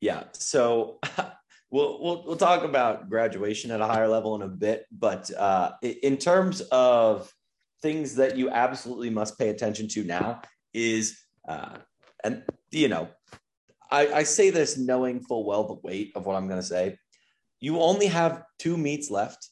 Yeah, 0.00 0.24
so 0.30 1.00
we'll 1.72 2.00
we'll, 2.00 2.24
we'll 2.24 2.36
talk 2.36 2.62
about 2.62 3.10
graduation 3.10 3.72
at 3.72 3.80
a 3.80 3.86
higher 3.86 4.08
level 4.08 4.36
in 4.36 4.42
a 4.42 4.48
bit, 4.48 4.86
but 4.92 5.28
uh, 5.36 5.72
in 5.82 6.18
terms 6.18 6.60
of 6.70 7.32
things 7.82 8.14
that 8.14 8.36
you 8.36 8.48
absolutely 8.48 9.10
must 9.10 9.36
pay 9.40 9.48
attention 9.48 9.88
to 9.88 10.04
now 10.04 10.40
is, 10.72 11.18
uh, 11.48 11.78
and 12.22 12.44
you 12.70 12.86
know, 12.86 13.08
I, 13.90 14.06
I 14.12 14.22
say 14.22 14.50
this 14.50 14.78
knowing 14.78 15.20
full 15.20 15.44
well 15.44 15.66
the 15.66 15.80
weight 15.82 16.12
of 16.14 16.26
what 16.26 16.36
I'm 16.36 16.46
going 16.46 16.60
to 16.60 16.66
say, 16.66 16.96
you 17.62 17.80
only 17.80 18.06
have 18.08 18.42
two 18.58 18.76
meets 18.76 19.08
left 19.08 19.48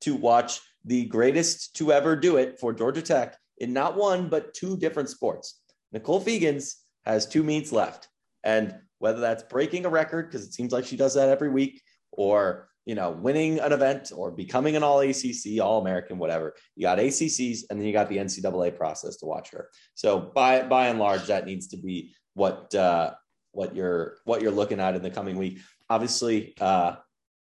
to 0.00 0.16
watch 0.16 0.60
the 0.84 1.06
greatest 1.06 1.76
to 1.76 1.92
ever 1.92 2.16
do 2.16 2.36
it 2.36 2.58
for 2.58 2.74
Georgia 2.74 3.00
Tech 3.00 3.38
in 3.58 3.72
not 3.72 3.96
one, 3.96 4.28
but 4.28 4.52
two 4.52 4.76
different 4.76 5.08
sports. 5.08 5.62
Nicole 5.92 6.20
Fegans 6.20 6.74
has 7.04 7.24
two 7.24 7.44
meets 7.44 7.70
left. 7.70 8.08
And 8.42 8.74
whether 8.98 9.20
that's 9.20 9.44
breaking 9.44 9.86
a 9.86 9.88
record, 9.88 10.26
because 10.26 10.44
it 10.44 10.52
seems 10.52 10.72
like 10.72 10.84
she 10.84 10.96
does 10.96 11.14
that 11.14 11.28
every 11.28 11.50
week, 11.50 11.80
or 12.10 12.68
you 12.84 12.96
know, 12.96 13.12
winning 13.12 13.60
an 13.60 13.72
event 13.72 14.10
or 14.12 14.32
becoming 14.32 14.74
an 14.74 14.82
all 14.82 14.98
ACC, 14.98 15.60
all 15.62 15.80
American, 15.80 16.18
whatever. 16.18 16.54
You 16.74 16.82
got 16.82 16.98
ACCs 16.98 17.60
and 17.70 17.78
then 17.78 17.86
you 17.86 17.92
got 17.92 18.08
the 18.08 18.16
NCAA 18.16 18.76
process 18.76 19.18
to 19.18 19.26
watch 19.26 19.52
her. 19.52 19.68
So 19.94 20.32
by 20.34 20.62
by 20.64 20.88
and 20.88 20.98
large, 20.98 21.26
that 21.26 21.46
needs 21.46 21.68
to 21.68 21.76
be 21.76 22.12
what 22.34 22.74
uh, 22.74 23.12
what 23.52 23.76
you're 23.76 24.16
what 24.24 24.42
you're 24.42 24.50
looking 24.50 24.80
at 24.80 24.96
in 24.96 25.02
the 25.02 25.10
coming 25.10 25.36
week. 25.38 25.60
Obviously, 25.88 26.54
uh, 26.60 26.96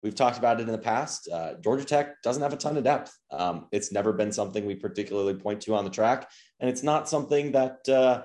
We've 0.02 0.14
talked 0.14 0.38
about 0.38 0.60
it 0.60 0.64
in 0.64 0.72
the 0.72 0.78
past. 0.78 1.28
Uh, 1.32 1.54
Georgia 1.62 1.84
Tech 1.84 2.22
doesn't 2.22 2.42
have 2.42 2.52
a 2.52 2.56
ton 2.56 2.76
of 2.76 2.84
depth. 2.84 3.16
Um, 3.30 3.66
it's 3.72 3.90
never 3.90 4.12
been 4.12 4.32
something 4.32 4.66
we 4.66 4.74
particularly 4.74 5.34
point 5.34 5.62
to 5.62 5.74
on 5.74 5.84
the 5.84 5.90
track, 5.90 6.30
and 6.60 6.70
it's 6.70 6.82
not 6.82 7.08
something 7.08 7.52
that 7.52 7.88
uh, 7.88 8.22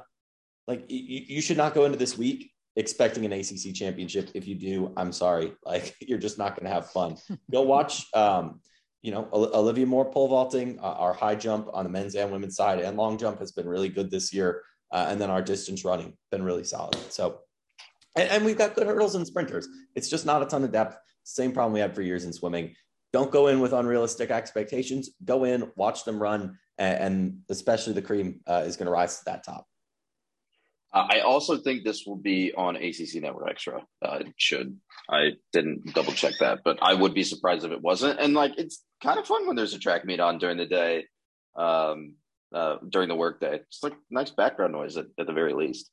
like 0.67 0.81
y- 0.81 0.85
you 1.27 1.41
should 1.41 1.57
not 1.57 1.73
go 1.73 1.85
into 1.85 1.97
this 1.97 2.17
week 2.17 2.51
expecting 2.75 3.25
an 3.25 3.33
ACC 3.33 3.73
championship. 3.73 4.31
If 4.33 4.47
you 4.47 4.55
do, 4.55 4.93
I'm 4.95 5.11
sorry, 5.11 5.53
like 5.65 5.95
you're 5.99 6.19
just 6.19 6.37
not 6.37 6.55
going 6.55 6.65
to 6.65 6.73
have 6.73 6.91
fun. 6.91 7.17
go 7.51 7.61
watch. 7.61 8.05
Um, 8.13 8.61
you 9.03 9.11
know, 9.11 9.27
Olivia 9.33 9.87
Moore 9.87 10.11
pole 10.11 10.27
vaulting, 10.27 10.77
uh, 10.79 10.83
our 10.83 11.11
high 11.13 11.33
jump 11.33 11.67
on 11.73 11.85
the 11.85 11.89
men's 11.89 12.13
and 12.13 12.31
women's 12.31 12.55
side, 12.55 12.79
and 12.79 12.97
long 12.97 13.17
jump 13.17 13.39
has 13.39 13.51
been 13.51 13.67
really 13.67 13.89
good 13.89 14.11
this 14.11 14.31
year. 14.31 14.61
Uh, 14.91 15.07
and 15.09 15.19
then 15.19 15.29
our 15.29 15.41
distance 15.41 15.83
running 15.85 16.15
been 16.31 16.43
really 16.43 16.63
solid. 16.63 16.95
So, 17.11 17.39
and, 18.15 18.29
and 18.29 18.45
we've 18.45 18.57
got 18.57 18.75
good 18.75 18.85
hurdles 18.85 19.15
and 19.15 19.25
sprinters. 19.25 19.67
It's 19.95 20.09
just 20.09 20.25
not 20.25 20.43
a 20.43 20.45
ton 20.45 20.63
of 20.63 20.71
depth. 20.71 20.97
Same 21.23 21.51
problem 21.51 21.73
we 21.73 21.79
had 21.79 21.95
for 21.95 22.01
years 22.01 22.25
in 22.25 22.33
swimming. 22.33 22.75
Don't 23.13 23.31
go 23.31 23.47
in 23.47 23.59
with 23.59 23.73
unrealistic 23.73 24.31
expectations. 24.31 25.09
Go 25.25 25.43
in, 25.43 25.71
watch 25.75 26.05
them 26.05 26.21
run, 26.21 26.57
and, 26.77 26.97
and 26.99 27.37
especially 27.49 27.93
the 27.93 28.01
cream 28.01 28.39
uh, 28.47 28.63
is 28.65 28.77
going 28.77 28.85
to 28.85 28.91
rise 28.91 29.19
to 29.19 29.25
that 29.25 29.43
top. 29.43 29.65
Uh, 30.93 31.07
I 31.09 31.19
also 31.21 31.57
think 31.57 31.83
this 31.83 32.05
will 32.05 32.17
be 32.17 32.53
on 32.53 32.75
ACC 32.75 33.21
Network 33.21 33.49
Extra. 33.49 33.81
Uh, 34.01 34.19
it 34.21 34.33
should. 34.35 34.77
I 35.09 35.31
didn't 35.53 35.93
double 35.93 36.11
check 36.11 36.33
that, 36.39 36.59
but 36.65 36.79
I 36.81 36.93
would 36.93 37.13
be 37.13 37.23
surprised 37.23 37.65
if 37.65 37.71
it 37.71 37.81
wasn't. 37.81 38.19
And 38.19 38.33
like, 38.33 38.53
it's 38.57 38.83
kind 39.01 39.17
of 39.17 39.25
fun 39.25 39.47
when 39.47 39.55
there's 39.55 39.73
a 39.73 39.79
track 39.79 40.03
meet 40.05 40.19
on 40.19 40.37
during 40.37 40.57
the 40.57 40.65
day, 40.65 41.05
um, 41.55 42.15
uh, 42.53 42.77
during 42.89 43.07
the 43.07 43.15
workday. 43.15 43.55
It's 43.55 43.83
like 43.83 43.93
nice 44.09 44.31
background 44.31 44.73
noise 44.73 44.97
at, 44.97 45.05
at 45.17 45.27
the 45.27 45.33
very 45.33 45.53
least. 45.53 45.89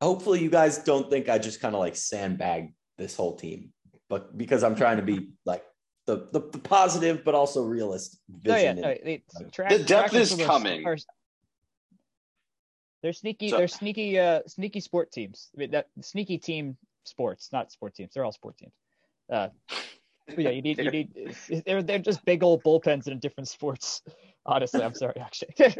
Hopefully, 0.00 0.42
you 0.42 0.50
guys 0.50 0.78
don't 0.78 1.10
think 1.10 1.28
I 1.28 1.38
just 1.38 1.60
kind 1.60 1.74
of 1.74 1.80
like 1.80 1.96
sandbagged 1.96 2.72
this 2.98 3.16
whole 3.16 3.36
team 3.36 3.72
but 4.08 4.36
because 4.36 4.62
I'm 4.62 4.74
trying 4.74 4.96
to 4.96 5.02
be 5.02 5.30
like 5.44 5.64
the 6.06 6.28
the, 6.32 6.40
the 6.52 6.58
positive 6.58 7.24
but 7.24 7.34
also 7.34 7.62
realist 7.62 8.18
vision. 8.28 8.84
Oh, 8.84 8.88
yeah, 8.88 8.96
no, 9.04 9.20
the, 9.38 9.50
track, 9.50 9.70
the 9.70 9.84
depth 9.84 10.14
is 10.14 10.34
coming. 10.44 10.86
Are, 10.86 10.96
they're 13.02 13.12
sneaky. 13.12 13.50
So, 13.50 13.58
they're 13.58 13.68
sneaky. 13.68 14.18
Uh, 14.18 14.40
sneaky 14.46 14.80
sport 14.80 15.12
teams. 15.12 15.50
I 15.54 15.60
mean, 15.60 15.70
that 15.72 15.88
sneaky 16.00 16.38
team 16.38 16.76
sports, 17.04 17.50
not 17.52 17.70
sport 17.70 17.94
teams. 17.94 18.12
They're 18.14 18.24
all 18.24 18.32
sport 18.32 18.56
teams. 18.58 18.72
Uh, 19.30 19.48
yeah, 20.36 20.50
you 20.50 20.62
need. 20.62 20.78
You 20.78 20.90
need. 20.90 21.34
They're 21.66 21.82
they're 21.82 21.98
just 21.98 22.24
big 22.24 22.42
old 22.42 22.62
bullpens 22.64 23.06
in 23.06 23.18
different 23.18 23.48
sports. 23.48 24.02
Honestly, 24.48 24.82
I'm 24.82 24.94
sorry, 24.94 25.20
actually. 25.20 25.54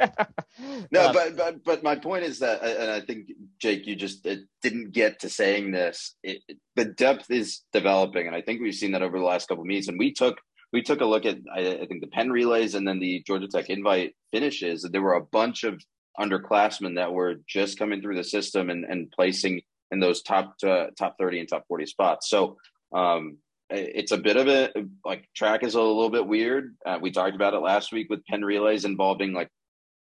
no, 0.90 1.06
um, 1.06 1.12
but 1.14 1.36
but 1.36 1.64
but 1.64 1.82
my 1.82 1.96
point 1.96 2.24
is 2.24 2.40
that, 2.40 2.62
and 2.62 2.90
I 2.90 3.00
think 3.00 3.30
Jake, 3.58 3.86
you 3.86 3.96
just 3.96 4.28
didn't 4.62 4.92
get 4.92 5.20
to 5.20 5.30
saying 5.30 5.70
this. 5.70 6.14
It, 6.22 6.42
the 6.76 6.84
depth 6.84 7.30
is 7.30 7.62
developing, 7.72 8.26
and 8.26 8.36
I 8.36 8.42
think 8.42 8.60
we've 8.60 8.74
seen 8.74 8.92
that 8.92 9.02
over 9.02 9.18
the 9.18 9.24
last 9.24 9.48
couple 9.48 9.62
of 9.62 9.66
meets. 9.66 9.88
And 9.88 9.98
we 9.98 10.12
took 10.12 10.36
we 10.70 10.82
took 10.82 11.00
a 11.00 11.06
look 11.06 11.24
at 11.24 11.38
I, 11.50 11.60
I 11.60 11.86
think 11.86 12.02
the 12.02 12.08
Penn 12.12 12.30
relays 12.30 12.74
and 12.74 12.86
then 12.86 13.00
the 13.00 13.22
Georgia 13.26 13.48
Tech 13.48 13.70
invite 13.70 14.14
finishes. 14.32 14.82
That 14.82 14.92
there 14.92 15.02
were 15.02 15.14
a 15.14 15.24
bunch 15.24 15.64
of 15.64 15.82
underclassmen 16.20 16.96
that 16.96 17.12
were 17.12 17.36
just 17.48 17.78
coming 17.78 18.02
through 18.02 18.16
the 18.16 18.24
system 18.24 18.68
and, 18.68 18.84
and 18.84 19.10
placing 19.10 19.62
in 19.90 19.98
those 19.98 20.20
top 20.20 20.56
uh, 20.62 20.88
top 20.98 21.16
30 21.18 21.40
and 21.40 21.48
top 21.48 21.64
40 21.68 21.86
spots. 21.86 22.28
So 22.28 22.58
um, 22.94 23.38
it's 23.70 24.12
a 24.12 24.18
bit 24.18 24.36
of 24.36 24.48
a 24.48 24.70
like 25.04 25.28
track 25.34 25.62
is 25.62 25.74
a 25.74 25.80
little 25.80 26.10
bit 26.10 26.26
weird. 26.26 26.74
Uh, 26.86 26.98
we 27.00 27.10
talked 27.10 27.34
about 27.34 27.54
it 27.54 27.58
last 27.58 27.92
week 27.92 28.08
with 28.08 28.24
Penn 28.26 28.44
relays 28.44 28.84
involving 28.84 29.32
like 29.32 29.48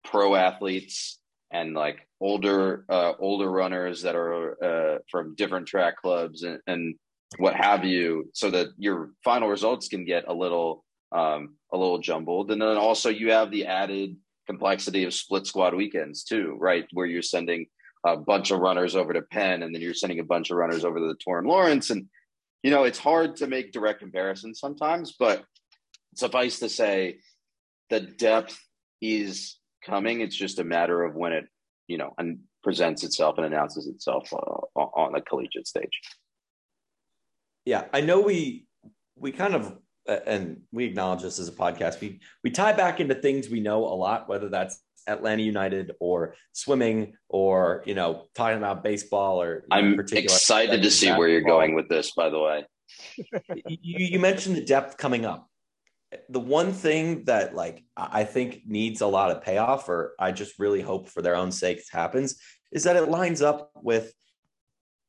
pro 0.04 0.36
athletes 0.36 1.20
and 1.52 1.74
like 1.74 2.08
older 2.22 2.86
uh, 2.90 3.14
older 3.20 3.50
runners 3.50 4.02
that 4.04 4.16
are 4.16 4.64
uh, 4.64 5.00
from 5.10 5.36
different 5.36 5.68
track 5.68 5.98
clubs 5.98 6.44
and, 6.44 6.60
and 6.68 6.96
what 7.38 7.56
have 7.56 7.84
you, 7.84 8.30
so 8.34 8.50
that 8.50 8.68
your 8.78 9.12
final 9.24 9.50
results 9.50 9.90
can 9.90 10.06
get 10.06 10.26
a 10.28 10.34
little 10.34 10.86
um, 11.12 11.56
a 11.74 11.78
little 11.78 12.00
jumbled. 12.00 12.52
And 12.52 12.62
then 12.62 12.78
also 12.78 13.10
you 13.10 13.32
have 13.32 13.52
the 13.52 13.66
added 13.66 14.16
complexity 14.46 15.04
of 15.04 15.14
split 15.14 15.46
squad 15.46 15.76
weekends 15.76 16.24
too, 16.24 16.56
right? 16.60 16.86
Where 16.94 17.06
you're 17.06 17.22
sending 17.22 17.66
a 18.06 18.16
bunch 18.16 18.52
of 18.52 18.60
runners 18.60 18.96
over 18.96 19.12
to 19.12 19.22
Penn, 19.24 19.64
and 19.64 19.76
then 19.76 19.82
you're 19.82 19.94
sending 19.94 20.20
a 20.20 20.24
bunch 20.24 20.52
of 20.52 20.58
runners 20.58 20.86
over 20.86 21.00
to 21.00 21.08
the 21.08 21.16
Torrin 21.16 21.48
Lawrence, 21.48 21.90
and 21.90 22.08
you 22.68 22.74
know, 22.74 22.84
it's 22.84 23.00
hard 23.00 23.38
to 23.38 23.48
make 23.48 23.72
direct 23.72 24.02
comparisons 24.02 24.60
sometimes, 24.60 25.16
but 25.18 25.46
suffice 26.18 26.60
to 26.60 26.68
say, 26.68 27.20
the 27.90 28.02
depth 28.02 28.60
is 29.02 29.58
coming. 29.86 30.20
It's 30.20 30.36
just 30.36 30.60
a 30.60 30.66
matter 30.66 31.02
of 31.06 31.16
when 31.16 31.32
it, 31.32 31.46
you 31.88 31.98
know, 31.98 32.14
and 32.18 32.40
presents 32.64 33.06
itself 33.06 33.38
and 33.38 33.46
announces 33.46 33.88
itself 33.88 34.28
uh, 34.34 34.82
on 34.82 35.14
the 35.14 35.22
collegiate 35.22 35.66
stage. 35.66 36.02
Yeah, 37.64 37.86
I 37.94 38.02
know 38.02 38.20
we 38.20 38.68
we 39.16 39.32
kind 39.32 39.56
of 39.56 39.78
and 40.06 40.64
we 40.74 40.84
acknowledge 40.84 41.22
this 41.22 41.40
as 41.40 41.48
a 41.48 41.54
podcast. 41.54 42.02
We 42.02 42.20
we 42.44 42.52
tie 42.52 42.74
back 42.74 43.00
into 43.00 43.16
things 43.16 43.48
we 43.48 43.62
know 43.62 43.86
a 43.86 43.96
lot, 43.96 44.28
whether 44.28 44.50
that's 44.50 44.78
Atlanta 45.08 45.44
United 45.44 45.94
or 46.00 46.36
swimming 46.54 47.14
or 47.30 47.84
you 47.86 47.96
know 47.96 48.26
talking 48.36 48.58
about 48.58 48.84
baseball 48.84 49.42
or 49.42 49.66
I'm 49.72 50.00
excited 50.00 50.82
to 50.82 50.92
see 50.92 51.12
where 51.12 51.30
you're 51.30 51.42
going 51.42 51.76
with 51.76 51.90
this. 51.90 52.12
By 52.12 52.30
the 52.30 52.40
way, 52.40 52.66
you, 53.66 54.06
you 54.06 54.20
mentioned 54.20 54.56
the 54.56 54.66
depth 54.66 54.98
coming 54.98 55.26
up. 55.26 55.48
The 56.30 56.40
one 56.40 56.72
thing 56.72 57.26
that 57.26 57.56
like 57.56 57.84
I 57.96 58.24
think 58.24 58.62
needs 58.66 59.02
a 59.02 59.08
lot 59.08 59.32
of 59.32 59.44
payoff, 59.44 59.90
or 59.90 60.14
I 60.20 60.32
just 60.32 60.60
really 60.60 60.82
hope 60.82 61.10
for 61.10 61.22
their 61.22 61.36
own 61.36 61.52
sakes 61.52 61.90
happens, 61.90 62.40
is 62.72 62.84
that 62.84 62.96
it 62.96 63.10
lines 63.10 63.42
up 63.42 63.72
with 63.76 64.14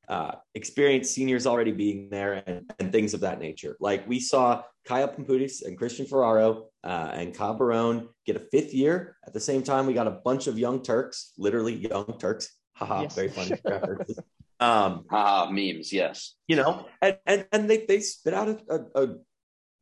uh, 0.09 0.33
experienced 0.55 1.15
seniors 1.15 1.47
already 1.47 1.73
being 1.73 2.09
there 2.09 2.43
and, 2.47 2.73
and, 2.79 2.91
things 2.91 3.13
of 3.13 3.21
that 3.21 3.39
nature. 3.39 3.77
Like 3.79 4.09
we 4.09 4.21
saw 4.21 4.63
Caio 4.87 5.07
Pumputis 5.07 5.65
and 5.67 5.77
Christian 5.77 6.07
Ferraro 6.07 6.69
uh, 6.83 7.11
and 7.13 7.35
Cabarone 7.35 8.09
get 8.25 8.37
a 8.37 8.41
fifth 8.41 8.73
year. 8.73 9.17
At 9.27 9.35
the 9.35 9.41
same 9.41 9.63
time, 9.63 9.87
we 9.87 9.93
got 9.93 10.07
a 10.07 10.19
bunch 10.25 10.47
of 10.47 10.59
young 10.59 10.83
Turks, 10.83 11.35
literally 11.37 11.75
young 11.75 12.17
Turks. 12.19 12.49
Haha, 12.73 13.03
yes. 13.03 13.15
very 13.15 13.29
funny. 13.29 13.53
um, 14.61 15.05
Haha, 15.11 15.51
memes, 15.51 15.93
yes. 15.93 16.37
You 16.47 16.57
know, 16.57 16.87
and 17.03 17.19
and, 17.27 17.47
and 17.53 17.69
they, 17.69 17.85
they 17.87 18.01
spit 18.01 18.33
out 18.33 18.49
a, 18.49 18.75
a, 18.75 19.05
a 19.05 19.15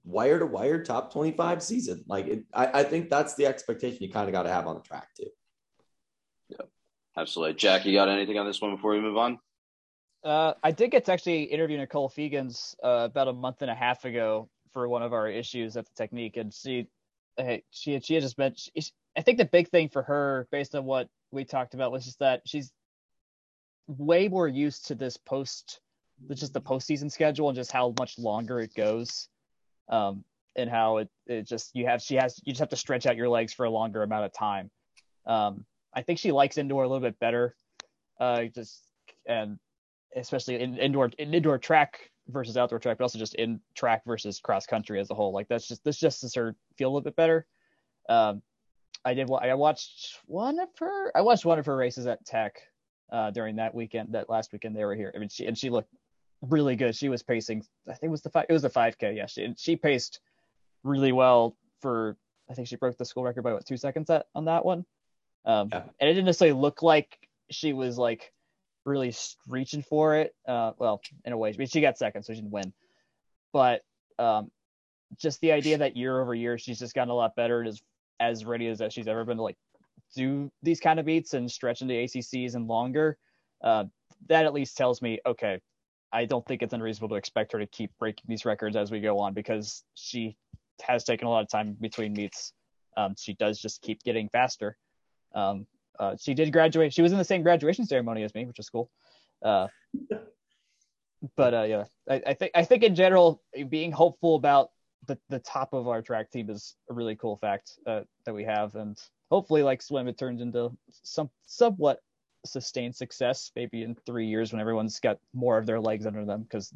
wire 0.05 0.41
to 0.41 0.47
wire 0.47 0.83
top 0.83 1.13
25 1.13 1.63
season. 1.63 2.05
Like 2.09 2.27
it, 2.27 2.45
I, 2.53 2.81
I 2.81 2.83
think 2.83 3.11
that's 3.11 3.37
the 3.37 3.47
expectation 3.47 4.03
you 4.03 4.11
kind 4.11 4.29
of 4.29 4.33
got 4.33 4.43
to 4.43 4.53
have 4.53 4.67
on 4.67 4.75
the 4.75 4.81
track 4.81 5.09
too. 5.17 5.29
Yeah, 6.49 6.67
absolutely. 7.17 7.55
Jack, 7.55 7.87
you 7.87 7.93
got 7.93 8.09
anything 8.09 8.39
on 8.39 8.47
this 8.47 8.61
one 8.61 8.75
before 8.75 8.91
we 8.91 9.01
move 9.01 9.17
on? 9.17 9.39
Uh, 10.27 10.55
I 10.61 10.73
did 10.73 10.91
get 10.91 11.05
to 11.05 11.13
actually 11.13 11.45
interview 11.45 11.79
Nicole 11.79 12.11
Fegans 12.11 12.75
uh, 12.83 13.05
about 13.05 13.29
a 13.29 13.33
month 13.33 13.63
and 13.63 13.71
a 13.71 13.77
half 13.77 14.05
ago 14.05 14.49
for 14.73 14.89
one 14.89 15.05
of 15.05 15.13
our 15.13 15.29
issues 15.29 15.77
at 15.77 15.85
the 15.87 15.93
Technique, 15.97 16.37
and 16.37 16.53
she, 16.53 16.89
she, 17.71 18.01
she 18.01 18.15
had 18.15 18.23
just 18.23 18.37
mentioned. 18.37 18.91
I 19.17 19.23
think 19.23 19.39
the 19.39 19.45
big 19.45 19.69
thing 19.69 19.89
for 19.89 20.03
her, 20.03 20.49
based 20.51 20.75
on 20.75 20.85
what 20.85 21.09
we 21.31 21.45
talked 21.45 21.75
about, 21.75 21.93
was 21.93 22.05
just 22.05 22.19
that 22.19 22.43
she's 22.45 22.73
way 23.87 24.27
more 24.27 24.49
used 24.49 24.89
to 24.89 24.97
this 24.97 25.17
post, 25.17 25.81
just 26.35 26.53
the 26.53 26.61
postseason 26.61 27.09
schedule 27.09 27.49
and 27.49 27.55
just 27.55 27.71
how 27.71 27.95
much 27.97 28.19
longer 28.19 28.59
it 28.59 28.75
goes, 28.75 29.29
um, 29.89 30.25
and 30.57 30.69
how 30.69 30.97
it, 30.97 31.09
it 31.29 31.47
just 31.47 31.71
you 31.77 31.87
have 31.87 32.03
she 32.03 32.17
has 32.17 32.41
you 32.45 32.53
just 32.53 32.59
have 32.59 32.71
to 32.71 32.77
stretch 32.77 33.07
out 33.07 33.15
your 33.15 33.29
legs 33.29 33.53
for 33.53 33.65
a 33.65 33.71
longer 33.71 34.03
amount 34.03 34.25
of 34.25 34.33
time. 34.33 34.73
Um, 35.25 35.65
I 35.95 36.03
think 36.03 36.19
she 36.19 36.33
likes 36.33 36.59
indoor 36.59 36.83
a 36.83 36.89
little 36.89 37.07
bit 37.07 37.21
better, 37.21 37.55
uh, 38.19 38.47
just 38.47 38.83
and 39.25 39.61
especially 40.15 40.61
in 40.61 40.79
indoor 40.79 41.11
in 41.19 41.35
indoor 41.35 41.59
track 41.59 42.11
versus 42.29 42.57
outdoor 42.57 42.79
track, 42.79 42.99
but 42.99 43.05
also 43.05 43.19
just 43.19 43.35
in 43.35 43.61
track 43.75 44.03
versus 44.07 44.41
cross 44.41 44.67
country 44.67 45.01
as 45.01 45.11
a 45.11 45.15
whole. 45.15 45.33
Like 45.33 45.49
that's 45.49 45.69
just 45.69 45.85
this 45.85 45.99
just 45.99 46.21
to 46.21 46.29
sort 46.29 46.49
of 46.49 46.57
feel 46.77 46.89
a 46.89 46.91
little 46.91 47.03
bit 47.03 47.17
better. 47.17 47.47
Um, 48.09 48.43
I 49.05 49.15
did. 49.15 49.31
I 49.31 49.55
watched 49.55 50.19
one 50.27 50.59
of 50.59 50.69
her. 50.79 51.17
I 51.17 51.21
watched 51.21 51.45
one 51.45 51.59
of 51.59 51.67
her 51.67 51.77
races 51.77 52.07
at 52.07 52.25
Tech 52.25 52.61
uh, 53.11 53.31
during 53.31 53.57
that 53.57 53.75
weekend. 53.75 54.15
That 54.15 54.29
last 54.29 54.53
weekend 54.53 54.77
they 54.77 54.85
were 54.85 54.95
here. 54.95 55.13
I 55.15 55.19
mean, 55.19 55.29
she 55.29 55.47
and 55.47 55.57
she 55.57 55.71
looked 55.71 55.93
really 56.43 56.77
good. 56.77 56.95
She 56.97 57.09
was 57.09 57.23
pacing. 57.23 57.65
I 57.89 57.93
think 57.93 58.05
it 58.05 58.11
was 58.11 58.23
the 58.23 58.31
five. 58.31 58.47
It 58.49 58.53
was 58.53 58.63
the 58.63 58.71
5K. 58.71 59.17
Yeah, 59.17 59.27
she 59.27 59.55
she 59.57 59.77
paced 59.77 60.21
really 60.83 61.13
well 61.13 61.57
for. 61.81 62.17
I 62.49 62.55
think 62.55 62.69
she 62.69 62.77
broke 62.77 62.97
the 62.97 63.05
school 63.05 63.25
record 63.25 63.43
by 63.43 63.53
what 63.53 63.67
two 63.67 63.77
seconds 63.77 64.09
at 64.11 64.27
on 64.35 64.45
that 64.47 64.65
one. 64.65 64.85
Um, 65.45 65.69
yeah. 65.71 65.83
and 66.01 66.11
it 66.11 66.15
didn't 66.15 66.27
necessarily 66.27 66.59
look 66.61 66.83
like 66.83 67.19
she 67.51 67.73
was 67.73 67.99
like 67.99 68.33
really 68.87 69.13
reaching 69.49 69.83
for 69.83 70.17
it. 70.17 70.35
Uh, 70.47 70.73
well, 70.79 71.03
in 71.25 71.33
a 71.33 71.37
way, 71.37 71.53
she 71.67 71.81
got 71.81 71.99
second, 71.99 72.23
so 72.23 72.33
she 72.33 72.41
didn't 72.41 72.53
win. 72.53 72.73
But 73.53 73.83
um, 74.19 74.51
just 75.19 75.41
the 75.41 75.53
idea 75.53 75.79
that 75.79 75.97
year 75.97 76.21
over 76.21 76.35
year 76.35 76.59
she's 76.59 76.79
just 76.79 76.95
gotten 76.95 77.11
a 77.11 77.15
lot 77.15 77.37
better 77.37 77.61
and 77.61 77.69
is 77.69 77.83
as 78.19 78.45
ready 78.45 78.67
as 78.69 78.79
that 78.79 78.93
she's 78.93 79.09
ever 79.09 79.25
been 79.25 79.37
to 79.37 79.43
like 79.43 79.57
do 80.15 80.51
these 80.63 80.81
kind 80.81 80.99
of 80.99 81.07
beats 81.07 81.35
and 81.35 81.51
stretch 81.51 81.83
into 81.83 81.95
ACCs 81.95 82.55
and 82.55 82.67
longer. 82.67 83.19
Uh, 83.63 83.85
that 84.29 84.47
at 84.47 84.55
least 84.55 84.77
tells 84.77 85.03
me, 85.03 85.19
okay, 85.27 85.61
I 86.13 86.25
don't 86.25 86.47
think 86.47 86.63
it's 86.63 86.73
unreasonable 86.73 87.11
to 87.11 87.15
expect 87.17 87.53
her 87.53 87.59
to 87.59 87.67
keep 87.67 87.91
breaking 87.99 88.25
these 88.29 88.45
records 88.45 88.77
as 88.77 88.91
we 88.91 89.01
go 89.01 89.19
on 89.19 89.35
because 89.35 89.85
she 89.95 90.37
has 90.83 91.05
taken 91.05 91.27
a 91.27 91.31
lot 91.31 91.43
of 91.43 91.49
time 91.49 91.77
between 91.81 92.13
meets. 92.13 92.53
Um, 92.97 93.15
she 93.19 93.35
does 93.35 93.61
just 93.61 93.83
keep 93.83 94.03
getting 94.03 94.29
faster. 94.29 94.77
Um, 95.35 95.67
uh, 95.99 96.17
she 96.21 96.35
did 96.35 96.53
graduate. 96.53 96.93
She 96.93 97.03
was 97.03 97.13
in 97.13 97.19
the 97.19 97.25
same 97.25 97.43
graduation 97.43 97.87
ceremony 97.87 98.23
as 98.23 98.35
me, 98.35 98.45
which 98.45 98.59
is 98.59 98.69
cool. 98.69 98.91
Uh, 99.43 99.69
but 101.37 101.55
uh, 101.55 101.63
yeah, 101.63 101.85
I, 102.09 102.23
I, 102.27 102.35
think 102.35 102.53
I 102.55 102.65
think 102.65 102.83
in 102.83 102.95
general, 102.95 103.43
being 103.69 103.93
hopeful 103.93 104.37
about 104.37 104.71
the 105.07 105.19
the 105.29 105.39
top 105.39 105.73
of 105.73 105.89
our 105.89 106.03
track 106.03 106.31
team 106.31 106.51
is 106.51 106.77
a 106.91 106.95
really 106.95 107.17
cool 107.17 107.37
fact 107.37 107.73
uh, 107.87 108.03
that 108.25 108.35
we 108.35 108.45
have, 108.45 108.75
and 108.75 108.99
hopefully, 109.31 109.63
like 109.63 109.83
swim, 109.83 110.09
it 110.09 110.19
turns 110.19 110.41
into 110.41 110.77
some 111.03 111.31
somewhat 111.47 112.01
sustained 112.45 112.95
success. 112.95 113.51
Maybe 113.57 113.83
in 113.83 113.95
three 114.07 114.27
years 114.27 114.53
when 114.53 114.61
everyone's 114.61 115.01
got 115.01 115.19
more 115.35 115.59
of 115.59 115.67
their 115.67 115.81
legs 115.81 116.07
under 116.07 116.25
them, 116.25 116.43
because 116.43 116.73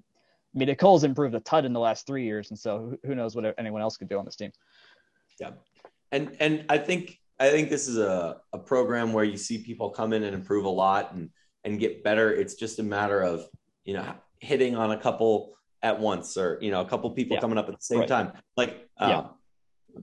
I 0.55 0.59
mean 0.59 0.68
Nicole's 0.68 1.05
improved 1.05 1.35
a 1.35 1.41
ton 1.41 1.64
in 1.64 1.73
the 1.73 1.81
last 1.81 2.07
three 2.07 2.25
years, 2.25 2.51
and 2.51 2.59
so 2.59 2.97
who 3.05 3.14
knows 3.14 3.37
what 3.37 3.55
anyone 3.59 3.83
else 3.83 3.97
could 3.97 4.09
do 4.09 4.18
on 4.18 4.25
this 4.25 4.37
team. 4.37 4.53
Yeah, 5.39 5.51
and 6.12 6.37
and 6.41 6.64
I 6.68 6.79
think 6.79 7.20
I 7.41 7.51
think 7.51 7.70
this 7.70 7.88
is 7.88 7.97
a, 7.97 8.36
a 8.53 8.59
program 8.59 9.12
where 9.14 9.24
you 9.24 9.38
see 9.38 9.59
people 9.59 9.91
come 9.91 10.12
in 10.12 10.22
and 10.22 10.34
improve 10.34 10.66
a 10.66 10.70
lot 10.70 11.14
and 11.14 11.30
and 11.64 11.80
get 11.80 12.05
better. 12.05 12.32
It's 12.32 12.55
just 12.55 12.78
a 12.78 12.82
matter 12.82 13.20
of 13.22 13.47
you 13.84 13.95
know 13.95 14.14
hitting 14.38 14.76
on 14.76 14.93
a 14.93 14.97
couple 14.97 15.57
at 15.82 15.99
once 15.99 16.36
or 16.36 16.59
you 16.61 16.70
know 16.70 16.82
a 16.82 16.84
couple 16.84 17.11
people 17.11 17.36
yeah. 17.36 17.41
coming 17.41 17.59
up 17.59 17.68
at 17.68 17.74
the 17.74 17.82
same 17.84 18.01
right. 18.01 18.09
time. 18.09 18.32
Like 18.57 18.86
uh, 18.99 19.09
yeah. 19.09 19.26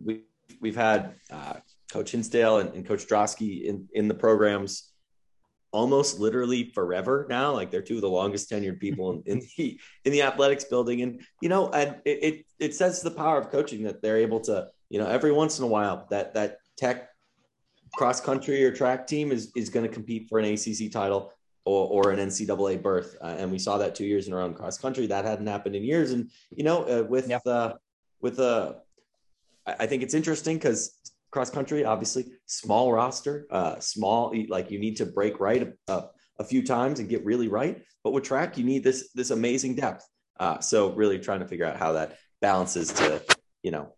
we 0.03 0.21
we've 0.59 0.75
had 0.75 1.15
uh, 1.31 1.53
Coach 1.91 2.11
Hinsdale 2.11 2.57
and, 2.57 2.73
and 2.73 2.85
Coach 2.85 3.07
Drosky 3.07 3.65
in 3.65 3.87
in 3.93 4.07
the 4.07 4.15
programs 4.15 4.91
almost 5.71 6.19
literally 6.19 6.71
forever 6.73 7.27
now. 7.29 7.53
Like 7.53 7.69
they're 7.69 7.83
two 7.83 7.95
of 7.95 8.01
the 8.01 8.09
longest 8.09 8.49
tenured 8.49 8.79
people 8.79 9.11
in, 9.11 9.23
in 9.25 9.41
the 9.57 9.79
in 10.05 10.11
the 10.11 10.23
athletics 10.23 10.63
building, 10.63 11.03
and 11.03 11.21
you 11.41 11.49
know, 11.49 11.69
and 11.69 11.97
it, 12.03 12.23
it 12.23 12.45
it 12.57 12.75
says 12.75 13.03
the 13.03 13.11
power 13.11 13.37
of 13.37 13.51
coaching 13.51 13.83
that 13.83 14.01
they're 14.01 14.17
able 14.17 14.39
to 14.41 14.67
you 14.89 14.99
know 14.99 15.07
every 15.07 15.31
once 15.31 15.59
in 15.59 15.65
a 15.65 15.67
while 15.67 16.07
that 16.09 16.33
that 16.33 16.57
tech 16.77 17.09
cross 17.95 18.19
country 18.19 18.63
or 18.63 18.71
track 18.71 19.07
team 19.07 19.31
is 19.31 19.51
is 19.55 19.69
going 19.69 19.87
to 19.87 19.93
compete 19.93 20.27
for 20.29 20.39
an 20.39 20.45
ACC 20.45 20.91
title 20.91 21.33
or, 21.65 22.05
or 22.05 22.11
an 22.11 22.19
NCAA 22.19 22.81
berth, 22.81 23.17
uh, 23.21 23.35
and 23.37 23.51
we 23.51 23.59
saw 23.59 23.77
that 23.77 23.93
two 23.93 24.05
years 24.05 24.27
in 24.27 24.33
a 24.33 24.35
row 24.37 24.45
in 24.45 24.53
cross 24.53 24.77
country. 24.77 25.05
That 25.07 25.25
hadn't 25.25 25.47
happened 25.47 25.75
in 25.75 25.83
years, 25.83 26.11
and 26.11 26.31
you 26.49 26.63
know, 26.63 26.83
uh, 26.83 27.03
with 27.03 27.29
yeah. 27.29 27.39
uh, 27.45 27.73
with 28.21 28.39
uh, 28.39 28.73
I 29.65 29.85
think 29.85 30.01
it's 30.01 30.13
interesting 30.13 30.57
because 30.57 30.97
cross 31.31 31.49
country, 31.49 31.83
obviously, 31.83 32.31
small 32.45 32.91
roster, 32.93 33.47
uh, 33.51 33.79
small 33.79 34.33
like 34.47 34.71
you 34.71 34.79
need 34.79 34.95
to 34.97 35.05
break 35.05 35.39
right 35.39 35.73
a, 35.87 36.03
a, 36.39 36.43
few 36.43 36.65
times 36.65 36.99
and 36.99 37.09
get 37.09 37.25
really 37.25 37.49
right. 37.49 37.83
But 38.03 38.13
with 38.13 38.23
track, 38.23 38.57
you 38.57 38.63
need 38.63 38.83
this 38.83 39.11
this 39.13 39.31
amazing 39.31 39.75
depth. 39.75 40.07
Uh, 40.39 40.59
so 40.59 40.93
really 40.93 41.19
trying 41.19 41.41
to 41.41 41.47
figure 41.47 41.65
out 41.65 41.77
how 41.77 41.93
that 41.93 42.17
balances 42.41 42.93
to 42.93 43.21
you 43.61 43.71
know 43.71 43.93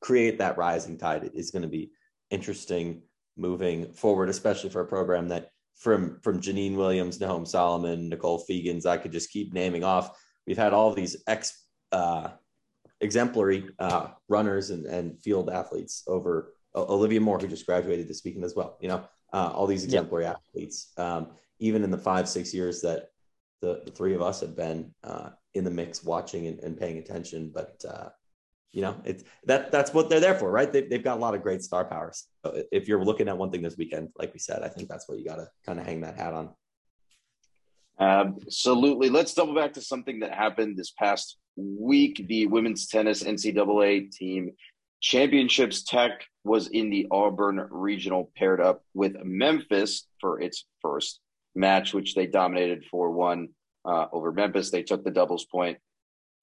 create 0.00 0.38
that 0.38 0.56
rising 0.56 0.98
tide 0.98 1.30
is 1.34 1.50
going 1.50 1.62
to 1.62 1.68
be 1.68 1.90
interesting 2.30 3.02
moving 3.36 3.92
forward, 3.92 4.28
especially 4.28 4.70
for 4.70 4.80
a 4.80 4.86
program 4.86 5.28
that 5.28 5.50
from 5.76 6.18
from 6.22 6.40
Janine 6.40 6.76
Williams, 6.76 7.18
Nahom 7.18 7.46
Solomon, 7.46 8.08
Nicole 8.08 8.44
Fegans, 8.48 8.84
I 8.84 8.96
could 8.96 9.12
just 9.12 9.30
keep 9.30 9.52
naming 9.52 9.84
off. 9.84 10.18
We've 10.46 10.58
had 10.58 10.72
all 10.72 10.92
these 10.92 11.22
ex 11.26 11.66
uh, 11.92 12.30
exemplary 13.00 13.70
uh, 13.78 14.08
runners 14.28 14.70
and, 14.70 14.86
and 14.86 15.22
field 15.22 15.48
athletes 15.50 16.02
over 16.06 16.54
uh, 16.74 16.84
Olivia 16.84 17.20
Moore, 17.20 17.38
who 17.38 17.46
just 17.46 17.66
graduated 17.66 18.08
this 18.08 18.22
weekend 18.24 18.44
as 18.44 18.56
well. 18.56 18.76
You 18.80 18.88
know, 18.88 19.04
uh, 19.32 19.52
all 19.54 19.66
these 19.66 19.84
exemplary 19.84 20.26
athletes, 20.26 20.92
um, 20.96 21.28
even 21.60 21.84
in 21.84 21.90
the 21.90 21.98
five 21.98 22.28
six 22.28 22.52
years 22.52 22.80
that 22.82 23.10
the, 23.60 23.82
the 23.84 23.92
three 23.92 24.14
of 24.14 24.22
us 24.22 24.40
have 24.40 24.56
been 24.56 24.92
uh, 25.04 25.30
in 25.54 25.64
the 25.64 25.70
mix, 25.70 26.02
watching 26.04 26.46
and, 26.46 26.58
and 26.60 26.78
paying 26.78 26.98
attention. 26.98 27.50
But 27.54 27.84
uh, 27.88 28.08
you 28.72 28.82
know, 28.82 29.00
it's 29.04 29.24
that 29.44 29.72
that's 29.72 29.94
what 29.94 30.10
they're 30.10 30.20
there 30.20 30.34
for, 30.34 30.50
right? 30.50 30.72
They, 30.72 30.82
they've 30.82 31.02
got 31.02 31.16
a 31.16 31.20
lot 31.20 31.34
of 31.34 31.42
great 31.42 31.62
star 31.62 31.84
powers. 31.84 32.26
So 32.44 32.62
if 32.70 32.86
you're 32.86 33.04
looking 33.04 33.28
at 33.28 33.38
one 33.38 33.50
thing 33.50 33.62
this 33.62 33.76
weekend, 33.76 34.10
like 34.18 34.32
we 34.32 34.38
said, 34.38 34.62
I 34.62 34.68
think 34.68 34.88
that's 34.88 35.08
what 35.08 35.18
you 35.18 35.24
got 35.24 35.36
to 35.36 35.48
kind 35.64 35.80
of 35.80 35.86
hang 35.86 36.02
that 36.02 36.16
hat 36.16 36.34
on. 36.34 36.50
Absolutely. 38.00 39.08
Let's 39.08 39.34
double 39.34 39.54
back 39.54 39.72
to 39.74 39.80
something 39.80 40.20
that 40.20 40.32
happened 40.32 40.76
this 40.76 40.92
past 40.92 41.38
week. 41.56 42.24
The 42.28 42.46
women's 42.46 42.86
tennis 42.86 43.22
NCAA 43.24 44.12
team 44.12 44.52
championships 45.00 45.82
tech 45.82 46.24
was 46.44 46.68
in 46.68 46.90
the 46.90 47.06
Auburn 47.10 47.66
regional 47.70 48.30
paired 48.36 48.60
up 48.60 48.82
with 48.94 49.16
Memphis 49.24 50.06
for 50.20 50.40
its 50.40 50.66
first 50.82 51.20
match, 51.54 51.94
which 51.94 52.14
they 52.14 52.26
dominated 52.26 52.84
4 52.90 53.10
1 53.10 53.48
uh, 53.84 54.06
over 54.12 54.32
Memphis. 54.32 54.70
They 54.70 54.82
took 54.82 55.04
the 55.04 55.10
doubles 55.10 55.46
point 55.46 55.78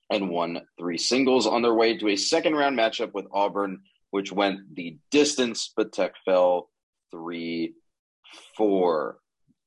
and 0.09 0.29
won 0.29 0.61
three 0.77 0.97
singles 0.97 1.47
on 1.47 1.61
their 1.61 1.73
way 1.73 1.97
to 1.97 2.09
a 2.09 2.15
second 2.15 2.55
round 2.55 2.77
matchup 2.77 3.13
with 3.13 3.25
Auburn 3.31 3.81
which 4.15 4.31
went 4.31 4.73
the 4.73 4.97
distance, 5.11 5.73
but 5.75 5.91
Tech 5.91 6.13
fell 6.23 6.69
3 7.11 7.73
4. 8.55 9.17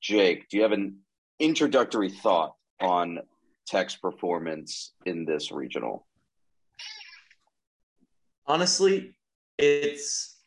Jake, 0.00 0.48
do 0.48 0.56
you 0.56 0.62
have 0.62 0.72
an 0.72 1.00
introductory 1.38 2.08
thought 2.08 2.54
on 2.80 3.18
Tech's 3.66 3.96
performance 3.96 4.94
in 5.04 5.26
this 5.26 5.52
regional? 5.52 6.06
Honestly, 8.46 9.12
it's 9.58 10.38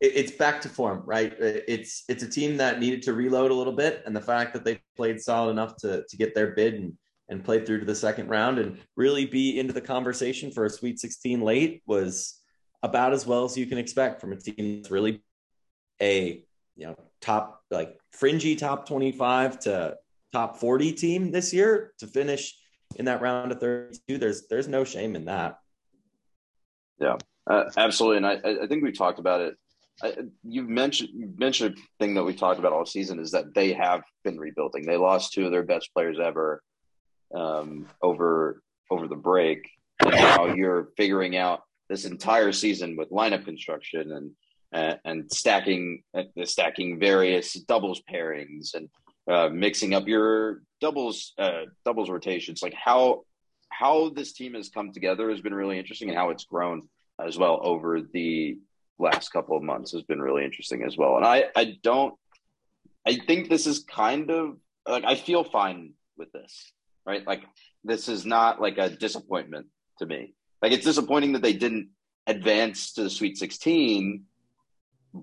it's 0.00 0.30
back 0.30 0.60
to 0.60 0.68
form, 0.68 1.02
right? 1.04 1.34
It's 1.40 2.04
it's 2.08 2.22
a 2.22 2.28
team 2.28 2.56
that 2.58 2.78
needed 2.78 3.02
to 3.02 3.14
reload 3.14 3.50
a 3.50 3.54
little 3.54 3.72
bit, 3.72 4.04
and 4.06 4.14
the 4.14 4.20
fact 4.20 4.52
that 4.52 4.64
they 4.64 4.80
played 4.96 5.20
solid 5.20 5.50
enough 5.50 5.74
to 5.78 6.04
to 6.08 6.16
get 6.16 6.36
their 6.36 6.52
bid 6.52 6.74
and 6.74 6.92
and 7.30 7.44
play 7.44 7.64
through 7.64 7.80
to 7.80 7.86
the 7.86 7.94
second 7.94 8.28
round 8.28 8.58
and 8.58 8.78
really 8.96 9.24
be 9.24 9.58
into 9.58 9.72
the 9.72 9.80
conversation 9.80 10.50
for 10.50 10.66
a 10.66 10.70
Sweet 10.70 10.98
16 10.98 11.40
late 11.40 11.82
was 11.86 12.38
about 12.82 13.12
as 13.12 13.26
well 13.26 13.44
as 13.44 13.56
you 13.56 13.66
can 13.66 13.78
expect 13.78 14.20
from 14.20 14.32
a 14.32 14.36
team 14.36 14.76
that's 14.76 14.90
really 14.90 15.22
a 16.02 16.44
you 16.76 16.86
know 16.86 16.96
top 17.20 17.62
like 17.70 17.98
fringy 18.12 18.56
top 18.56 18.86
25 18.86 19.60
to 19.60 19.96
top 20.32 20.56
40 20.58 20.92
team 20.92 21.30
this 21.30 21.52
year 21.52 21.92
to 21.98 22.06
finish 22.06 22.56
in 22.96 23.04
that 23.04 23.20
round 23.20 23.52
of 23.52 23.60
32 23.60 24.18
there's 24.18 24.46
there's 24.48 24.68
no 24.68 24.84
shame 24.84 25.16
in 25.16 25.26
that. 25.26 25.58
Yeah 26.98 27.16
uh, 27.50 27.64
absolutely. 27.76 28.18
And 28.18 28.26
I, 28.26 28.62
I 28.62 28.66
think 28.66 28.82
we 28.82 28.92
talked 28.92 29.18
about 29.18 29.40
it. 29.40 29.56
I, 30.02 30.14
you 30.44 30.62
mentioned 30.62 31.10
you 31.12 31.32
mentioned 31.36 31.76
a 31.76 31.80
thing 31.98 32.14
that 32.14 32.24
we 32.24 32.32
talked 32.32 32.58
about 32.58 32.72
all 32.72 32.86
season 32.86 33.18
is 33.18 33.32
that 33.32 33.54
they 33.54 33.72
have 33.72 34.02
been 34.24 34.38
rebuilding. 34.38 34.86
They 34.86 34.96
lost 34.96 35.32
two 35.32 35.44
of 35.44 35.50
their 35.50 35.64
best 35.64 35.90
players 35.92 36.18
ever 36.18 36.62
um, 37.34 37.86
over 38.02 38.62
over 38.90 39.06
the 39.06 39.16
break 39.16 39.70
and 40.00 40.14
now 40.14 40.46
you're 40.46 40.88
figuring 40.96 41.36
out 41.36 41.62
this 41.88 42.04
entire 42.04 42.52
season 42.52 42.96
with 42.96 43.10
lineup 43.10 43.44
construction 43.44 44.12
and 44.12 44.30
and 44.72 45.30
stacking 45.32 46.02
uh, 46.14 46.22
stacking 46.44 46.98
various 46.98 47.54
doubles 47.54 48.02
pairings 48.10 48.74
and 48.74 48.88
uh, 49.28 49.48
mixing 49.48 49.94
up 49.94 50.06
your 50.06 50.62
doubles 50.80 51.34
uh, 51.38 51.62
doubles 51.84 52.10
rotations. 52.10 52.62
Like 52.62 52.74
how 52.74 53.24
how 53.68 54.10
this 54.10 54.32
team 54.32 54.54
has 54.54 54.68
come 54.68 54.92
together 54.92 55.30
has 55.30 55.40
been 55.40 55.54
really 55.54 55.78
interesting, 55.78 56.08
and 56.08 56.18
how 56.18 56.30
it's 56.30 56.44
grown 56.44 56.82
as 57.24 57.38
well 57.38 57.60
over 57.62 58.00
the 58.00 58.58
last 58.98 59.30
couple 59.30 59.56
of 59.56 59.62
months 59.62 59.92
has 59.92 60.02
been 60.02 60.20
really 60.20 60.44
interesting 60.44 60.82
as 60.84 60.96
well. 60.96 61.16
And 61.16 61.26
I 61.26 61.46
I 61.56 61.76
don't 61.82 62.14
I 63.06 63.16
think 63.16 63.48
this 63.48 63.66
is 63.66 63.80
kind 63.80 64.30
of 64.30 64.56
like 64.86 65.04
I 65.04 65.16
feel 65.16 65.44
fine 65.44 65.94
with 66.16 66.30
this, 66.32 66.72
right? 67.06 67.26
Like 67.26 67.44
this 67.84 68.08
is 68.08 68.26
not 68.26 68.60
like 68.60 68.78
a 68.78 68.90
disappointment 68.90 69.66
to 69.98 70.06
me. 70.06 70.34
Like 70.62 70.72
it's 70.72 70.84
disappointing 70.84 71.32
that 71.32 71.42
they 71.42 71.52
didn't 71.52 71.90
advance 72.26 72.92
to 72.94 73.02
the 73.02 73.10
Sweet 73.10 73.38
16 73.38 74.24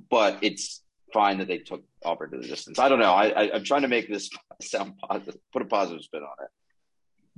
but 0.10 0.38
it's 0.42 0.82
fine 1.14 1.38
that 1.38 1.48
they 1.48 1.60
took 1.60 1.84
Auburn 2.04 2.32
to 2.32 2.38
the 2.38 2.48
distance. 2.48 2.80
I 2.80 2.90
don't 2.90 3.00
know. 3.00 3.14
I, 3.14 3.28
I 3.30 3.56
am 3.56 3.64
trying 3.64 3.84
to 3.84 3.88
make 3.88 4.10
this 4.10 4.30
sound 4.62 4.94
positive, 4.98 5.40
put 5.54 5.62
a 5.62 5.66
positive 5.66 6.04
spin 6.04 6.22
on 6.22 6.44
it. 6.44 6.50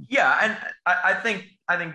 Yeah, 0.09 0.37
and 0.41 0.57
I, 0.85 1.11
I 1.11 1.13
think 1.15 1.45
I 1.67 1.77
think 1.77 1.93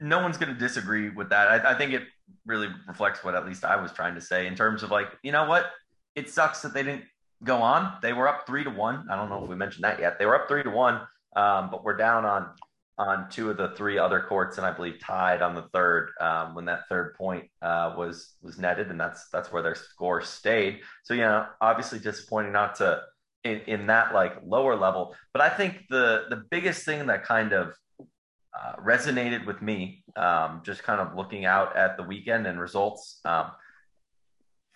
no 0.00 0.20
one's 0.20 0.36
going 0.36 0.52
to 0.52 0.58
disagree 0.58 1.08
with 1.08 1.30
that. 1.30 1.48
I, 1.48 1.72
I 1.72 1.74
think 1.78 1.92
it 1.92 2.02
really 2.46 2.68
reflects 2.86 3.24
what 3.24 3.34
at 3.34 3.46
least 3.46 3.64
I 3.64 3.80
was 3.80 3.92
trying 3.92 4.14
to 4.14 4.20
say 4.20 4.46
in 4.46 4.54
terms 4.54 4.82
of 4.82 4.90
like, 4.90 5.08
you 5.22 5.32
know 5.32 5.46
what? 5.46 5.66
It 6.14 6.28
sucks 6.28 6.60
that 6.62 6.74
they 6.74 6.82
didn't 6.82 7.04
go 7.42 7.56
on. 7.56 7.94
They 8.02 8.12
were 8.12 8.28
up 8.28 8.46
three 8.46 8.64
to 8.64 8.70
one. 8.70 9.06
I 9.10 9.16
don't 9.16 9.30
know 9.30 9.42
if 9.42 9.48
we 9.48 9.56
mentioned 9.56 9.84
that 9.84 9.98
yet. 9.98 10.18
They 10.18 10.26
were 10.26 10.34
up 10.34 10.46
three 10.46 10.62
to 10.62 10.70
one, 10.70 11.00
um, 11.36 11.70
but 11.70 11.84
we're 11.84 11.96
down 11.96 12.24
on 12.24 12.50
on 12.98 13.30
two 13.30 13.48
of 13.48 13.56
the 13.56 13.70
three 13.76 13.96
other 13.96 14.20
courts, 14.20 14.58
and 14.58 14.66
I 14.66 14.72
believe 14.72 15.00
tied 15.00 15.40
on 15.40 15.54
the 15.54 15.62
third 15.72 16.10
um, 16.20 16.54
when 16.54 16.66
that 16.66 16.82
third 16.90 17.14
point 17.16 17.48
uh, 17.62 17.94
was 17.96 18.34
was 18.42 18.58
netted, 18.58 18.90
and 18.90 19.00
that's 19.00 19.28
that's 19.30 19.50
where 19.50 19.62
their 19.62 19.74
score 19.74 20.20
stayed. 20.20 20.80
So 21.04 21.14
you 21.14 21.22
know, 21.22 21.46
obviously 21.60 21.98
disappointing 21.98 22.52
not 22.52 22.74
to 22.76 23.00
in, 23.44 23.60
in 23.66 23.86
that 23.86 24.12
like 24.12 24.34
lower 24.44 24.76
level. 24.76 25.14
But 25.32 25.42
I 25.42 25.48
think 25.48 25.84
the 25.88 26.24
the 26.28 26.42
biggest 26.50 26.84
thing 26.84 27.06
that 27.06 27.24
kind 27.24 27.52
of 27.52 27.74
uh, 27.98 28.76
resonated 28.76 29.46
with 29.46 29.62
me, 29.62 30.04
um, 30.16 30.60
just 30.64 30.82
kind 30.82 31.00
of 31.00 31.16
looking 31.16 31.44
out 31.44 31.76
at 31.76 31.96
the 31.96 32.02
weekend 32.02 32.46
and 32.46 32.60
results. 32.60 33.20
Um, 33.24 33.52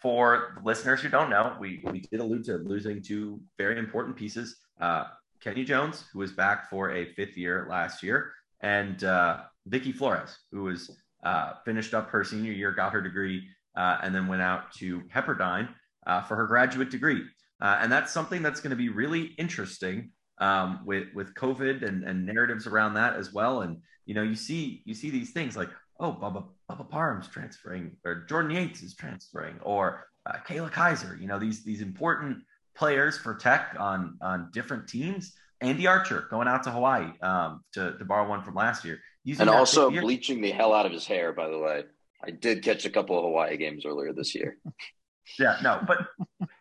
for 0.00 0.60
listeners 0.64 1.00
who 1.00 1.08
don't 1.08 1.30
know, 1.30 1.56
we 1.58 1.82
we 1.84 2.00
did 2.00 2.20
allude 2.20 2.44
to 2.44 2.56
losing 2.56 3.02
two 3.02 3.40
very 3.58 3.78
important 3.78 4.16
pieces. 4.16 4.56
Uh, 4.80 5.04
Kenya 5.40 5.64
Jones, 5.64 6.04
who 6.12 6.20
was 6.20 6.32
back 6.32 6.70
for 6.70 6.92
a 6.92 7.12
fifth 7.14 7.36
year 7.36 7.66
last 7.68 8.02
year, 8.02 8.32
and 8.60 9.04
uh, 9.04 9.42
Vicky 9.66 9.92
Flores, 9.92 10.38
who 10.52 10.64
was 10.64 10.90
uh, 11.24 11.54
finished 11.64 11.94
up 11.94 12.10
her 12.10 12.24
senior 12.24 12.52
year, 12.52 12.72
got 12.72 12.92
her 12.92 13.00
degree, 13.00 13.46
uh, 13.76 13.98
and 14.02 14.14
then 14.14 14.26
went 14.26 14.42
out 14.42 14.72
to 14.74 15.00
Pepperdine 15.02 15.68
uh, 16.06 16.22
for 16.22 16.36
her 16.36 16.46
graduate 16.46 16.90
degree. 16.90 17.22
Uh, 17.60 17.78
and 17.80 17.90
that's 17.90 18.12
something 18.12 18.42
that's 18.42 18.60
going 18.60 18.70
to 18.70 18.76
be 18.76 18.88
really 18.88 19.34
interesting 19.38 20.10
um, 20.38 20.80
with 20.84 21.08
with 21.14 21.34
COVID 21.34 21.82
and, 21.82 22.04
and 22.04 22.26
narratives 22.26 22.66
around 22.66 22.94
that 22.94 23.16
as 23.16 23.32
well. 23.32 23.62
And 23.62 23.78
you 24.06 24.14
know, 24.14 24.22
you 24.22 24.34
see 24.34 24.82
you 24.84 24.94
see 24.94 25.10
these 25.10 25.32
things 25.32 25.56
like, 25.56 25.70
oh, 26.00 26.12
Bubba 26.12 26.44
Bubba 26.70 26.88
Parham's 26.88 27.28
transferring, 27.28 27.96
or 28.04 28.24
Jordan 28.28 28.50
Yates 28.50 28.82
is 28.82 28.94
transferring, 28.94 29.58
or 29.62 30.06
uh, 30.26 30.38
Kayla 30.46 30.70
Kaiser. 30.70 31.16
You 31.20 31.26
know, 31.26 31.38
these 31.38 31.64
these 31.64 31.80
important 31.80 32.38
players 32.76 33.16
for 33.16 33.34
Tech 33.34 33.76
on 33.78 34.18
on 34.20 34.50
different 34.52 34.88
teams. 34.88 35.34
Andy 35.60 35.86
Archer 35.86 36.26
going 36.30 36.48
out 36.48 36.64
to 36.64 36.70
Hawaii 36.70 37.10
um, 37.22 37.64
to, 37.72 37.96
to 37.96 38.04
borrow 38.04 38.28
one 38.28 38.42
from 38.42 38.54
last 38.54 38.84
year. 38.84 39.00
Using 39.24 39.42
and 39.42 39.50
also 39.50 39.90
bleaching 39.90 40.42
the 40.42 40.50
hell 40.50 40.74
out 40.74 40.84
of 40.84 40.92
his 40.92 41.06
hair, 41.06 41.32
by 41.32 41.48
the 41.48 41.58
way. 41.58 41.84
I 42.22 42.30
did 42.30 42.62
catch 42.62 42.84
a 42.84 42.90
couple 42.90 43.16
of 43.16 43.24
Hawaii 43.24 43.56
games 43.56 43.86
earlier 43.86 44.12
this 44.12 44.34
year. 44.34 44.58
yeah, 45.38 45.58
no, 45.62 45.80
but 45.86 46.06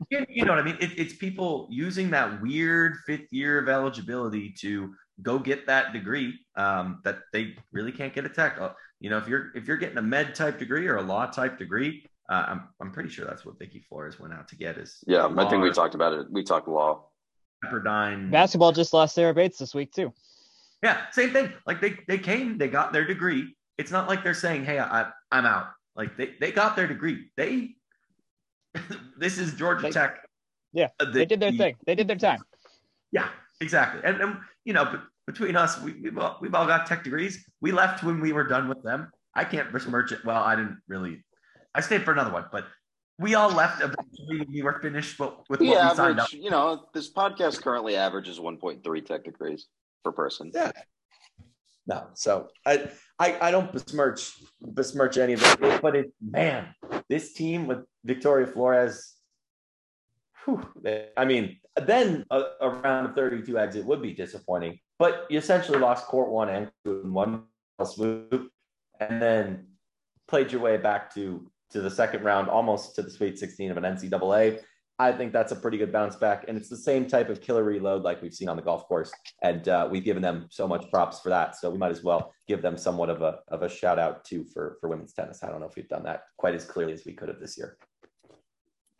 you, 0.09 0.25
you, 0.29 0.45
know 0.45 0.53
what 0.53 0.59
I 0.59 0.63
mean? 0.63 0.77
It, 0.79 0.97
it's 0.97 1.13
people 1.13 1.67
using 1.69 2.11
that 2.11 2.41
weird 2.41 2.97
fifth 3.05 3.31
year 3.31 3.59
of 3.59 3.67
eligibility 3.67 4.53
to 4.61 4.93
go 5.21 5.39
get 5.39 5.67
that 5.67 5.93
degree 5.93 6.33
um, 6.55 7.01
that 7.03 7.19
they 7.31 7.55
really 7.71 7.91
can't 7.91 8.13
get 8.13 8.25
a 8.25 8.29
tech. 8.29 8.57
Uh, 8.59 8.71
you 8.99 9.09
know, 9.09 9.17
if 9.17 9.27
you're 9.27 9.51
if 9.55 9.67
you're 9.67 9.77
getting 9.77 9.97
a 9.97 10.01
med 10.01 10.35
type 10.35 10.59
degree 10.59 10.87
or 10.87 10.97
a 10.97 11.01
law 11.01 11.25
type 11.25 11.57
degree, 11.57 12.05
uh, 12.33 12.45
I'm 12.47 12.69
I'm 12.81 12.91
pretty 12.91 13.09
sure 13.09 13.25
that's 13.25 13.45
what 13.45 13.59
Vicky 13.59 13.79
Flores 13.79 14.19
went 14.19 14.33
out 14.33 14.47
to 14.49 14.55
get. 14.55 14.77
Is 14.77 15.03
yeah, 15.05 15.27
I 15.37 15.49
think 15.49 15.61
we 15.61 15.71
talked 15.71 15.93
about 15.93 16.13
it. 16.13 16.27
We 16.31 16.43
talked 16.43 16.67
law. 16.67 17.05
Pepperdine. 17.63 18.31
Basketball 18.31 18.71
just 18.71 18.93
lost 18.93 19.15
Sarah 19.15 19.33
Bates 19.33 19.57
this 19.57 19.75
week 19.75 19.93
too. 19.93 20.11
Yeah, 20.81 21.09
same 21.11 21.31
thing. 21.31 21.53
Like 21.67 21.79
they 21.79 21.95
they 22.07 22.17
came, 22.17 22.57
they 22.57 22.67
got 22.67 22.91
their 22.91 23.05
degree. 23.05 23.55
It's 23.77 23.91
not 23.91 24.07
like 24.07 24.23
they're 24.23 24.33
saying, 24.33 24.65
"Hey, 24.65 24.79
I 24.79 25.11
I'm 25.31 25.45
out." 25.45 25.67
Like 25.95 26.17
they 26.17 26.33
they 26.39 26.51
got 26.51 26.75
their 26.75 26.87
degree. 26.87 27.29
They 27.37 27.75
this 29.17 29.37
is 29.37 29.53
Georgia 29.53 29.83
they, 29.83 29.91
Tech. 29.91 30.19
Yeah, 30.73 30.87
the, 30.99 31.05
they 31.05 31.25
did 31.25 31.39
their 31.39 31.51
the, 31.51 31.57
thing. 31.57 31.75
They 31.85 31.95
did 31.95 32.07
their 32.07 32.17
time. 32.17 32.39
Yeah, 33.11 33.29
exactly. 33.61 34.01
And, 34.03 34.19
and 34.19 34.37
you 34.65 34.73
know, 34.73 34.99
between 35.27 35.55
us, 35.55 35.79
we, 35.79 35.93
we've 35.93 36.17
all, 36.17 36.39
we've 36.41 36.55
all 36.55 36.65
got 36.65 36.87
tech 36.87 37.03
degrees. 37.03 37.45
We 37.61 37.71
left 37.71 38.03
when 38.03 38.19
we 38.19 38.33
were 38.33 38.43
done 38.43 38.67
with 38.67 38.81
them. 38.81 39.11
I 39.35 39.43
can't 39.43 39.71
besmirch 39.71 40.11
it. 40.11 40.25
Well, 40.25 40.41
I 40.41 40.55
didn't 40.55 40.79
really 40.87 41.23
I 41.75 41.81
stayed 41.81 42.03
for 42.03 42.11
another 42.11 42.31
one, 42.31 42.45
but 42.51 42.65
we 43.19 43.35
all 43.35 43.51
left 43.51 43.81
eventually. 43.81 44.45
We 44.49 44.61
were 44.61 44.79
finished 44.79 45.17
but 45.17 45.49
with 45.49 45.59
what 45.59 45.69
we 45.69 45.75
average, 45.75 45.97
signed 45.97 46.19
up. 46.19 46.31
You 46.33 46.49
know, 46.49 46.85
this 46.93 47.11
podcast 47.11 47.61
currently 47.61 47.95
averages 47.95 48.39
1.3 48.39 49.05
tech 49.05 49.23
degrees 49.23 49.67
per 50.03 50.11
person. 50.11 50.51
Yeah. 50.53 50.71
No, 51.85 52.07
so 52.13 52.47
I, 52.65 52.89
I 53.19 53.47
I 53.47 53.51
don't 53.51 53.71
besmirch 53.71 54.31
besmirch 54.61 55.17
any 55.17 55.33
of 55.33 55.43
it, 55.43 55.81
but 55.81 55.95
it 55.95 56.13
man, 56.21 56.73
this 57.09 57.33
team 57.33 57.67
with 57.67 57.79
Victoria 58.05 58.47
Flores. 58.47 59.15
Whew, 60.45 60.65
I 61.17 61.25
mean, 61.25 61.59
then 61.75 62.25
a, 62.29 62.69
round 62.69 63.07
of 63.07 63.15
32 63.15 63.57
exit 63.57 63.85
would 63.85 64.01
be 64.01 64.13
disappointing, 64.13 64.79
but 64.99 65.25
you 65.29 65.37
essentially 65.37 65.79
lost 65.79 66.05
court 66.05 66.29
one 66.29 66.49
and 66.49 67.13
one 67.13 67.43
swoop, 67.85 68.49
and 68.99 69.21
then 69.21 69.67
played 70.27 70.51
your 70.51 70.61
way 70.61 70.77
back 70.77 71.13
to 71.15 71.49
to 71.73 71.81
the 71.81 71.91
second 71.91 72.23
round, 72.23 72.49
almost 72.49 72.95
to 72.95 73.01
the 73.01 73.11
Sweet 73.11 73.37
16 73.37 73.71
of 73.71 73.77
an 73.77 73.83
NCAA. 73.83 74.59
I 74.99 75.11
think 75.11 75.33
that's 75.33 75.51
a 75.51 75.55
pretty 75.55 75.77
good 75.77 75.91
bounce 75.91 76.15
back. 76.15 76.45
And 76.47 76.55
it's 76.55 76.69
the 76.69 76.77
same 76.77 77.07
type 77.07 77.29
of 77.29 77.41
killer 77.41 77.63
reload 77.63 78.03
like 78.03 78.21
we've 78.21 78.33
seen 78.33 78.47
on 78.47 78.55
the 78.55 78.61
golf 78.61 78.87
course. 78.87 79.11
And 79.41 79.67
uh, 79.67 79.87
we've 79.91 80.03
given 80.03 80.21
them 80.21 80.47
so 80.49 80.67
much 80.67 80.89
props 80.91 81.19
for 81.19 81.29
that. 81.29 81.55
So 81.55 81.69
we 81.71 81.79
might 81.79 81.91
as 81.91 82.03
well 82.03 82.31
give 82.47 82.61
them 82.61 82.77
somewhat 82.77 83.09
of 83.09 83.23
a, 83.23 83.39
of 83.47 83.63
a 83.63 83.69
shout 83.69 83.97
out 83.97 84.23
too 84.23 84.45
for, 84.53 84.77
for 84.79 84.89
women's 84.89 85.13
tennis. 85.13 85.43
I 85.43 85.49
don't 85.49 85.59
know 85.59 85.65
if 85.65 85.75
we've 85.75 85.89
done 85.89 86.03
that 86.03 86.23
quite 86.37 86.53
as 86.53 86.63
clearly 86.63 86.93
as 86.93 87.05
we 87.05 87.13
could 87.13 87.29
have 87.29 87.39
this 87.39 87.57
year. 87.57 87.77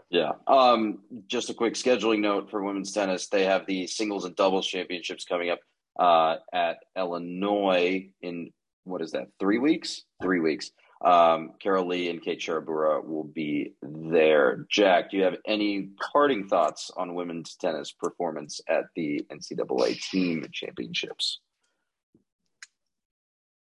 Yeah. 0.10 0.32
Um, 0.48 1.00
just 1.28 1.50
a 1.52 1.54
quick 1.54 1.76
scheduling 1.76 2.20
note 2.20 2.50
for 2.50 2.64
women's 2.64 2.92
tennis. 2.92 3.30
They 3.30 3.46
have 3.46 3.66
the 3.68 3.86
singles 3.88 4.26
and 4.26 4.36
doubles 4.36 4.68
championships 4.68 5.26
coming 5.26 5.52
up 5.52 5.60
uh, 6.00 6.38
at 6.54 6.78
Illinois 6.98 8.10
in 8.22 8.52
what 8.84 9.02
is 9.02 9.12
that? 9.12 9.28
Three 9.40 9.60
weeks? 9.60 10.04
Three 10.22 10.40
weeks. 10.40 10.72
Um, 11.04 11.52
Carol 11.60 11.88
Lee 11.88 12.10
and 12.10 12.22
Kate 12.22 12.40
Sharabura 12.40 13.06
will 13.06 13.26
be 13.26 13.74
there. 13.82 14.66
Jack, 14.70 15.12
do 15.12 15.18
you 15.18 15.24
have 15.24 15.36
any 15.46 15.90
parting 16.14 16.48
thoughts 16.48 16.92
on 16.96 17.14
women's 17.14 17.56
tennis 17.56 17.92
performance 17.92 18.62
at 18.70 18.86
the 18.96 19.26
NCAA 19.32 20.00
team 20.10 20.46
championships? 20.54 21.40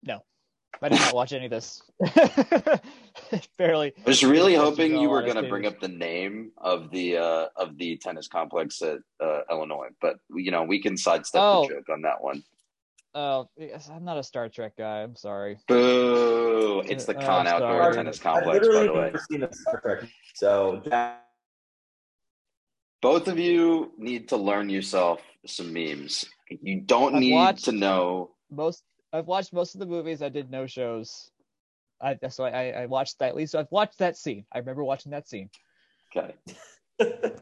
No. 0.03 0.23
I 0.81 0.89
did 0.89 0.99
not 0.99 1.13
watch 1.13 1.33
any 1.33 1.45
of 1.45 1.51
this. 1.51 1.81
Barely. 3.57 3.93
I 3.97 4.01
was 4.09 4.23
really 4.23 4.55
hoping 4.55 4.95
you 4.97 5.09
were 5.09 5.21
going 5.21 5.35
to 5.35 5.49
bring 5.49 5.65
up 5.65 5.79
the 5.79 5.87
name 5.89 6.51
of 6.57 6.89
the 6.91 7.17
uh, 7.17 7.47
of 7.57 7.77
the 7.77 7.97
tennis 7.97 8.27
complex 8.29 8.81
at 8.81 8.99
uh, 9.19 9.41
Illinois, 9.51 9.89
but 9.99 10.17
you 10.33 10.51
know 10.51 10.63
we 10.63 10.81
can 10.81 10.95
sidestep 10.95 11.41
Oh. 11.43 11.67
the 11.67 11.73
joke 11.75 11.89
on 11.89 12.03
that 12.03 12.21
one. 12.23 12.43
Oh, 13.19 13.49
yes, 13.57 13.89
I'm 13.93 14.05
not 14.05 14.17
a 14.17 14.23
Star 14.23 14.47
Trek 14.47 14.77
guy. 14.77 15.01
I'm 15.01 15.13
sorry. 15.17 15.57
Boo! 15.67 16.81
It's 16.85 17.03
the 17.03 17.17
Uh, 17.17 17.21
Khan 17.21 17.47
I'm 17.47 17.55
Outdoor 17.55 17.81
sorry. 17.83 17.95
Tennis 17.95 18.17
I've 18.17 18.23
Complex, 18.23 18.45
by 18.45 18.53
literally 18.73 18.87
the 18.87 18.93
way. 18.93 19.05
never 19.07 19.23
seen 19.29 19.43
a 19.43 19.53
Star 19.53 19.81
Trek, 19.81 20.09
so 20.35 20.81
that 20.85 21.25
Both 23.01 23.27
of 23.27 23.37
you 23.37 23.91
need 23.97 24.29
to 24.29 24.37
learn 24.37 24.69
yourself 24.69 25.21
some 25.45 25.73
memes. 25.73 26.25
You 26.61 26.79
don't 26.79 27.15
I've 27.15 27.19
need 27.19 27.57
to 27.57 27.71
know. 27.73 28.31
Most 28.49 28.83
I've 29.11 29.27
watched 29.27 29.51
most 29.51 29.75
of 29.75 29.79
the 29.79 29.85
movies. 29.85 30.21
I 30.21 30.29
did 30.29 30.49
no 30.49 30.65
shows. 30.65 31.29
I 32.01 32.17
so 32.29 32.45
I, 32.45 32.69
I 32.71 32.85
watched 32.85 33.19
that 33.19 33.29
at 33.29 33.35
least 33.35 33.53
I've 33.53 33.71
watched 33.71 33.99
that 33.99 34.15
scene. 34.15 34.45
I 34.53 34.59
remember 34.59 34.85
watching 34.85 35.11
that 35.11 35.27
scene. 35.27 35.49
Okay, 36.15 36.33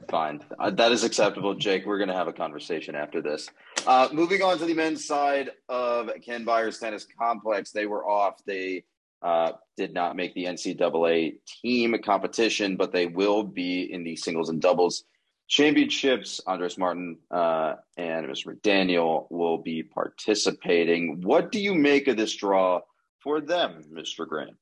fine. 0.09 0.41
Uh, 0.59 0.69
that 0.71 0.91
is 0.91 1.03
acceptable, 1.03 1.55
Jake. 1.55 1.85
We're 1.85 1.97
going 1.97 2.09
to 2.09 2.15
have 2.15 2.27
a 2.27 2.33
conversation 2.33 2.95
after 2.95 3.21
this. 3.21 3.49
Uh, 3.85 4.09
moving 4.11 4.41
on 4.41 4.57
to 4.59 4.65
the 4.65 4.73
men's 4.73 5.05
side 5.05 5.51
of 5.69 6.09
Ken 6.23 6.43
Byers 6.43 6.79
Tennis 6.79 7.05
Complex, 7.19 7.71
they 7.71 7.85
were 7.85 8.07
off. 8.07 8.43
They 8.45 8.83
uh, 9.21 9.53
did 9.75 9.93
not 9.93 10.15
make 10.15 10.33
the 10.33 10.45
NCAA 10.45 11.37
team 11.61 11.95
competition, 12.03 12.75
but 12.75 12.91
they 12.91 13.07
will 13.07 13.43
be 13.43 13.91
in 13.91 14.03
the 14.03 14.15
singles 14.15 14.49
and 14.49 14.61
doubles 14.61 15.03
championships. 15.47 16.41
Andres 16.45 16.77
Martin 16.77 17.17
uh, 17.31 17.75
and 17.95 18.27
Mr. 18.27 18.55
McDaniel 18.55 19.27
will 19.31 19.57
be 19.57 19.83
participating. 19.83 21.21
What 21.21 21.51
do 21.51 21.59
you 21.59 21.73
make 21.73 22.07
of 22.07 22.17
this 22.17 22.35
draw 22.35 22.81
for 23.21 23.41
them, 23.41 23.83
Mr. 23.91 24.27
Grant? 24.27 24.55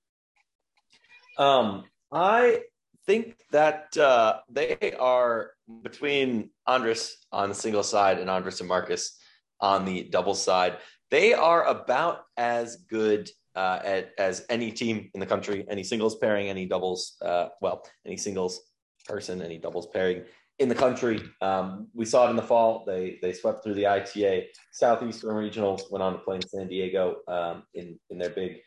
Um, 1.37 1.83
I 2.11 2.61
think 3.07 3.37
that 3.51 3.95
uh, 3.97 4.39
they 4.49 4.95
are 4.99 5.51
between 5.83 6.49
Andres 6.67 7.17
on 7.31 7.49
the 7.49 7.55
single 7.55 7.83
side 7.83 8.19
and 8.19 8.29
Andres 8.29 8.59
and 8.59 8.69
Marcus 8.69 9.17
on 9.59 9.85
the 9.85 10.03
double 10.03 10.35
side. 10.35 10.77
They 11.11 11.33
are 11.33 11.65
about 11.65 12.23
as 12.37 12.77
good 12.89 13.29
uh, 13.55 13.79
at, 13.83 14.11
as 14.17 14.45
any 14.49 14.71
team 14.71 15.09
in 15.13 15.19
the 15.19 15.25
country, 15.25 15.65
any 15.69 15.83
singles 15.83 16.15
pairing, 16.17 16.49
any 16.49 16.65
doubles, 16.65 17.15
uh, 17.21 17.49
well, 17.61 17.85
any 18.05 18.17
singles 18.17 18.59
person, 19.07 19.41
any 19.41 19.57
doubles 19.57 19.87
pairing 19.87 20.23
in 20.59 20.69
the 20.69 20.75
country. 20.75 21.21
Um, 21.41 21.87
we 21.93 22.05
saw 22.05 22.27
it 22.27 22.31
in 22.31 22.35
the 22.35 22.41
fall. 22.41 22.83
They 22.85 23.19
they 23.21 23.33
swept 23.33 23.63
through 23.63 23.75
the 23.75 23.87
ITA 23.87 24.47
Southeastern 24.71 25.35
Regionals, 25.35 25.91
went 25.91 26.03
on 26.03 26.13
to 26.13 26.19
play 26.19 26.37
in 26.37 26.41
San 26.47 26.67
Diego 26.67 27.17
um, 27.27 27.63
in 27.73 27.99
in 28.09 28.17
their 28.17 28.29
big 28.29 28.57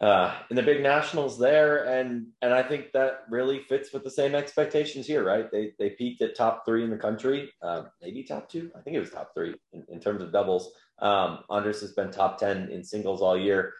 uh, 0.00 0.34
in 0.48 0.56
the 0.56 0.62
big 0.62 0.82
nationals 0.82 1.38
there, 1.38 1.84
and 1.84 2.26
and 2.40 2.54
I 2.54 2.62
think 2.62 2.92
that 2.92 3.24
really 3.28 3.60
fits 3.60 3.92
with 3.92 4.02
the 4.02 4.10
same 4.10 4.34
expectations 4.34 5.06
here, 5.06 5.22
right? 5.22 5.50
They 5.50 5.72
they 5.78 5.90
peaked 5.90 6.22
at 6.22 6.34
top 6.34 6.64
three 6.64 6.84
in 6.84 6.90
the 6.90 6.96
country, 6.96 7.52
uh, 7.62 7.82
maybe 8.00 8.22
top 8.22 8.48
two. 8.48 8.70
I 8.74 8.80
think 8.80 8.96
it 8.96 9.00
was 9.00 9.10
top 9.10 9.32
three 9.34 9.54
in, 9.72 9.84
in 9.90 10.00
terms 10.00 10.22
of 10.22 10.32
doubles. 10.32 10.72
Um, 11.00 11.40
Andres 11.50 11.82
has 11.82 11.92
been 11.92 12.10
top 12.10 12.38
ten 12.38 12.70
in 12.70 12.82
singles 12.82 13.20
all 13.20 13.36
year. 13.36 13.74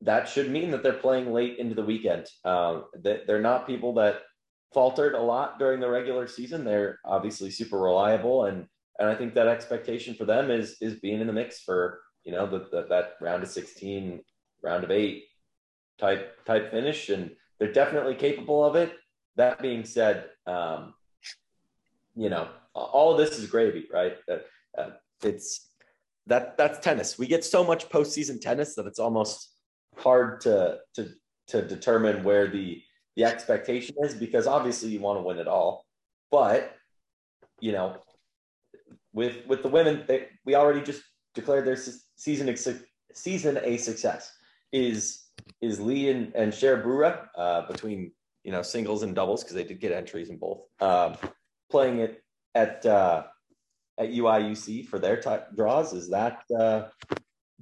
That 0.00 0.26
should 0.26 0.50
mean 0.50 0.70
that 0.70 0.82
they're 0.82 0.92
playing 0.94 1.32
late 1.32 1.58
into 1.58 1.74
the 1.74 1.84
weekend. 1.84 2.28
Um, 2.44 2.84
they, 2.96 3.20
they're 3.26 3.42
not 3.42 3.66
people 3.66 3.92
that 3.94 4.22
faltered 4.72 5.14
a 5.14 5.20
lot 5.20 5.58
during 5.58 5.80
the 5.80 5.90
regular 5.90 6.26
season. 6.26 6.64
They're 6.64 6.98
obviously 7.04 7.50
super 7.50 7.78
reliable, 7.78 8.46
and 8.46 8.64
and 8.98 9.10
I 9.10 9.14
think 9.14 9.34
that 9.34 9.48
expectation 9.48 10.14
for 10.14 10.24
them 10.24 10.50
is 10.50 10.78
is 10.80 10.94
being 10.94 11.20
in 11.20 11.26
the 11.26 11.32
mix 11.34 11.60
for 11.60 12.00
you 12.24 12.32
know 12.32 12.46
the, 12.46 12.68
the, 12.72 12.86
that 12.88 13.16
round 13.20 13.42
of 13.42 13.50
sixteen, 13.50 14.22
round 14.62 14.82
of 14.82 14.90
eight 14.90 15.24
type 15.98 16.44
type 16.44 16.70
finish, 16.70 17.08
and 17.08 17.30
they're 17.58 17.72
definitely 17.72 18.14
capable 18.14 18.64
of 18.64 18.76
it. 18.76 18.92
That 19.36 19.60
being 19.60 19.84
said, 19.84 20.26
um, 20.46 20.94
you 22.16 22.30
know 22.30 22.48
all 22.74 23.12
of 23.12 23.18
this 23.18 23.38
is 23.38 23.46
gravy, 23.46 23.86
right? 23.92 24.16
Uh, 24.30 24.38
uh, 24.76 24.90
it's 25.22 25.68
that 26.26 26.56
that's 26.56 26.78
tennis. 26.78 27.18
We 27.18 27.26
get 27.26 27.44
so 27.44 27.64
much 27.64 27.88
postseason 27.88 28.40
tennis 28.40 28.74
that 28.74 28.86
it's 28.86 28.98
almost 28.98 29.50
hard 29.96 30.40
to 30.42 30.78
to 30.94 31.10
to 31.48 31.62
determine 31.62 32.22
where 32.22 32.48
the 32.48 32.82
the 33.16 33.24
expectation 33.24 33.96
is 34.00 34.14
because 34.14 34.46
obviously 34.46 34.90
you 34.90 35.00
want 35.00 35.18
to 35.18 35.22
win 35.22 35.38
it 35.38 35.48
all, 35.48 35.84
but 36.30 36.74
you 37.60 37.72
know, 37.72 37.96
with 39.12 39.46
with 39.46 39.62
the 39.62 39.68
women, 39.68 40.04
they, 40.06 40.28
we 40.44 40.54
already 40.54 40.82
just 40.82 41.02
declared 41.34 41.66
their 41.66 41.76
season 42.16 42.54
season 43.14 43.58
a 43.62 43.76
success. 43.76 44.32
Is 44.70 45.24
is 45.60 45.80
Lee 45.80 46.10
and, 46.10 46.34
and 46.34 46.52
Sharabura 46.52 47.28
uh, 47.36 47.62
between 47.66 48.12
you 48.44 48.52
know 48.52 48.62
singles 48.62 49.02
and 49.02 49.14
doubles 49.14 49.42
because 49.42 49.56
they 49.56 49.64
did 49.64 49.80
get 49.80 49.92
entries 49.92 50.30
in 50.30 50.38
both 50.38 50.62
um, 50.80 51.16
playing 51.70 51.98
it 51.98 52.22
at 52.54 52.84
uh, 52.86 53.24
at 53.98 54.10
UIUC 54.10 54.86
for 54.86 54.98
their 54.98 55.20
type 55.20 55.48
draws. 55.56 55.92
Is 55.92 56.10
that 56.10 56.42
uh, 56.58 56.84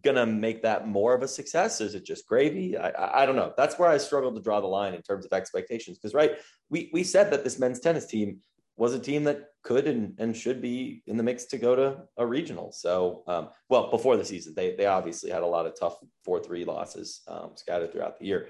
gonna 0.03 0.27
make 0.27 0.63
that 0.63 0.87
more 0.87 1.15
of 1.15 1.23
a 1.23 1.29
success? 1.29 1.81
Is 1.81 1.95
it 1.95 2.05
just 2.05 2.27
gravy? 2.27 2.77
I, 2.77 2.91
I, 2.91 3.23
I 3.23 3.27
don't 3.27 3.37
know. 3.37 3.53
That's 3.57 3.79
where 3.79 3.89
I 3.89 3.97
struggle 3.99 4.33
to 4.35 4.41
draw 4.41 4.61
the 4.61 4.67
line 4.67 4.95
in 4.95 5.03
terms 5.03 5.25
of 5.25 5.33
expectations. 5.33 5.99
Because 5.99 6.15
right, 6.15 6.33
we 6.71 6.91
we 6.93 7.03
said 7.03 7.31
that 7.33 7.45
this 7.45 7.59
men's 7.59 7.81
tennis 7.81 8.07
team 8.07 8.41
was 8.77 8.95
a 8.95 8.99
team 8.99 9.25
that 9.25 9.49
could 9.63 9.87
and, 9.87 10.15
and 10.19 10.37
should 10.37 10.61
be 10.61 11.03
in 11.07 11.17
the 11.17 11.23
mix 11.23 11.47
to 11.47 11.59
go 11.59 11.75
to 11.75 11.97
a 12.19 12.27
regional. 12.27 12.71
So, 12.73 13.23
um, 13.27 13.49
well, 13.69 13.91
before 13.91 14.17
the 14.17 14.25
season, 14.25 14.55
they 14.55 14.75
they 14.77 14.87
obviously 14.87 15.31
had 15.31 15.43
a 15.43 15.47
lot 15.47 15.67
of 15.67 15.79
tough 15.79 15.99
four 16.25 16.41
three 16.41 16.65
losses 16.65 17.23
um, 17.29 17.53
scattered 17.57 17.93
throughout 17.93 18.19
the 18.19 18.27
year. 18.27 18.49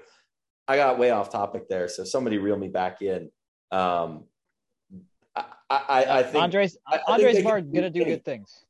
I 0.67 0.75
got 0.75 0.99
way 0.99 1.11
off 1.11 1.31
topic 1.31 1.69
there, 1.69 1.87
so 1.87 2.03
somebody 2.03 2.37
reel 2.37 2.57
me 2.57 2.67
back 2.67 3.01
in. 3.01 3.31
Um, 3.71 4.25
I, 5.35 5.43
I, 5.69 6.05
I 6.19 6.23
think 6.23 6.43
Andres 6.43 6.77
I- 6.85 6.97
I 7.07 7.13
Andres 7.13 7.35
they 7.35 7.41
can 7.41 7.49
Martin 7.49 7.71
do 7.71 7.75
gonna 7.75 7.89
do 7.89 8.03
good 8.05 8.25
things. 8.25 8.65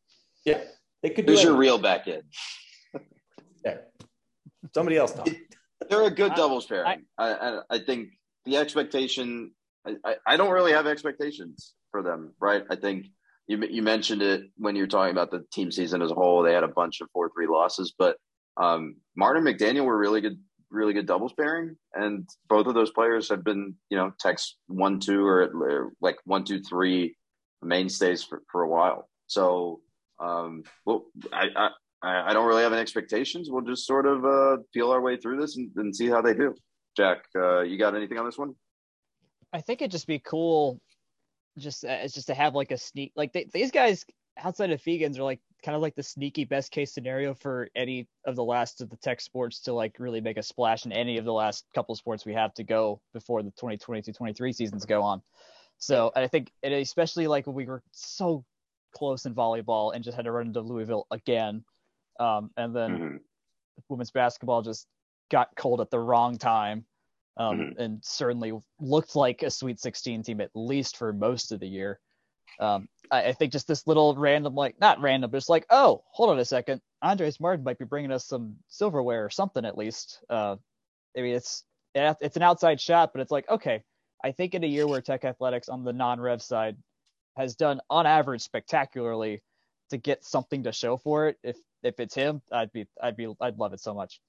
yeah, 0.46 0.62
they 1.02 1.10
could 1.10 1.26
do 1.26 1.34
Who's 1.34 1.42
your 1.44 1.52
anything. 1.54 1.60
real 1.60 1.78
back 1.80 2.08
end? 2.08 2.24
there. 3.64 3.86
Somebody 4.74 4.98
else 4.98 5.14
talk. 5.14 5.28
They're 5.90 6.04
a 6.06 6.12
good 6.12 6.34
doubles 6.36 6.66
pairing. 6.66 7.06
I, 7.18 7.34
I 7.34 7.62
I 7.70 7.80
think 7.80 8.10
the 8.46 8.58
expectation. 8.58 9.52
I, 10.04 10.16
I, 10.26 10.38
don't 10.38 10.52
really 10.52 10.72
have 10.72 10.88
expectations 10.88 11.74
for 11.92 12.02
them, 12.02 12.34
right? 12.40 12.64
I 12.70 12.76
think 12.76 13.08
you 13.48 13.64
you 13.70 13.82
mentioned 13.82 14.22
it 14.22 14.44
when 14.58 14.76
you 14.76 14.84
were 14.84 14.88
talking 14.88 15.12
about 15.12 15.32
the 15.32 15.46
team 15.52 15.72
season 15.72 16.02
as 16.02 16.12
a 16.12 16.16
whole. 16.16 16.44
They 16.44 16.54
had 16.54 16.64
a 16.64 16.70
bunch 16.70 17.02
of 17.02 17.10
four 17.12 17.32
three 17.34 17.48
losses, 17.48 17.94
but 17.98 18.18
um, 18.58 18.96
Martin 19.16 19.44
McDaniel 19.44 19.86
were 19.86 19.98
really 19.98 20.22
good, 20.22 20.40
really 20.70 20.94
good 20.94 21.06
doubles 21.06 21.34
pairing, 21.34 21.78
and 21.94 22.28
both 22.50 22.68
of 22.68 22.74
those 22.74 22.92
players 22.92 23.30
have 23.30 23.44
been 23.44 23.76
you 23.90 23.98
know 23.98 24.12
text 24.20 24.58
one 24.68 25.00
two 25.00 25.26
or, 25.26 25.44
or 25.44 25.94
like 26.02 26.18
one 26.26 26.44
two 26.44 26.62
three 26.62 27.16
mainstays 27.62 28.24
for, 28.24 28.42
for 28.52 28.64
a 28.64 28.70
while. 28.70 29.10
So 29.28 29.82
um, 30.20 30.64
well, 30.86 31.06
I, 31.32 31.48
I 31.56 31.70
I, 32.02 32.30
I 32.30 32.34
don't 32.34 32.48
really 32.48 32.64
have 32.64 32.74
any 32.74 32.82
expectations. 32.82 33.50
We'll 33.50 33.64
just 33.64 33.86
sort 33.86 34.06
of 34.06 34.26
uh, 34.26 34.58
feel 34.74 34.92
our 34.92 35.02
way 35.02 35.18
through 35.18 35.40
this 35.40 35.58
and, 35.58 35.72
and 35.78 35.96
see 35.96 36.08
how 36.08 36.22
they 36.22 36.34
do. 36.34 36.56
Jack, 36.96 37.20
uh, 37.36 37.62
you 37.62 37.78
got 37.78 37.96
anything 37.96 38.18
on 38.18 38.26
this 38.26 38.38
one? 38.38 38.56
I 39.54 39.62
think 39.62 39.82
it'd 39.82 39.92
just 39.92 40.08
be 40.08 40.20
cool, 40.20 40.80
just 41.58 41.86
uh, 41.86 41.90
it's 41.90 42.14
just 42.14 42.28
to 42.28 42.34
have 42.34 42.56
like 42.56 42.72
a 42.72 42.78
sneak 42.78 43.12
like 43.16 43.34
they, 43.34 43.48
these 43.54 43.72
guys 43.72 44.06
outside 44.38 44.72
of 44.72 44.82
Fegans 44.82 45.18
are 45.18 45.24
like 45.24 45.40
kind 45.64 45.76
of 45.76 45.82
like 45.82 45.96
the 45.96 46.04
sneaky 46.04 46.46
best 46.46 46.72
case 46.72 46.94
scenario 46.94 47.34
for 47.34 47.70
any 47.76 48.08
of 48.26 48.36
the 48.36 48.44
last 48.44 48.82
of 48.82 48.90
the 48.90 48.98
tech 48.98 49.20
sports 49.20 49.62
to 49.62 49.74
like 49.74 49.96
really 50.00 50.22
make 50.22 50.38
a 50.38 50.44
splash 50.44 50.86
in 50.86 50.92
any 50.92 51.18
of 51.18 51.26
the 51.26 51.34
last 51.34 51.66
couple 51.74 51.94
of 51.94 51.98
sports 51.98 52.26
we 52.26 52.34
have 52.34 52.54
to 52.54 52.64
go 52.64 53.02
before 53.14 53.42
the 53.42 53.52
2022-23 53.52 54.54
seasons 54.54 54.86
go 54.86 55.02
on. 55.02 55.22
So 55.80 56.12
and 56.16 56.24
I 56.24 56.28
think 56.28 56.52
it 56.62 56.72
especially 56.72 57.28
like 57.28 57.48
when 57.48 57.56
we 57.56 57.66
were 57.66 57.82
so 57.92 58.44
close 58.94 59.26
in 59.26 59.34
volleyball 59.34 59.96
and 59.96 60.04
just 60.04 60.16
had 60.16 60.26
to 60.26 60.32
run 60.32 60.48
into 60.48 60.62
Louisville 60.62 61.08
again, 61.12 61.64
um, 62.20 62.52
and 62.58 62.76
then 62.76 62.92
Mhm. 62.92 63.20
women's 63.90 64.12
basketball 64.12 64.62
just 64.62 64.88
got 65.30 65.56
cold 65.56 65.82
at 65.82 65.90
the 65.90 66.00
wrong 66.00 66.38
time 66.38 66.86
um, 67.38 67.60
Mhm. 67.60 67.78
and 67.78 68.06
certainly 68.06 68.54
looked 68.80 69.16
like 69.16 69.44
a 69.44 69.50
Sweet 69.52 69.80
16 69.80 70.24
team 70.24 70.42
at 70.42 70.52
least 70.56 70.98
for 70.98 71.14
most 71.14 71.52
of 71.52 71.60
the 71.60 71.68
year. 71.68 72.00
Um, 72.60 72.90
I, 73.12 73.26
I 73.30 73.34
think 73.34 73.52
just 73.52 73.68
this 73.68 73.86
little 73.86 74.16
random, 74.16 74.56
like 74.56 74.80
not 74.80 75.00
random, 75.00 75.30
but 75.30 75.38
it's 75.38 75.50
like, 75.50 75.66
oh, 75.70 76.04
hold 76.12 76.30
on 76.32 76.40
a 76.40 76.46
second, 76.46 76.82
Andres 77.02 77.40
Martin 77.40 77.64
might 77.64 77.78
be 77.78 77.86
bringing 77.86 78.12
us 78.12 78.26
some 78.26 78.58
silverware 78.68 79.24
or 79.24 79.30
something 79.30 79.64
at 79.66 79.78
least. 79.78 80.24
Uh, 80.30 80.56
I 81.16 81.22
mean, 81.22 81.36
it's 81.36 81.64
it's 81.94 82.36
an 82.38 82.44
outside 82.44 82.80
shot, 82.80 83.12
but 83.14 83.22
it's 83.22 83.32
like, 83.32 83.50
okay, 83.50 83.84
I 84.24 84.32
think 84.32 84.54
in 84.54 84.64
a 84.64 84.68
year 84.68 84.88
where 84.88 85.02
Tech 85.02 85.26
Athletics 85.26 85.70
on 85.70 85.84
the 85.84 85.94
non-rev 85.94 86.42
side 86.42 86.78
has 87.36 87.56
done 87.56 87.80
on 87.90 88.06
average 88.06 88.42
spectacularly 88.42 89.42
to 89.90 89.98
get 89.98 90.24
something 90.24 90.64
to 90.64 90.72
show 90.72 90.98
for 90.98 91.28
it, 91.28 91.38
if 91.44 91.58
if 91.84 92.00
it's 92.00 92.16
him, 92.16 92.42
I'd 92.52 92.72
be 92.72 92.88
I'd 93.02 93.16
be 93.16 93.34
I'd 93.40 93.58
love 93.58 93.74
it 93.74 93.80
so 93.80 93.94
much. 93.94 94.20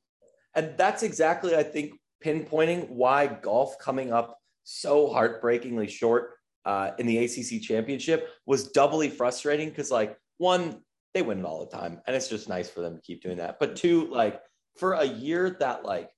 And 0.55 0.77
that's 0.77 1.03
exactly, 1.03 1.57
I 1.57 1.63
think, 1.63 1.93
pinpointing 2.25 2.89
why 2.91 3.27
golf 3.27 3.79
coming 3.79 4.13
up 4.13 4.39
so 4.65 5.09
heartbreakingly 5.09 5.89
short 5.89 6.35
uh, 6.65 6.91
in 6.99 7.07
the 7.07 7.19
ACC 7.19 7.63
championship 7.63 8.29
was 8.47 8.69
doubly 8.69 9.09
frustrating 9.09 9.69
because, 9.69 9.91
like, 9.91 10.17
one, 10.39 10.83
they 11.15 11.23
win 11.23 11.39
it 11.39 11.45
all 11.45 11.65
the 11.65 11.77
time, 11.77 12.01
and 12.07 12.15
it's 12.15 12.29
just 12.29 12.49
nice 12.49 12.69
for 12.69 12.81
them 12.81 12.95
to 12.95 13.01
keep 13.01 13.23
doing 13.23 13.39
that. 13.39 13.59
But 13.59 13.77
two, 13.77 14.07
like, 14.09 14.43
for 14.79 14.95
a 14.95 15.05
year 15.05 15.57
that 15.61 15.85
like 15.85 16.11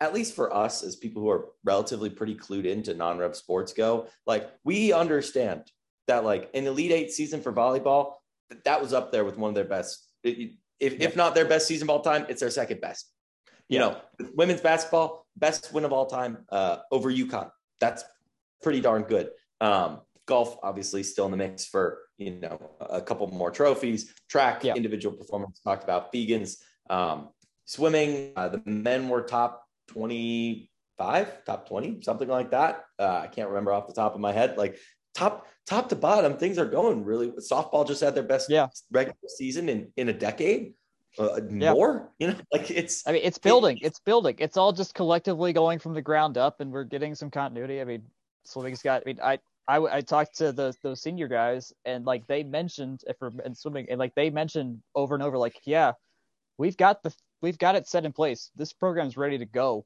at 0.00 0.12
least 0.12 0.34
for 0.34 0.54
us 0.54 0.82
as 0.82 0.96
people 0.96 1.22
who 1.22 1.30
are 1.30 1.48
relatively 1.64 2.10
pretty 2.10 2.34
clued 2.34 2.66
into 2.66 2.94
non-rev 2.94 3.34
sports 3.34 3.72
go, 3.72 4.08
like 4.26 4.50
we 4.64 4.92
understand 4.92 5.62
that 6.06 6.24
like 6.24 6.50
an 6.54 6.66
elite 6.66 6.92
eight 6.92 7.10
season 7.10 7.40
for 7.40 7.52
volleyball, 7.52 8.14
that 8.64 8.80
was 8.80 8.92
up 8.92 9.10
there 9.10 9.24
with 9.24 9.38
one 9.38 9.48
of 9.48 9.54
their 9.54 9.64
best. 9.64 10.06
If, 10.22 10.50
if 10.80 11.16
not 11.16 11.34
their 11.34 11.46
best 11.46 11.66
season 11.66 11.86
of 11.86 11.90
all 11.90 12.02
time, 12.02 12.26
it's 12.28 12.40
their 12.40 12.50
second 12.50 12.80
best. 12.80 13.10
You 13.68 13.78
know, 13.78 14.00
women's 14.34 14.60
basketball, 14.60 15.25
best 15.36 15.72
win 15.72 15.84
of 15.84 15.92
all 15.92 16.06
time 16.06 16.38
uh, 16.50 16.78
over 16.90 17.10
UConn. 17.12 17.50
That's 17.80 18.04
pretty 18.62 18.80
darn 18.80 19.02
good. 19.02 19.30
Um, 19.60 20.00
golf, 20.26 20.58
obviously, 20.62 21.02
still 21.02 21.26
in 21.26 21.30
the 21.30 21.36
mix 21.36 21.64
for 21.64 22.00
you 22.18 22.32
know 22.32 22.70
a 22.80 23.00
couple 23.00 23.26
more 23.28 23.50
trophies. 23.50 24.14
Track, 24.28 24.64
yeah. 24.64 24.74
individual 24.74 25.16
performance, 25.16 25.60
talked 25.60 25.84
about. 25.84 26.12
Fegans, 26.12 26.56
um, 26.90 27.28
swimming. 27.64 28.32
Uh, 28.36 28.48
the 28.48 28.62
men 28.64 29.08
were 29.08 29.22
top 29.22 29.64
25, 29.88 31.44
top 31.44 31.68
20, 31.68 32.02
something 32.02 32.28
like 32.28 32.50
that. 32.50 32.84
Uh, 32.98 33.20
I 33.22 33.26
can't 33.28 33.48
remember 33.48 33.72
off 33.72 33.86
the 33.86 33.92
top 33.92 34.14
of 34.14 34.20
my 34.20 34.32
head. 34.32 34.56
Like 34.56 34.78
top 35.14 35.46
top 35.66 35.88
to 35.88 35.96
bottom, 35.96 36.36
things 36.36 36.58
are 36.58 36.66
going 36.66 37.04
really. 37.04 37.30
Softball 37.32 37.86
just 37.86 38.00
had 38.00 38.14
their 38.14 38.22
best 38.22 38.50
yeah. 38.50 38.68
regular 38.90 39.16
season 39.28 39.68
in 39.68 39.92
in 39.96 40.08
a 40.08 40.12
decade. 40.12 40.74
Uh, 41.18 41.40
yeah. 41.50 41.72
More, 41.72 42.10
you 42.18 42.28
know, 42.28 42.36
like 42.52 42.70
it's. 42.70 43.06
I 43.06 43.12
mean, 43.12 43.22
it's 43.24 43.38
building. 43.38 43.78
It, 43.78 43.86
it's 43.86 44.00
building. 44.00 44.36
It's 44.38 44.56
all 44.56 44.72
just 44.72 44.94
collectively 44.94 45.52
going 45.52 45.78
from 45.78 45.94
the 45.94 46.02
ground 46.02 46.38
up, 46.38 46.60
and 46.60 46.70
we're 46.70 46.84
getting 46.84 47.14
some 47.14 47.30
continuity. 47.30 47.80
I 47.80 47.84
mean, 47.84 48.02
swimming's 48.44 48.82
got. 48.82 49.02
I 49.02 49.04
mean, 49.06 49.18
I 49.22 49.38
I, 49.68 49.78
I 49.96 50.00
talked 50.00 50.36
to 50.38 50.52
the 50.52 50.74
those 50.82 51.02
senior 51.02 51.28
guys 51.28 51.72
and 51.84 52.04
like 52.04 52.26
they 52.26 52.44
mentioned 52.44 53.02
if 53.06 53.16
we're 53.20 53.32
in 53.44 53.54
swimming 53.54 53.86
and 53.90 53.98
like 53.98 54.14
they 54.14 54.30
mentioned 54.30 54.80
over 54.94 55.14
and 55.14 55.24
over 55.24 55.36
like 55.36 55.60
yeah 55.64 55.92
we've 56.56 56.76
got 56.76 57.02
the 57.02 57.12
we've 57.42 57.58
got 57.58 57.74
it 57.74 57.88
set 57.88 58.04
in 58.04 58.12
place. 58.12 58.50
This 58.56 58.72
program's 58.72 59.16
ready 59.16 59.38
to 59.38 59.44
go. 59.44 59.84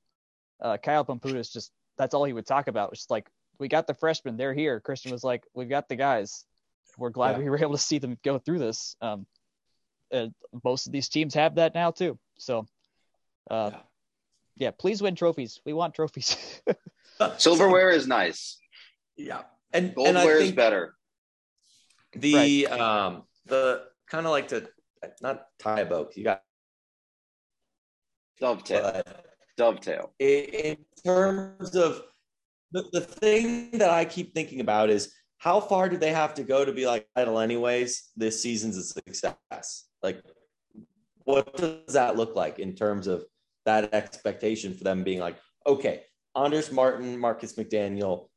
Uh, 0.60 0.76
Caio 0.76 1.04
Pumputis 1.04 1.52
just 1.52 1.72
that's 1.96 2.14
all 2.14 2.24
he 2.24 2.32
would 2.32 2.46
talk 2.46 2.68
about. 2.68 2.92
It's 2.92 3.10
like 3.10 3.28
we 3.58 3.68
got 3.68 3.86
the 3.86 3.94
freshmen, 3.94 4.36
they're 4.36 4.54
here. 4.54 4.80
Christian 4.80 5.12
was 5.12 5.24
like, 5.24 5.44
we've 5.54 5.68
got 5.68 5.88
the 5.88 5.96
guys. 5.96 6.44
We're 6.98 7.10
glad 7.10 7.32
yeah. 7.32 7.38
we 7.38 7.50
were 7.50 7.58
able 7.58 7.72
to 7.72 7.78
see 7.78 7.98
them 7.98 8.18
go 8.24 8.38
through 8.38 8.58
this. 8.58 8.96
Um, 9.00 9.26
most 10.64 10.86
of 10.86 10.92
these 10.92 11.08
teams 11.08 11.34
have 11.34 11.56
that 11.56 11.74
now 11.74 11.90
too. 11.90 12.18
So, 12.38 12.66
uh, 13.50 13.70
yeah. 13.72 13.78
yeah, 14.56 14.70
please 14.70 15.02
win 15.02 15.14
trophies. 15.14 15.60
We 15.64 15.72
want 15.72 15.94
trophies. 15.94 16.36
Silverware 17.38 17.90
is 17.90 18.06
nice. 18.06 18.58
Yeah, 19.16 19.42
and 19.72 19.94
goldware 19.94 20.40
is 20.40 20.52
better. 20.52 20.94
The 22.12 22.66
right. 22.70 22.80
um 22.80 23.22
the 23.46 23.84
kind 24.08 24.26
of 24.26 24.32
like 24.32 24.48
to 24.48 24.68
not 25.22 25.46
tie 25.58 25.80
a 25.80 25.86
boat. 25.86 26.12
You 26.16 26.24
got 26.24 26.42
Dovetail. 28.40 29.02
Dovetail. 29.56 30.12
In 30.18 30.78
terms 31.04 31.76
of 31.76 32.02
the, 32.72 32.84
the 32.92 33.00
thing 33.00 33.70
that 33.72 33.90
I 33.90 34.04
keep 34.04 34.34
thinking 34.34 34.60
about 34.60 34.90
is 34.90 35.12
how 35.38 35.60
far 35.60 35.88
do 35.88 35.96
they 35.96 36.12
have 36.12 36.34
to 36.34 36.42
go 36.42 36.64
to 36.64 36.72
be 36.72 36.86
like 36.86 37.06
title 37.14 37.38
anyways? 37.38 38.10
This 38.16 38.42
season's 38.42 38.76
a 38.76 38.82
success. 38.82 39.86
Like, 40.02 40.22
what 41.24 41.56
does 41.56 41.94
that 41.94 42.16
look 42.16 42.34
like 42.34 42.58
in 42.58 42.74
terms 42.74 43.06
of 43.06 43.24
that 43.66 43.92
expectation 43.94 44.74
for 44.74 44.84
them 44.84 45.04
being 45.04 45.20
like, 45.20 45.36
okay, 45.66 46.02
Andres 46.34 46.72
Martin, 46.72 47.18
Marcus 47.18 47.54
McDaniel, 47.54 48.28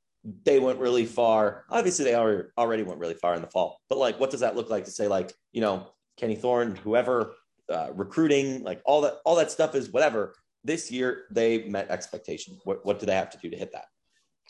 they 0.45 0.59
went 0.59 0.79
really 0.79 1.05
far. 1.05 1.65
Obviously, 1.69 2.05
they 2.05 2.15
already 2.15 2.47
already 2.57 2.83
went 2.83 2.99
really 2.99 3.13
far 3.13 3.35
in 3.35 3.41
the 3.41 3.47
fall. 3.47 3.79
But 3.89 3.97
like, 3.97 4.19
what 4.19 4.31
does 4.31 4.39
that 4.39 4.55
look 4.55 4.69
like 4.69 4.85
to 4.85 4.91
say 4.91 5.07
like, 5.07 5.33
you 5.51 5.61
know, 5.61 5.87
Kenny 6.17 6.35
Thorne, 6.35 6.75
whoever 6.75 7.35
uh, 7.69 7.89
recruiting, 7.93 8.63
like 8.63 8.81
all 8.85 9.01
that, 9.01 9.15
all 9.25 9.35
that 9.35 9.51
stuff 9.51 9.75
is 9.75 9.89
whatever. 9.89 10.35
This 10.63 10.91
year 10.91 11.25
they 11.31 11.67
met 11.67 11.89
expectation. 11.89 12.57
What, 12.63 12.85
what 12.85 12.99
do 12.99 13.05
they 13.05 13.15
have 13.15 13.29
to 13.31 13.37
do 13.37 13.49
to 13.49 13.57
hit 13.57 13.71
that? 13.73 13.85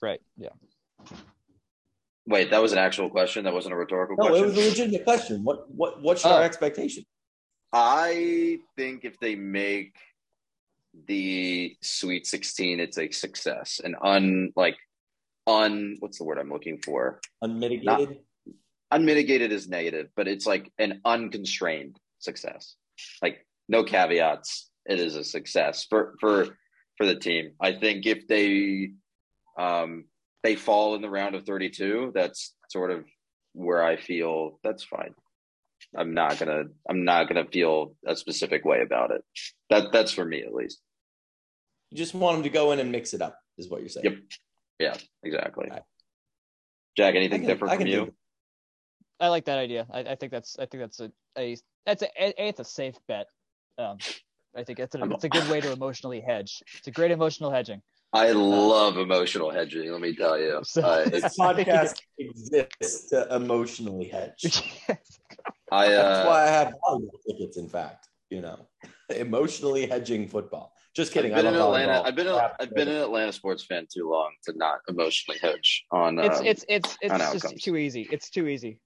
Right. 0.02 0.22
Yeah. 0.38 0.50
Wait, 2.26 2.52
that 2.52 2.62
was 2.62 2.72
an 2.72 2.78
actual 2.78 3.10
question. 3.10 3.44
That 3.44 3.54
wasn't 3.54 3.74
a 3.74 3.78
rhetorical 3.78 4.16
no, 4.18 4.28
question. 4.28 4.44
it 4.44 4.48
was 4.48 4.58
a 4.58 4.70
legitimate 4.70 5.04
question. 5.04 5.44
What 5.44 5.70
what 5.70 6.02
what 6.02 6.20
should 6.20 6.32
oh. 6.32 6.36
our 6.36 6.44
expectation? 6.44 7.04
I 7.74 8.60
think 8.78 9.04
if 9.04 9.20
they 9.20 9.36
make 9.36 9.96
the 11.08 11.76
Sweet 11.82 12.28
16, 12.28 12.80
it's 12.80 12.98
a 12.98 13.12
success. 13.12 13.82
An 13.84 13.96
un 14.02 14.52
like 14.56 14.78
un 15.48 15.98
what's 16.00 16.18
the 16.18 16.24
word 16.24 16.38
I'm 16.38 16.52
looking 16.52 16.80
for? 16.80 17.20
Unmitigated. 17.42 17.86
Not, 17.86 18.08
unmitigated 18.92 19.52
is 19.52 19.68
negative, 19.68 20.10
but 20.16 20.28
it's 20.28 20.46
like 20.46 20.72
an 20.78 21.02
unconstrained 21.04 21.98
success 22.20 22.76
like 23.22 23.46
no 23.68 23.84
caveats. 23.84 24.70
It 24.86 25.00
is 25.00 25.16
a 25.16 25.24
success 25.24 25.86
for 25.90 26.16
for 26.20 26.58
for 26.98 27.06
the 27.06 27.16
team. 27.16 27.54
I 27.60 27.74
think 27.74 28.06
if 28.06 28.28
they 28.28 28.92
um 29.58 30.06
they 30.44 30.56
fall 30.56 30.96
in 30.96 31.02
the 31.02 31.10
round 31.10 31.36
of 31.36 31.46
32, 31.46 32.12
that's 32.14 32.54
sort 32.70 32.92
of 32.92 33.06
where 33.54 33.84
I 33.84 33.96
feel 33.96 34.60
that's 34.64 34.84
fine. 34.84 35.14
I'm 35.96 36.14
not 36.14 36.40
gonna 36.40 36.64
I'm 36.90 37.04
not 37.04 37.28
gonna 37.28 37.46
feel 37.46 37.96
a 38.06 38.16
specific 38.16 38.66
way 38.66 38.82
about 38.82 39.12
it. 39.12 39.24
That 39.70 39.92
that's 39.92 40.12
for 40.12 40.26
me 40.26 40.42
at 40.44 40.54
least. 40.54 40.82
You 41.92 41.98
just 41.98 42.14
want 42.14 42.38
them 42.38 42.44
to 42.44 42.50
go 42.50 42.72
in 42.72 42.80
and 42.80 42.92
mix 42.92 43.14
it 43.14 43.22
up, 43.22 43.38
is 43.58 43.70
what 43.70 43.82
you're 43.82 43.90
saying. 43.90 44.06
Yep. 44.06 44.18
Yeah, 44.80 44.98
exactly. 45.24 45.68
Right. 45.70 45.84
Jack, 46.98 47.16
anything 47.16 47.42
can, 47.42 47.50
different 47.50 47.76
from 47.76 47.88
you? 47.88 48.14
I 49.20 49.28
like 49.28 49.46
that 49.46 49.60
idea. 49.60 49.86
I, 49.92 50.00
I, 50.00 50.16
think 50.16 50.32
that's 50.32 50.58
I 50.58 50.66
think 50.66 50.84
that's 50.84 51.00
a, 51.00 51.12
a 51.38 51.58
that's 51.86 52.02
a, 52.02 52.08
a 52.20 52.48
it's 52.48 52.60
a 52.60 52.66
safe 52.66 52.96
bet. 53.08 53.28
Um, 53.78 53.98
I 54.56 54.64
think 54.64 54.80
it's 54.80 54.96
a, 54.96 55.04
it's 55.04 55.24
a 55.24 55.30
good 55.30 55.50
way 55.50 55.62
to 55.62 55.72
emotionally 55.72 56.22
hedge. 56.22 56.62
It's 56.78 56.88
a 56.88 56.92
great 56.92 57.12
emotional 57.12 57.52
hedging. 57.52 57.82
I 58.14 58.30
uh, 58.30 58.36
love 58.36 58.98
emotional 58.98 59.50
hedging. 59.50 59.92
Let 59.92 60.02
me 60.02 60.16
tell 60.16 60.40
you, 60.40 60.60
so, 60.64 60.82
uh, 60.82 61.06
this 61.10 61.38
podcast 61.38 62.00
exists 62.20 63.10
to 63.10 63.36
emotionally 63.36 64.08
hedge. 64.08 64.64
I, 65.72 65.88
uh, 65.88 65.90
That's 65.90 66.28
why 66.28 66.44
I 66.44 66.48
have 66.48 66.74
tickets. 67.28 67.58
In 67.58 67.68
fact, 67.68 68.08
you 68.30 68.42
know, 68.42 68.68
emotionally 69.10 69.88
hedging 69.88 70.28
football. 70.28 70.74
Just 70.96 71.12
kidding. 71.12 71.34
I've 71.34 71.44
been 71.44 71.56
in 71.56 71.60
Atlanta. 71.60 72.04
I've 72.04 72.16
been 72.16 72.28
a, 72.28 72.52
I've 72.60 72.76
been 72.76 72.88
an 72.88 73.02
Atlanta 73.02 73.34
sports 73.34 73.66
fan 73.66 73.88
too 73.92 74.08
long 74.08 74.30
to 74.44 74.54
not 74.56 74.80
emotionally 74.88 75.40
hedge 75.42 75.86
on. 75.92 76.20
It's 76.20 76.40
um, 76.40 76.46
it's 76.46 76.66
it's 76.70 76.98
it's 77.02 77.44
just 77.44 77.64
too 77.64 77.78
easy. 77.78 78.08
It's 78.12 78.30
too 78.30 78.48
easy. 78.48 78.80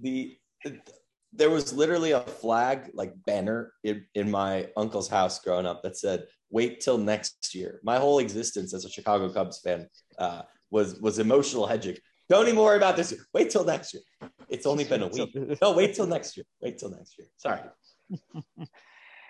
The 0.00 0.36
there 1.32 1.50
was 1.50 1.72
literally 1.72 2.10
a 2.10 2.20
flag 2.20 2.90
like 2.94 3.14
banner 3.24 3.72
in, 3.84 4.04
in 4.16 4.28
my 4.28 4.68
uncle's 4.76 5.08
house 5.08 5.38
growing 5.38 5.66
up 5.66 5.82
that 5.82 5.96
said 5.96 6.24
wait 6.50 6.80
till 6.80 6.98
next 6.98 7.54
year 7.54 7.80
my 7.82 7.96
whole 7.98 8.18
existence 8.18 8.74
as 8.74 8.84
a 8.84 8.90
chicago 8.90 9.32
cubs 9.32 9.60
fan 9.60 9.86
uh, 10.18 10.42
was 10.70 11.00
was 11.00 11.18
emotional 11.18 11.66
hedging 11.66 11.96
don't 12.28 12.46
even 12.46 12.60
worry 12.60 12.76
about 12.76 12.96
this 12.96 13.14
wait 13.34 13.50
till 13.50 13.64
next 13.64 13.94
year 13.94 14.02
it's 14.48 14.66
only 14.66 14.84
been 14.84 15.02
a 15.02 15.08
week 15.16 15.36
no 15.60 15.72
wait 15.72 15.94
till 15.94 16.06
next 16.06 16.36
year 16.36 16.44
wait 16.60 16.78
till 16.78 16.90
next 16.90 17.18
year 17.18 17.28
sorry 17.36 17.60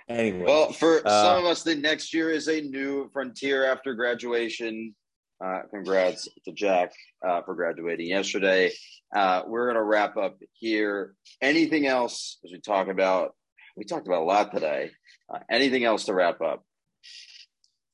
anyway 0.08 0.44
well 0.44 0.72
for 0.72 1.06
uh, 1.06 1.22
some 1.22 1.38
of 1.38 1.44
us 1.44 1.62
the 1.62 1.74
next 1.74 2.12
year 2.12 2.30
is 2.30 2.48
a 2.48 2.60
new 2.62 3.08
frontier 3.12 3.64
after 3.70 3.94
graduation 3.94 4.94
uh, 5.42 5.62
congrats 5.70 6.28
to 6.44 6.52
Jack 6.52 6.92
uh, 7.26 7.40
for 7.42 7.54
graduating 7.54 8.08
yesterday. 8.08 8.70
Uh, 9.14 9.42
we're 9.46 9.64
going 9.64 9.76
to 9.76 9.82
wrap 9.82 10.16
up 10.16 10.38
here. 10.52 11.14
Anything 11.40 11.86
else 11.86 12.38
as 12.44 12.52
we 12.52 12.60
talk 12.60 12.88
about? 12.88 13.34
We 13.76 13.84
talked 13.84 14.06
about 14.06 14.22
a 14.22 14.24
lot 14.24 14.52
today. 14.52 14.90
Uh, 15.32 15.38
anything 15.50 15.84
else 15.84 16.04
to 16.04 16.14
wrap 16.14 16.42
up? 16.42 16.62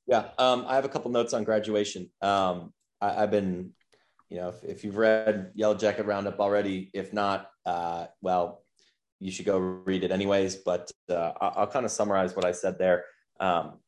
Yeah, 0.07 0.29
um, 0.39 0.65
I 0.69 0.77
have 0.77 0.85
a 0.85 0.89
couple 0.89 1.11
notes 1.11 1.35
on 1.35 1.45
graduation. 1.45 2.11
Um, 2.23 2.73
I, 3.01 3.13
have 3.13 3.31
been, 3.31 3.73
you 4.29 4.39
know, 4.39 4.49
if, 4.49 4.63
if, 4.63 4.85
you've 4.85 4.97
read 4.97 5.51
Yellow 5.55 5.75
Jacket 5.75 6.07
Roundup 6.07 6.39
already, 6.39 6.91
if 6.95 7.13
not, 7.13 7.51
uh, 7.65 8.07
well, 8.21 8.63
you 9.19 9.33
should 9.33 9.47
go 9.47 9.59
read 9.59 10.05
it 10.05 10.13
anyways. 10.13 10.57
But 10.57 10.91
uh, 11.11 11.33
I'll, 11.41 11.53
I'll 11.57 11.67
kind 11.67 11.85
of 11.85 11.91
summarize 11.91 12.37
what 12.37 12.45
I 12.45 12.53
said 12.53 12.79
there. 12.79 13.05
Um, 13.41 13.81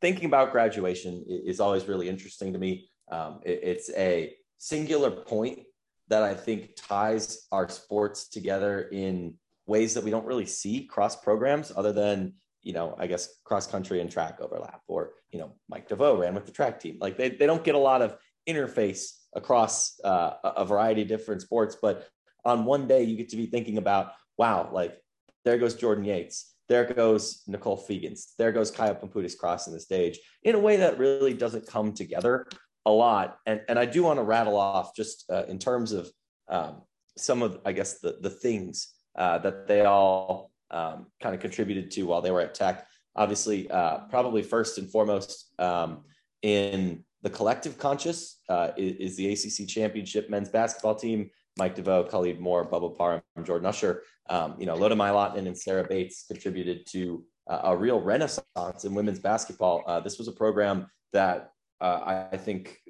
thinking 0.00 0.26
about 0.26 0.52
graduation 0.52 1.24
is 1.28 1.60
always 1.60 1.86
really 1.86 2.08
interesting 2.08 2.52
to 2.52 2.58
me. 2.58 2.90
Um, 3.10 3.40
it, 3.44 3.60
it's 3.62 3.90
a 3.90 4.34
singular 4.58 5.10
point 5.10 5.60
that 6.08 6.22
I 6.22 6.34
think 6.34 6.70
ties 6.76 7.46
our 7.52 7.68
sports 7.68 8.28
together 8.28 8.88
in 8.92 9.34
ways 9.66 9.94
that 9.94 10.04
we 10.04 10.10
don't 10.10 10.26
really 10.26 10.46
see 10.46 10.84
cross 10.84 11.16
programs 11.16 11.72
other 11.74 11.92
than, 11.92 12.34
you 12.64 12.72
know, 12.72 12.96
I 12.98 13.06
guess 13.06 13.28
cross 13.44 13.66
country 13.66 14.00
and 14.00 14.10
track 14.10 14.40
overlap 14.40 14.80
or, 14.88 15.12
you 15.30 15.38
know, 15.38 15.52
Mike 15.68 15.88
DeVoe 15.88 16.18
ran 16.18 16.34
with 16.34 16.46
the 16.46 16.52
track 16.52 16.80
team. 16.80 16.98
Like 17.00 17.16
they, 17.16 17.30
they 17.30 17.46
don't 17.46 17.62
get 17.62 17.74
a 17.74 17.78
lot 17.78 18.02
of 18.02 18.16
interface 18.48 19.10
across 19.34 20.00
uh, 20.02 20.34
a 20.42 20.64
variety 20.64 21.02
of 21.02 21.08
different 21.08 21.42
sports, 21.42 21.76
but 21.80 22.08
on 22.44 22.64
one 22.64 22.88
day 22.88 23.04
you 23.04 23.16
get 23.16 23.28
to 23.30 23.36
be 23.36 23.46
thinking 23.46 23.78
about, 23.78 24.12
wow, 24.38 24.70
like 24.72 24.96
there 25.44 25.58
goes 25.58 25.74
Jordan 25.74 26.04
Yates 26.04 26.54
there 26.68 26.84
goes 26.92 27.42
Nicole 27.46 27.78
Fegans. 27.78 28.34
There 28.38 28.52
goes 28.52 28.70
Caio 28.70 28.94
Pumputis 28.94 29.36
crossing 29.36 29.72
the 29.72 29.80
stage 29.80 30.18
in 30.42 30.54
a 30.54 30.58
way 30.58 30.76
that 30.76 30.98
really 30.98 31.34
doesn't 31.34 31.66
come 31.66 31.92
together 31.92 32.46
a 32.86 32.90
lot. 32.90 33.38
And, 33.46 33.60
and 33.68 33.78
I 33.78 33.86
do 33.86 34.04
want 34.04 34.18
to 34.18 34.22
rattle 34.22 34.56
off 34.56 34.94
just 34.94 35.30
uh, 35.30 35.44
in 35.46 35.58
terms 35.58 35.92
of 35.92 36.10
um, 36.48 36.82
some 37.16 37.42
of, 37.42 37.60
I 37.64 37.72
guess, 37.72 38.00
the, 38.00 38.18
the 38.20 38.30
things 38.30 38.94
uh, 39.16 39.38
that 39.38 39.68
they 39.68 39.84
all 39.84 40.50
um, 40.74 41.06
kind 41.22 41.34
of 41.34 41.40
contributed 41.40 41.90
to 41.92 42.02
while 42.02 42.20
they 42.20 42.30
were 42.30 42.40
at 42.40 42.54
Tech. 42.54 42.86
obviously, 43.16 43.70
uh, 43.70 43.98
probably 44.10 44.42
first 44.42 44.76
and 44.78 44.90
foremost 44.90 45.54
um, 45.60 46.02
in 46.42 47.04
the 47.22 47.30
collective 47.30 47.78
conscious 47.78 48.40
uh, 48.48 48.70
is, 48.76 49.12
is, 49.12 49.16
the 49.16 49.32
ACC 49.32 49.68
championship 49.68 50.28
men's 50.28 50.48
basketball 50.48 50.94
team. 50.94 51.30
Mike 51.56 51.76
DeVoe, 51.76 52.04
Khalid 52.04 52.40
Moore, 52.40 52.68
Bubba 52.68 52.96
Parham, 52.98 53.22
Jordan 53.44 53.66
Usher. 53.66 54.02
Um, 54.28 54.56
you 54.58 54.66
know, 54.66 54.74
Lotta-Maj 54.74 55.12
Lahtinen 55.12 55.46
and 55.46 55.56
Sarah 55.56 55.86
Bates 55.88 56.24
contributed 56.26 56.84
to 56.88 57.24
uh, 57.48 57.60
a 57.64 57.76
real 57.76 58.00
renaissance 58.00 58.84
in 58.84 58.94
women's 58.94 59.20
basketball. 59.20 59.84
Uh, 59.86 60.00
this 60.00 60.18
was 60.18 60.26
a 60.26 60.32
program 60.32 60.88
that 61.12 61.52
uh, 61.80 62.26
I 62.32 62.36
think 62.36 62.80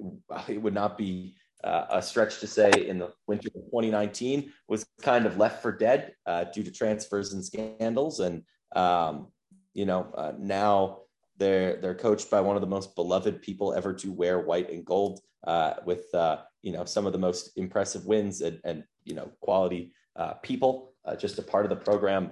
it 0.48 0.60
would 0.60 0.74
not 0.74 0.96
be 0.96 1.34
uh, 1.64 1.86
a 1.90 2.02
stretch 2.02 2.40
to 2.40 2.46
say 2.46 2.70
in 2.86 2.98
the 2.98 3.10
winter 3.26 3.48
of 3.48 3.64
2019 3.64 4.52
was 4.68 4.84
kind 5.00 5.24
of 5.24 5.38
left 5.38 5.62
for 5.62 5.72
dead 5.72 6.14
uh, 6.26 6.44
due 6.44 6.62
to 6.62 6.70
transfers 6.70 7.32
and 7.32 7.44
scandals. 7.44 8.20
And, 8.20 8.42
um, 8.76 9.28
you 9.72 9.86
know, 9.86 10.12
uh, 10.14 10.32
now 10.38 10.98
they're, 11.38 11.80
they're 11.80 11.94
coached 11.94 12.30
by 12.30 12.40
one 12.40 12.56
of 12.56 12.60
the 12.60 12.68
most 12.68 12.94
beloved 12.94 13.40
people 13.40 13.72
ever 13.72 13.94
to 13.94 14.12
wear 14.12 14.40
white 14.40 14.70
and 14.70 14.84
gold 14.84 15.20
uh, 15.46 15.74
with, 15.86 16.14
uh, 16.14 16.38
you 16.62 16.72
know, 16.72 16.84
some 16.84 17.06
of 17.06 17.12
the 17.12 17.18
most 17.18 17.56
impressive 17.56 18.04
wins 18.04 18.42
and, 18.42 18.60
and 18.64 18.84
you 19.04 19.14
know, 19.14 19.30
quality 19.40 19.92
uh, 20.16 20.34
people, 20.34 20.92
just 21.18 21.38
a 21.38 21.42
part 21.42 21.64
of 21.64 21.70
the 21.70 21.76
program, 21.76 22.30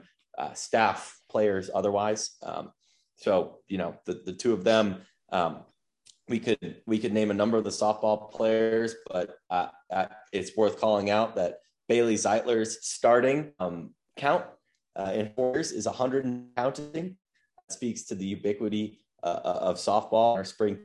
staff, 0.55 1.19
players, 1.31 1.71
otherwise. 1.75 2.37
Um, 2.43 2.73
so, 3.17 3.59
you 3.69 3.79
know, 3.79 3.95
the, 4.05 4.23
the 4.25 4.33
two 4.33 4.53
of 4.53 4.65
them, 4.65 5.03
um, 5.31 5.61
we 6.29 6.39
could 6.39 6.83
we 6.87 6.99
could 6.99 7.13
name 7.13 7.31
a 7.31 7.35
number 7.35 7.57
of 7.57 7.65
the 7.65 7.71
softball 7.71 8.31
players, 8.31 8.95
but 9.11 9.37
uh, 9.51 9.69
uh, 9.93 10.07
it's 10.33 10.57
worth 10.57 10.81
calling 10.81 11.11
out 11.11 11.37
that 11.37 11.59
Bailey 11.89 12.15
Zeitler's 12.15 12.87
starting 12.87 13.53
um, 13.59 13.91
count 14.17 14.45
uh, 14.97 15.13
in 15.15 15.33
four 15.35 15.55
years 15.55 15.73
is 15.73 15.87
100 15.87 16.25
and 16.25 16.47
counting. 16.57 17.17
That 17.69 17.75
speaks 17.75 18.05
to 18.05 18.15
the 18.15 18.25
ubiquity 18.25 19.01
uh, 19.23 19.41
uh, 19.45 19.59
of 19.63 19.77
softball 19.77 20.35
or 20.35 20.45
spring 20.45 20.79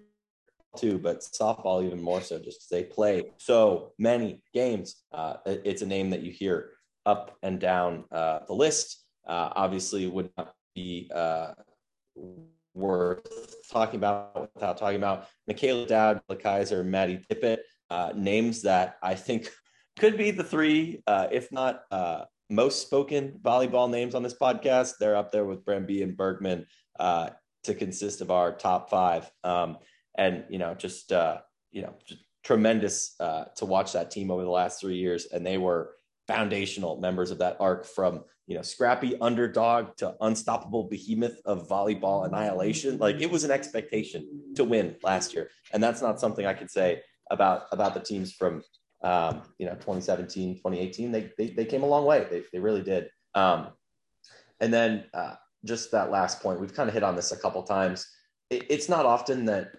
too, 0.76 0.98
but 0.98 1.22
softball 1.22 1.86
even 1.86 2.02
more 2.02 2.22
so, 2.22 2.40
just 2.40 2.60
because 2.60 2.70
they 2.70 2.84
play 2.84 3.32
so 3.38 3.94
many 3.98 4.42
games. 4.54 5.04
Uh, 5.12 5.36
it's 5.46 5.82
a 5.82 5.86
name 5.86 6.10
that 6.10 6.22
you 6.22 6.32
hear 6.32 6.72
up 7.06 7.38
and 7.42 7.60
down 7.60 8.06
the 8.12 8.46
list. 8.50 9.04
obviously, 9.28 10.08
would 10.08 10.30
not 10.38 10.54
be 10.76 11.10
worth 12.78 13.28
talking 13.70 13.98
about 13.98 14.50
without 14.54 14.78
talking 14.78 14.98
about 14.98 15.28
Michaela 15.48 15.88
Dowd, 15.88 16.22
Kaiser, 16.40 16.84
Maddie 16.84 17.20
Tippett, 17.30 17.60
uh, 17.90 18.14
names 18.16 18.62
that 18.62 18.98
I 19.02 19.16
think 19.16 19.50
could 19.98 20.18
be 20.18 20.32
the 20.32 20.44
three, 20.44 21.02
uh, 21.08 21.28
if 21.32 21.52
not 21.52 21.82
uh, 21.92 22.26
most 22.50 22.82
spoken 22.82 23.40
volleyball 23.42 23.90
names 23.90 24.16
on 24.16 24.24
this 24.24 24.36
podcast. 24.36 24.94
They're 25.00 25.16
up 25.16 25.32
there 25.32 25.46
with 25.46 25.66
Bremby 25.66 26.04
and 26.04 26.16
Bergman 26.16 26.66
uh, 27.00 27.30
to 27.64 27.74
consist 27.74 28.22
of 28.22 28.32
our 28.32 28.52
top 28.56 28.90
five. 28.90 29.30
Um, 29.44 29.78
and, 30.18 30.46
you 30.50 30.60
know, 30.60 30.74
just, 30.74 31.12
uh, 31.12 31.40
you 31.72 31.82
know, 31.82 31.94
just 32.06 32.22
tremendous 32.44 33.16
uh, 33.20 33.46
to 33.58 33.66
watch 33.66 33.94
that 33.94 34.12
team 34.12 34.32
over 34.32 34.44
the 34.44 34.50
last 34.50 34.80
three 34.80 34.98
years. 34.98 35.26
And 35.26 35.46
they 35.46 35.58
were 35.58 35.96
foundational 36.28 37.00
members 37.00 37.32
of 37.32 37.40
that 37.40 37.58
arc 37.60 37.86
from 37.86 38.24
you 38.48 38.56
know 38.56 38.62
scrappy 38.62 39.20
underdog 39.20 39.96
to 39.98 40.16
unstoppable 40.22 40.86
behemoth 40.86 41.40
of 41.46 41.68
volleyball 41.68 42.26
annihilation. 42.26 42.98
Like 42.98 43.22
it 43.22 43.30
was 43.30 43.44
an 43.44 43.52
expectation 43.52 44.54
to 44.56 44.64
win 44.64 44.96
last 45.04 45.34
year. 45.34 45.50
And 45.74 45.84
that's 45.84 46.02
not 46.02 46.20
something 46.20 46.46
i 46.46 46.54
could 46.54 46.72
say 46.72 47.02
about 47.30 47.64
about 47.74 47.94
the 47.94 48.00
teams 48.00 48.32
from 48.32 48.64
um, 49.04 49.44
you 49.60 49.66
know 49.66 49.74
2017 49.74 50.56
2018 50.56 51.12
they, 51.12 51.30
they, 51.38 51.50
they 51.50 51.66
came 51.66 51.84
a 51.84 51.88
long 51.88 52.06
way. 52.06 52.26
They, 52.32 52.44
they 52.52 52.60
really 52.60 52.82
did. 52.82 53.10
Um, 53.36 53.68
and 54.60 54.74
then 54.74 55.06
uh, 55.14 55.36
just 55.66 55.92
that 55.92 56.10
last 56.10 56.42
point 56.42 56.62
we've 56.62 56.74
kind 56.74 56.90
of 56.90 56.94
hit 56.94 57.04
on 57.04 57.16
this 57.16 57.34
a 57.34 57.38
couple 57.38 57.62
times. 57.64 58.08
It, 58.50 58.66
it's 58.70 58.88
not 58.88 59.06
often 59.06 59.46
that 59.46 59.74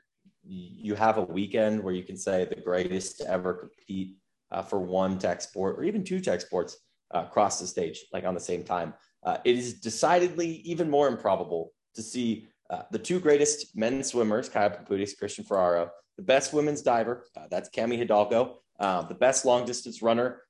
you 0.44 0.94
have 0.94 1.18
a 1.18 1.22
weekend 1.22 1.82
where 1.82 1.92
you 1.92 2.02
can 2.02 2.16
say 2.16 2.44
the 2.44 2.60
greatest 2.60 3.18
to 3.18 3.30
ever 3.30 3.54
compete 3.54 4.16
uh, 4.50 4.62
for 4.62 4.78
one 4.78 5.18
tech 5.18 5.40
sport 5.40 5.78
or 5.78 5.84
even 5.84 6.04
two 6.04 6.20
tech 6.20 6.40
sports 6.40 6.76
uh, 7.12 7.24
cross 7.24 7.60
the 7.60 7.66
stage 7.66 8.04
like 8.12 8.24
on 8.24 8.34
the 8.34 8.40
same 8.40 8.62
time. 8.62 8.94
Uh, 9.24 9.38
it 9.44 9.56
is 9.56 9.74
decidedly 9.74 10.62
even 10.64 10.88
more 10.88 11.08
improbable 11.08 11.72
to 11.94 12.02
see 12.02 12.46
uh, 12.70 12.82
the 12.90 12.98
two 12.98 13.18
greatest 13.18 13.76
men 13.76 14.02
swimmers, 14.02 14.48
Caio 14.48 14.68
Pumputis, 14.70 15.16
Christian 15.18 15.44
Ferraro, 15.44 15.90
the 16.16 16.22
best 16.22 16.52
women's 16.52 16.82
diver, 16.82 17.26
uh, 17.36 17.46
that's 17.50 17.68
Cami 17.70 17.96
Hidalgo, 17.96 18.58
uh, 18.78 19.02
the 19.02 19.14
best 19.14 19.44
long 19.44 19.64
distance 19.64 20.02
runner 20.02 20.42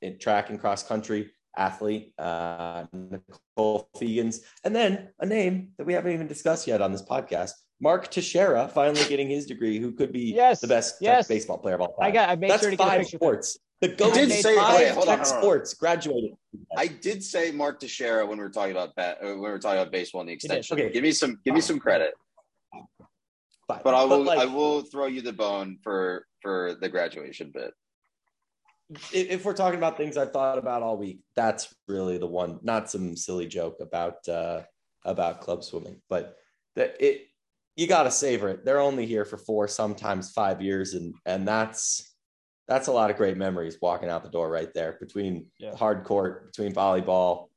in 0.00 0.18
track 0.18 0.50
and 0.50 0.60
cross 0.60 0.82
country 0.82 1.30
athlete, 1.56 2.12
Nicole 2.18 3.88
Fegans, 3.96 4.40
and 4.64 4.76
then 4.76 5.08
a 5.20 5.26
name 5.26 5.70
that 5.78 5.86
we 5.86 5.94
haven't 5.94 6.12
even 6.12 6.26
discussed 6.26 6.66
yet 6.66 6.80
on 6.80 6.92
this 6.92 7.02
podcast, 7.02 7.52
Mark 7.80 8.10
Teixeira 8.10 8.68
finally 8.68 9.04
getting 9.08 9.28
his 9.28 9.46
degree, 9.46 9.78
who 9.78 9.92
could 9.92 10.12
be 10.12 10.32
yes, 10.34 10.60
the 10.60 10.66
best 10.66 10.96
yes. 11.00 11.28
baseball 11.28 11.58
player 11.58 11.74
of 11.74 11.82
all 11.82 11.94
time. 11.94 12.08
I 12.08 12.10
got. 12.10 12.28
I 12.28 12.36
made 12.36 12.50
That's 12.50 12.62
sure 12.62 12.70
to 12.70 12.76
five 12.76 12.88
get 12.88 12.96
a 12.96 12.98
picture. 13.00 13.16
Sports. 13.18 13.58
The 13.86 13.94
GOAT 13.94 14.14
did 14.14 14.32
say 14.32 14.56
five 14.56 14.78
wait, 14.78 14.92
hold 14.92 15.08
on, 15.08 15.24
sports 15.24 15.74
graduated. 15.74 16.32
I 16.76 16.86
did 16.86 17.22
say 17.22 17.50
Mark 17.50 17.80
Teixeira 17.80 18.26
when 18.26 18.38
we 18.38 18.44
were 18.44 18.50
talking 18.50 18.72
about 18.72 18.94
bat, 18.96 19.18
when 19.20 19.34
we 19.34 19.40
were 19.40 19.58
talking 19.58 19.80
about 19.80 19.92
baseball 19.92 20.22
and 20.22 20.28
the 20.30 20.32
extension. 20.32 20.78
Okay. 20.78 20.92
Give 20.92 21.02
me 21.02 21.12
some 21.12 21.38
give 21.44 21.54
me 21.54 21.60
some 21.60 21.78
credit. 21.78 22.14
Fine. 23.68 23.80
But 23.82 23.94
I 23.94 24.04
will 24.04 24.22
like, 24.22 24.38
I 24.38 24.46
will 24.46 24.82
throw 24.82 25.06
you 25.06 25.22
the 25.22 25.32
bone 25.32 25.78
for 25.82 26.26
for 26.40 26.76
the 26.80 26.88
graduation 26.88 27.50
bit. 27.52 27.72
if 29.12 29.30
if 29.30 29.44
we're 29.44 29.54
talking 29.54 29.78
about 29.78 29.96
things 29.96 30.16
I've 30.16 30.32
thought 30.32 30.58
about 30.58 30.82
all 30.82 30.96
week, 30.96 31.20
that's 31.34 31.74
really 31.88 32.18
the 32.18 32.26
one. 32.26 32.58
Not 32.62 32.90
some 32.90 33.16
silly 33.16 33.46
joke 33.46 33.78
about 33.80 34.26
uh, 34.28 34.62
about 35.04 35.40
club 35.40 35.64
swimming, 35.64 36.00
but 36.08 36.36
that 36.76 36.96
it 37.00 37.26
you 37.76 37.86
got 37.86 38.04
to 38.04 38.10
savor 38.10 38.48
it. 38.48 38.64
They're 38.64 38.80
only 38.80 39.06
here 39.06 39.24
for 39.24 39.36
four, 39.36 39.68
sometimes 39.68 40.30
five 40.30 40.62
years, 40.62 40.94
and 40.94 41.14
and 41.26 41.46
that's 41.46 42.15
that's 42.68 42.88
a 42.88 42.92
lot 42.92 43.10
of 43.10 43.16
great 43.16 43.36
memories 43.36 43.78
walking 43.80 44.08
out 44.08 44.22
the 44.22 44.30
door 44.30 44.50
right 44.50 44.72
there 44.74 44.96
between 44.98 45.46
Yeah. 45.58 45.76
hard 45.76 46.04
court, 46.04 46.46
between 46.46 46.72
volleyball, 46.72 47.48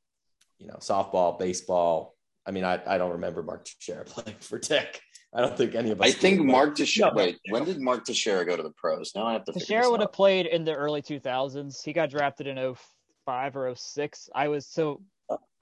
you 0.58 0.66
know, 0.66 0.76
softball, 0.76 1.38
baseball. 1.38 2.14
I 2.46 2.52
mean, 2.52 2.64
I, 2.64 2.80
I 2.86 2.98
don't 2.98 3.12
remember 3.12 3.42
Mark 3.42 3.64
Teixeira 3.64 4.04
playing 4.06 4.38
for 4.40 4.58
Tech. 4.58 5.00
I 5.32 5.40
don't 5.40 5.56
think 5.56 5.74
any 5.74 5.90
of 5.90 6.00
us. 6.00 6.08
I 6.08 6.10
think 6.10 6.38
do, 6.38 6.44
Mark 6.44 6.74
Teixeira. 6.74 7.10
No. 7.10 7.16
Wait, 7.16 7.38
when 7.50 7.64
did 7.64 7.80
Mark 7.80 8.04
Teixeira 8.04 8.44
go 8.44 8.56
to 8.56 8.62
the 8.62 8.72
pros? 8.72 9.12
Now 9.14 9.26
I 9.26 9.34
have 9.34 9.44
to. 9.44 9.52
figure 9.52 9.64
Teixeira 9.64 9.82
this 9.82 9.90
would 9.92 10.00
have 10.00 10.12
played 10.12 10.46
in 10.46 10.64
the 10.64 10.74
early 10.74 11.02
2000s. 11.02 11.84
He 11.84 11.92
got 11.92 12.10
drafted 12.10 12.46
in 12.48 12.74
05 13.26 13.56
or 13.56 13.74
06. 13.74 14.28
I 14.34 14.48
was 14.48 14.66
so 14.66 15.00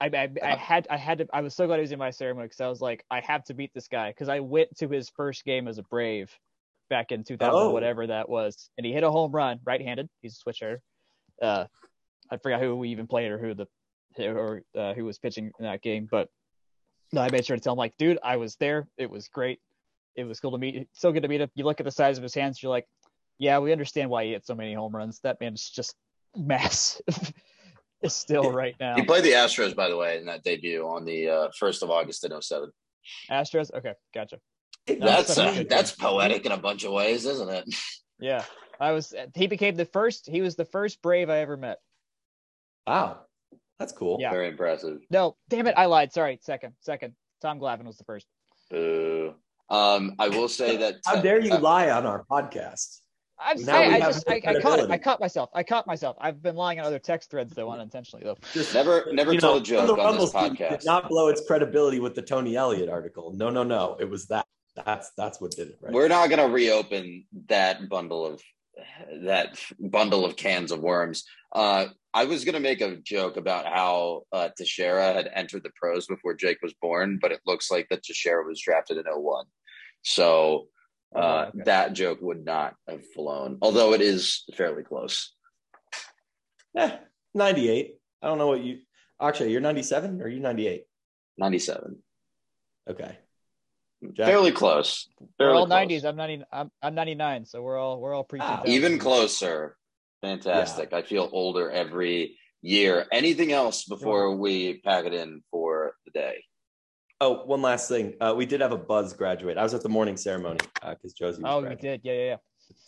I, 0.01 0.07
I, 0.07 0.29
I 0.41 0.55
had 0.55 0.87
I 0.89 0.97
had 0.97 1.19
to 1.19 1.27
I 1.31 1.41
was 1.41 1.55
so 1.55 1.67
glad 1.67 1.75
he 1.77 1.81
was 1.81 1.91
in 1.91 1.99
my 1.99 2.09
ceremony 2.09 2.45
because 2.45 2.61
I 2.61 2.67
was 2.67 2.81
like 2.81 3.05
I 3.11 3.19
have 3.19 3.43
to 3.45 3.53
beat 3.53 3.71
this 3.75 3.87
guy 3.87 4.09
because 4.09 4.29
I 4.29 4.39
went 4.39 4.75
to 4.77 4.87
his 4.87 5.09
first 5.09 5.45
game 5.45 5.67
as 5.67 5.77
a 5.77 5.83
Brave 5.83 6.31
back 6.89 7.11
in 7.11 7.23
2000 7.23 7.53
Oh. 7.53 7.69
whatever 7.71 8.07
that 8.07 8.27
was 8.29 8.69
and 8.77 8.85
he 8.85 8.91
hit 8.93 9.03
a 9.03 9.11
home 9.11 9.31
run 9.31 9.59
right-handed 9.65 10.09
he's 10.21 10.33
a 10.33 10.35
switch 10.37 10.59
hitter 10.59 10.81
uh 11.41 11.65
I 12.31 12.37
forgot 12.37 12.61
who 12.61 12.75
we 12.75 12.89
even 12.89 13.07
played 13.07 13.31
or 13.31 13.37
who 13.37 13.53
the 13.53 13.67
or 14.19 14.61
uh, 14.77 14.93
who 14.93 15.05
was 15.05 15.17
pitching 15.19 15.51
in 15.59 15.65
that 15.65 15.81
game 15.81 16.07
but 16.09 16.29
no 17.13 17.21
I 17.21 17.29
made 17.29 17.45
sure 17.45 17.55
to 17.55 17.61
tell 17.61 17.73
him 17.73 17.79
like 17.79 17.93
dude 17.97 18.19
I 18.23 18.37
was 18.37 18.55
there 18.57 18.87
it 18.97 19.09
was 19.09 19.27
great 19.27 19.59
it 20.15 20.23
was 20.23 20.39
cool 20.39 20.51
to 20.51 20.57
meet 20.57 20.87
so 20.93 21.11
good 21.11 21.23
to 21.23 21.29
meet 21.29 21.41
him 21.41 21.49
you 21.55 21.63
look 21.63 21.79
at 21.79 21.85
the 21.85 21.91
size 21.91 22.17
of 22.17 22.23
his 22.23 22.33
hands 22.33 22.61
you're 22.61 22.71
like 22.71 22.87
yeah 23.37 23.59
we 23.59 23.71
understand 23.71 24.09
why 24.09 24.25
he 24.25 24.31
hit 24.31 24.45
so 24.45 24.55
many 24.55 24.73
home 24.73 24.95
runs 24.95 25.19
that 25.21 25.39
man's 25.39 25.69
just 25.69 25.95
massive 26.35 27.03
It's 28.01 28.15
still 28.15 28.49
right 28.53 28.75
now 28.79 28.95
He 28.95 29.03
played 29.03 29.25
the 29.25 29.31
Astros, 29.33 29.75
by 29.75 29.89
the 29.89 29.97
way, 29.97 30.17
in 30.17 30.25
that 30.27 30.41
debut 30.41 30.87
on 30.87 31.03
the 31.03 31.27
uh, 31.29 31.47
first 31.59 31.83
of 31.83 31.89
August 31.91 32.23
in 32.23 32.31
07. 32.41 32.71
Astros. 33.29 33.73
Okay, 33.73 33.91
gotcha. 34.13 34.39
No, 34.87 34.95
That's 35.05 35.35
that's 35.35 35.57
uh, 35.57 35.61
a 35.61 35.63
that's 35.65 35.91
poetic 35.91 36.45
in 36.45 36.51
a 36.51 36.57
bunch 36.57 36.83
of 36.83 36.91
ways, 36.91 37.25
isn't 37.25 37.49
it? 37.49 37.65
Yeah, 38.21 38.43
I 38.81 38.91
was. 38.91 39.15
He 39.33 39.47
became 39.47 39.75
the 39.75 39.85
first. 39.85 40.27
He 40.29 40.41
was 40.41 40.57
the 40.57 40.65
first 40.65 41.01
Brave 41.01 41.29
I 41.29 41.37
ever 41.37 41.55
met. 41.55 41.77
Wow, 42.85 43.21
that's 43.79 43.93
cool. 43.93 44.17
Yeah. 44.19 44.31
Very 44.31 44.49
impressive. 44.49 44.99
No, 45.09 45.37
damn 45.47 45.67
it, 45.67 45.75
I 45.77 45.85
lied. 45.85 46.11
Sorry, 46.11 46.37
second, 46.41 46.73
second. 46.81 47.13
Tom 47.41 47.61
Glavine 47.61 47.85
was 47.85 47.97
the 47.97 48.03
first. 48.03 48.27
Boo. 48.69 49.35
Um, 49.69 50.15
I 50.19 50.27
will 50.27 50.49
say 50.49 50.75
that. 50.75 50.95
How 51.05 51.21
dare 51.21 51.39
you 51.39 51.53
uh, 51.53 51.59
lie 51.59 51.89
on 51.91 52.05
our 52.05 52.25
podcast? 52.29 52.99
I'm 53.39 53.57
Now 53.63 53.73
saying, 53.73 53.93
I 53.93 53.99
just, 53.99 54.29
I, 54.29 54.41
I 54.45 54.59
caught 54.59 54.79
it. 54.79 54.91
I 54.91 54.97
caught 54.97 55.21
myself. 55.21 55.49
I 55.53 55.63
caught 55.63 55.87
myself. 55.87 56.17
I've 56.19 56.41
been 56.41 56.55
lying 56.55 56.79
on 56.79 56.85
other 56.85 56.99
text 56.99 57.31
threads 57.31 57.53
though, 57.53 57.71
unintentionally 57.71 58.25
though. 58.25 58.37
Just 58.53 58.73
Never, 58.73 59.05
never 59.13 59.33
you 59.33 59.39
told 59.39 59.61
a 59.61 59.65
joke 59.65 59.87
the 59.87 60.01
on 60.01 60.17
this 60.17 60.33
podcast. 60.33 60.69
Did 60.79 60.85
not 60.85 61.07
blow 61.07 61.29
its 61.29 61.41
credibility 61.47 61.99
with 61.99 62.15
the 62.15 62.21
Tony 62.21 62.57
Elliott 62.57 62.89
article. 62.89 63.31
No, 63.33 63.49
no, 63.49 63.63
no. 63.63 63.95
It 63.99 64.09
was 64.09 64.25
that. 64.27 64.45
That's 64.85 65.11
that's 65.17 65.41
what 65.41 65.51
did 65.51 65.69
it. 65.69 65.79
Right. 65.81 65.93
We're 65.93 66.07
not 66.07 66.29
going 66.29 66.39
to 66.45 66.53
reopen 66.53 67.25
that 67.47 67.89
bundle 67.89 68.25
of 68.25 68.41
that 69.23 69.59
bundle 69.79 70.25
of 70.25 70.35
cans 70.35 70.71
of 70.71 70.79
worms. 70.79 71.25
Uh, 71.53 71.87
I 72.13 72.25
was 72.25 72.45
going 72.45 72.53
to 72.53 72.59
make 72.61 72.81
a 72.81 72.95
joke 72.97 73.37
about 73.37 73.65
how 73.65 74.23
uh, 74.31 74.49
Teixeira 74.57 75.13
had 75.13 75.29
entered 75.33 75.63
the 75.63 75.71
pros 75.75 76.07
before 76.07 76.33
Jake 76.33 76.59
was 76.61 76.73
born, 76.81 77.19
but 77.21 77.31
it 77.31 77.41
looks 77.45 77.69
like 77.69 77.87
that 77.89 78.03
Teixeira 78.03 78.43
was 78.45 78.61
drafted 78.61 78.97
in 78.97 79.03
01. 79.05 79.45
So 80.03 80.67
uh, 81.15 81.19
Oh, 81.19 81.39
okay. 81.49 81.59
that 81.65 81.93
joke 81.93 82.19
would 82.21 82.45
not 82.45 82.75
have 82.87 83.05
flown, 83.13 83.57
although 83.61 83.93
it 83.93 84.01
is 84.01 84.43
fairly 84.55 84.83
close. 84.83 85.33
Eh, 86.77 86.97
98. 87.33 87.95
I 88.21 88.27
don't 88.27 88.37
know 88.37 88.47
what 88.47 88.63
you. 88.63 88.79
Actually, 89.21 89.51
you're 89.51 89.61
97 89.61 90.21
or 90.21 90.25
are 90.25 90.29
you 90.29 90.39
98? 90.39 90.83
97. 91.37 91.97
Okay. 92.89 93.17
Jack? 94.13 94.27
Fairly 94.27 94.51
close. 94.51 95.09
Fairly 95.37 95.53
we're 95.53 95.59
all 95.59 95.67
90s. 95.67 96.05
I'm 96.05 96.15
90. 96.15 96.43
I'm, 96.51 96.71
I'm 96.81 96.95
99. 96.95 97.45
So 97.45 97.61
we're 97.61 97.77
all 97.77 97.99
we're 97.99 98.13
all 98.13 98.23
pre. 98.23 98.39
Even 98.65 98.97
closer. 98.97 99.75
Fantastic. 100.21 100.89
Yeah. 100.91 100.99
I 100.99 101.01
feel 101.01 101.29
older 101.31 101.69
every 101.69 102.37
year. 102.61 103.05
Anything 103.11 103.51
else 103.51 103.85
before 103.85 104.35
we 104.35 104.79
pack 104.79 105.05
it 105.05 105.13
in 105.13 105.41
for 105.51 105.93
the 106.05 106.11
day? 106.11 106.43
Oh, 107.21 107.45
one 107.45 107.61
last 107.61 107.89
thing. 107.89 108.13
Uh, 108.21 108.33
we 108.35 108.45
did 108.45 108.61
have 108.61 108.71
a 108.71 108.77
Buzz 108.77 109.13
graduate. 109.13 109.57
I 109.57 109.63
was 109.63 109.73
at 109.73 109.83
the 109.83 109.89
morning 109.89 110.15
ceremony 110.15 110.59
because 110.75 111.13
uh, 111.13 111.17
Josie. 111.17 111.41
oh, 111.43 111.61
we 111.61 111.75
did. 111.75 112.01
Yeah, 112.03 112.13
yeah, 112.13 112.37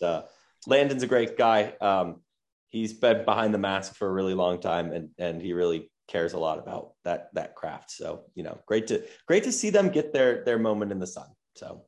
yeah. 0.01 0.07
Uh, 0.07 0.22
Landon's 0.68 1.03
a 1.03 1.07
great 1.07 1.38
guy. 1.38 1.74
Um, 1.82 2.22
he's 2.70 2.93
been 2.93 3.26
behind 3.26 3.53
the 3.53 3.57
mask 3.57 3.95
for 3.95 4.07
a 4.07 4.12
really 4.12 4.34
long 4.34 4.62
time, 4.62 4.93
and 4.93 5.09
and 5.18 5.41
he 5.41 5.51
really 5.51 5.90
cares 6.12 6.34
a 6.34 6.39
lot 6.39 6.59
about 6.59 6.93
that 7.05 7.30
that 7.34 7.55
craft. 7.55 7.91
So 7.91 8.26
you 8.36 8.43
know, 8.43 8.59
great 8.66 8.88
to 8.88 9.03
great 9.28 9.43
to 9.45 9.51
see 9.51 9.70
them 9.70 9.89
get 9.89 10.12
their 10.12 10.43
their 10.43 10.59
moment 10.59 10.91
in 10.91 10.99
the 10.99 11.07
sun. 11.07 11.28
So 11.55 11.86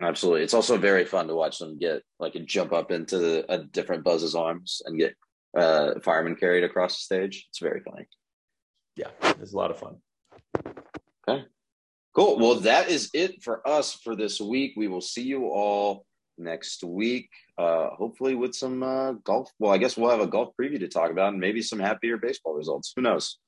absolutely, 0.00 0.42
it's 0.42 0.54
also 0.54 0.76
very 0.76 1.04
fun 1.04 1.28
to 1.28 1.34
watch 1.34 1.58
them 1.58 1.78
get 1.78 2.02
like 2.18 2.34
a 2.34 2.40
jump 2.40 2.72
up 2.72 2.90
into 2.90 3.18
the, 3.18 3.52
a 3.52 3.64
different 3.64 4.04
Buzz's 4.04 4.34
arms 4.34 4.80
and 4.84 4.98
get 4.98 5.14
uh, 5.56 6.00
fireman 6.02 6.36
carried 6.36 6.64
across 6.64 6.96
the 6.96 7.02
stage. 7.02 7.46
It's 7.50 7.58
very 7.58 7.80
funny. 7.80 8.06
Yeah, 8.96 9.10
it's 9.22 9.52
a 9.52 9.56
lot 9.56 9.70
of 9.70 9.78
fun. 9.78 9.96
Okay. 11.28 11.44
Cool. 12.14 12.38
Well, 12.38 12.56
that 12.60 12.88
is 12.88 13.10
it 13.14 13.42
for 13.42 13.66
us 13.68 13.94
for 13.94 14.16
this 14.16 14.40
week. 14.40 14.72
We 14.76 14.88
will 14.88 15.00
see 15.00 15.22
you 15.22 15.46
all 15.46 16.06
next 16.40 16.82
week. 16.82 17.30
Uh, 17.58 17.90
hopefully 17.90 18.34
with 18.34 18.54
some 18.54 18.82
uh, 18.82 19.12
golf. 19.24 19.50
Well, 19.58 19.72
I 19.72 19.78
guess 19.78 19.96
we'll 19.96 20.10
have 20.10 20.20
a 20.20 20.26
golf 20.26 20.54
preview 20.60 20.80
to 20.80 20.88
talk 20.88 21.10
about, 21.10 21.32
and 21.32 21.40
maybe 21.40 21.62
some 21.62 21.78
happier 21.78 22.16
baseball 22.16 22.54
results. 22.54 22.92
Who 22.96 23.02
knows? 23.02 23.38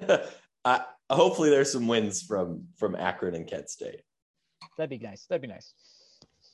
uh, 0.64 0.78
hopefully, 1.10 1.50
there's 1.50 1.72
some 1.72 1.88
wins 1.88 2.22
from 2.22 2.64
from 2.78 2.94
Akron 2.94 3.34
and 3.34 3.46
Kent 3.46 3.70
State. 3.70 4.02
That'd 4.76 4.90
be 4.90 4.98
nice. 4.98 5.26
That'd 5.26 5.42
be 5.42 5.48
nice. 5.48 5.72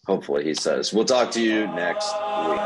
Hopefully, 0.06 0.44
he 0.44 0.54
says. 0.54 0.92
We'll 0.92 1.04
talk 1.04 1.30
to 1.32 1.42
you 1.42 1.66
next 1.66 2.12
week. 2.48 2.60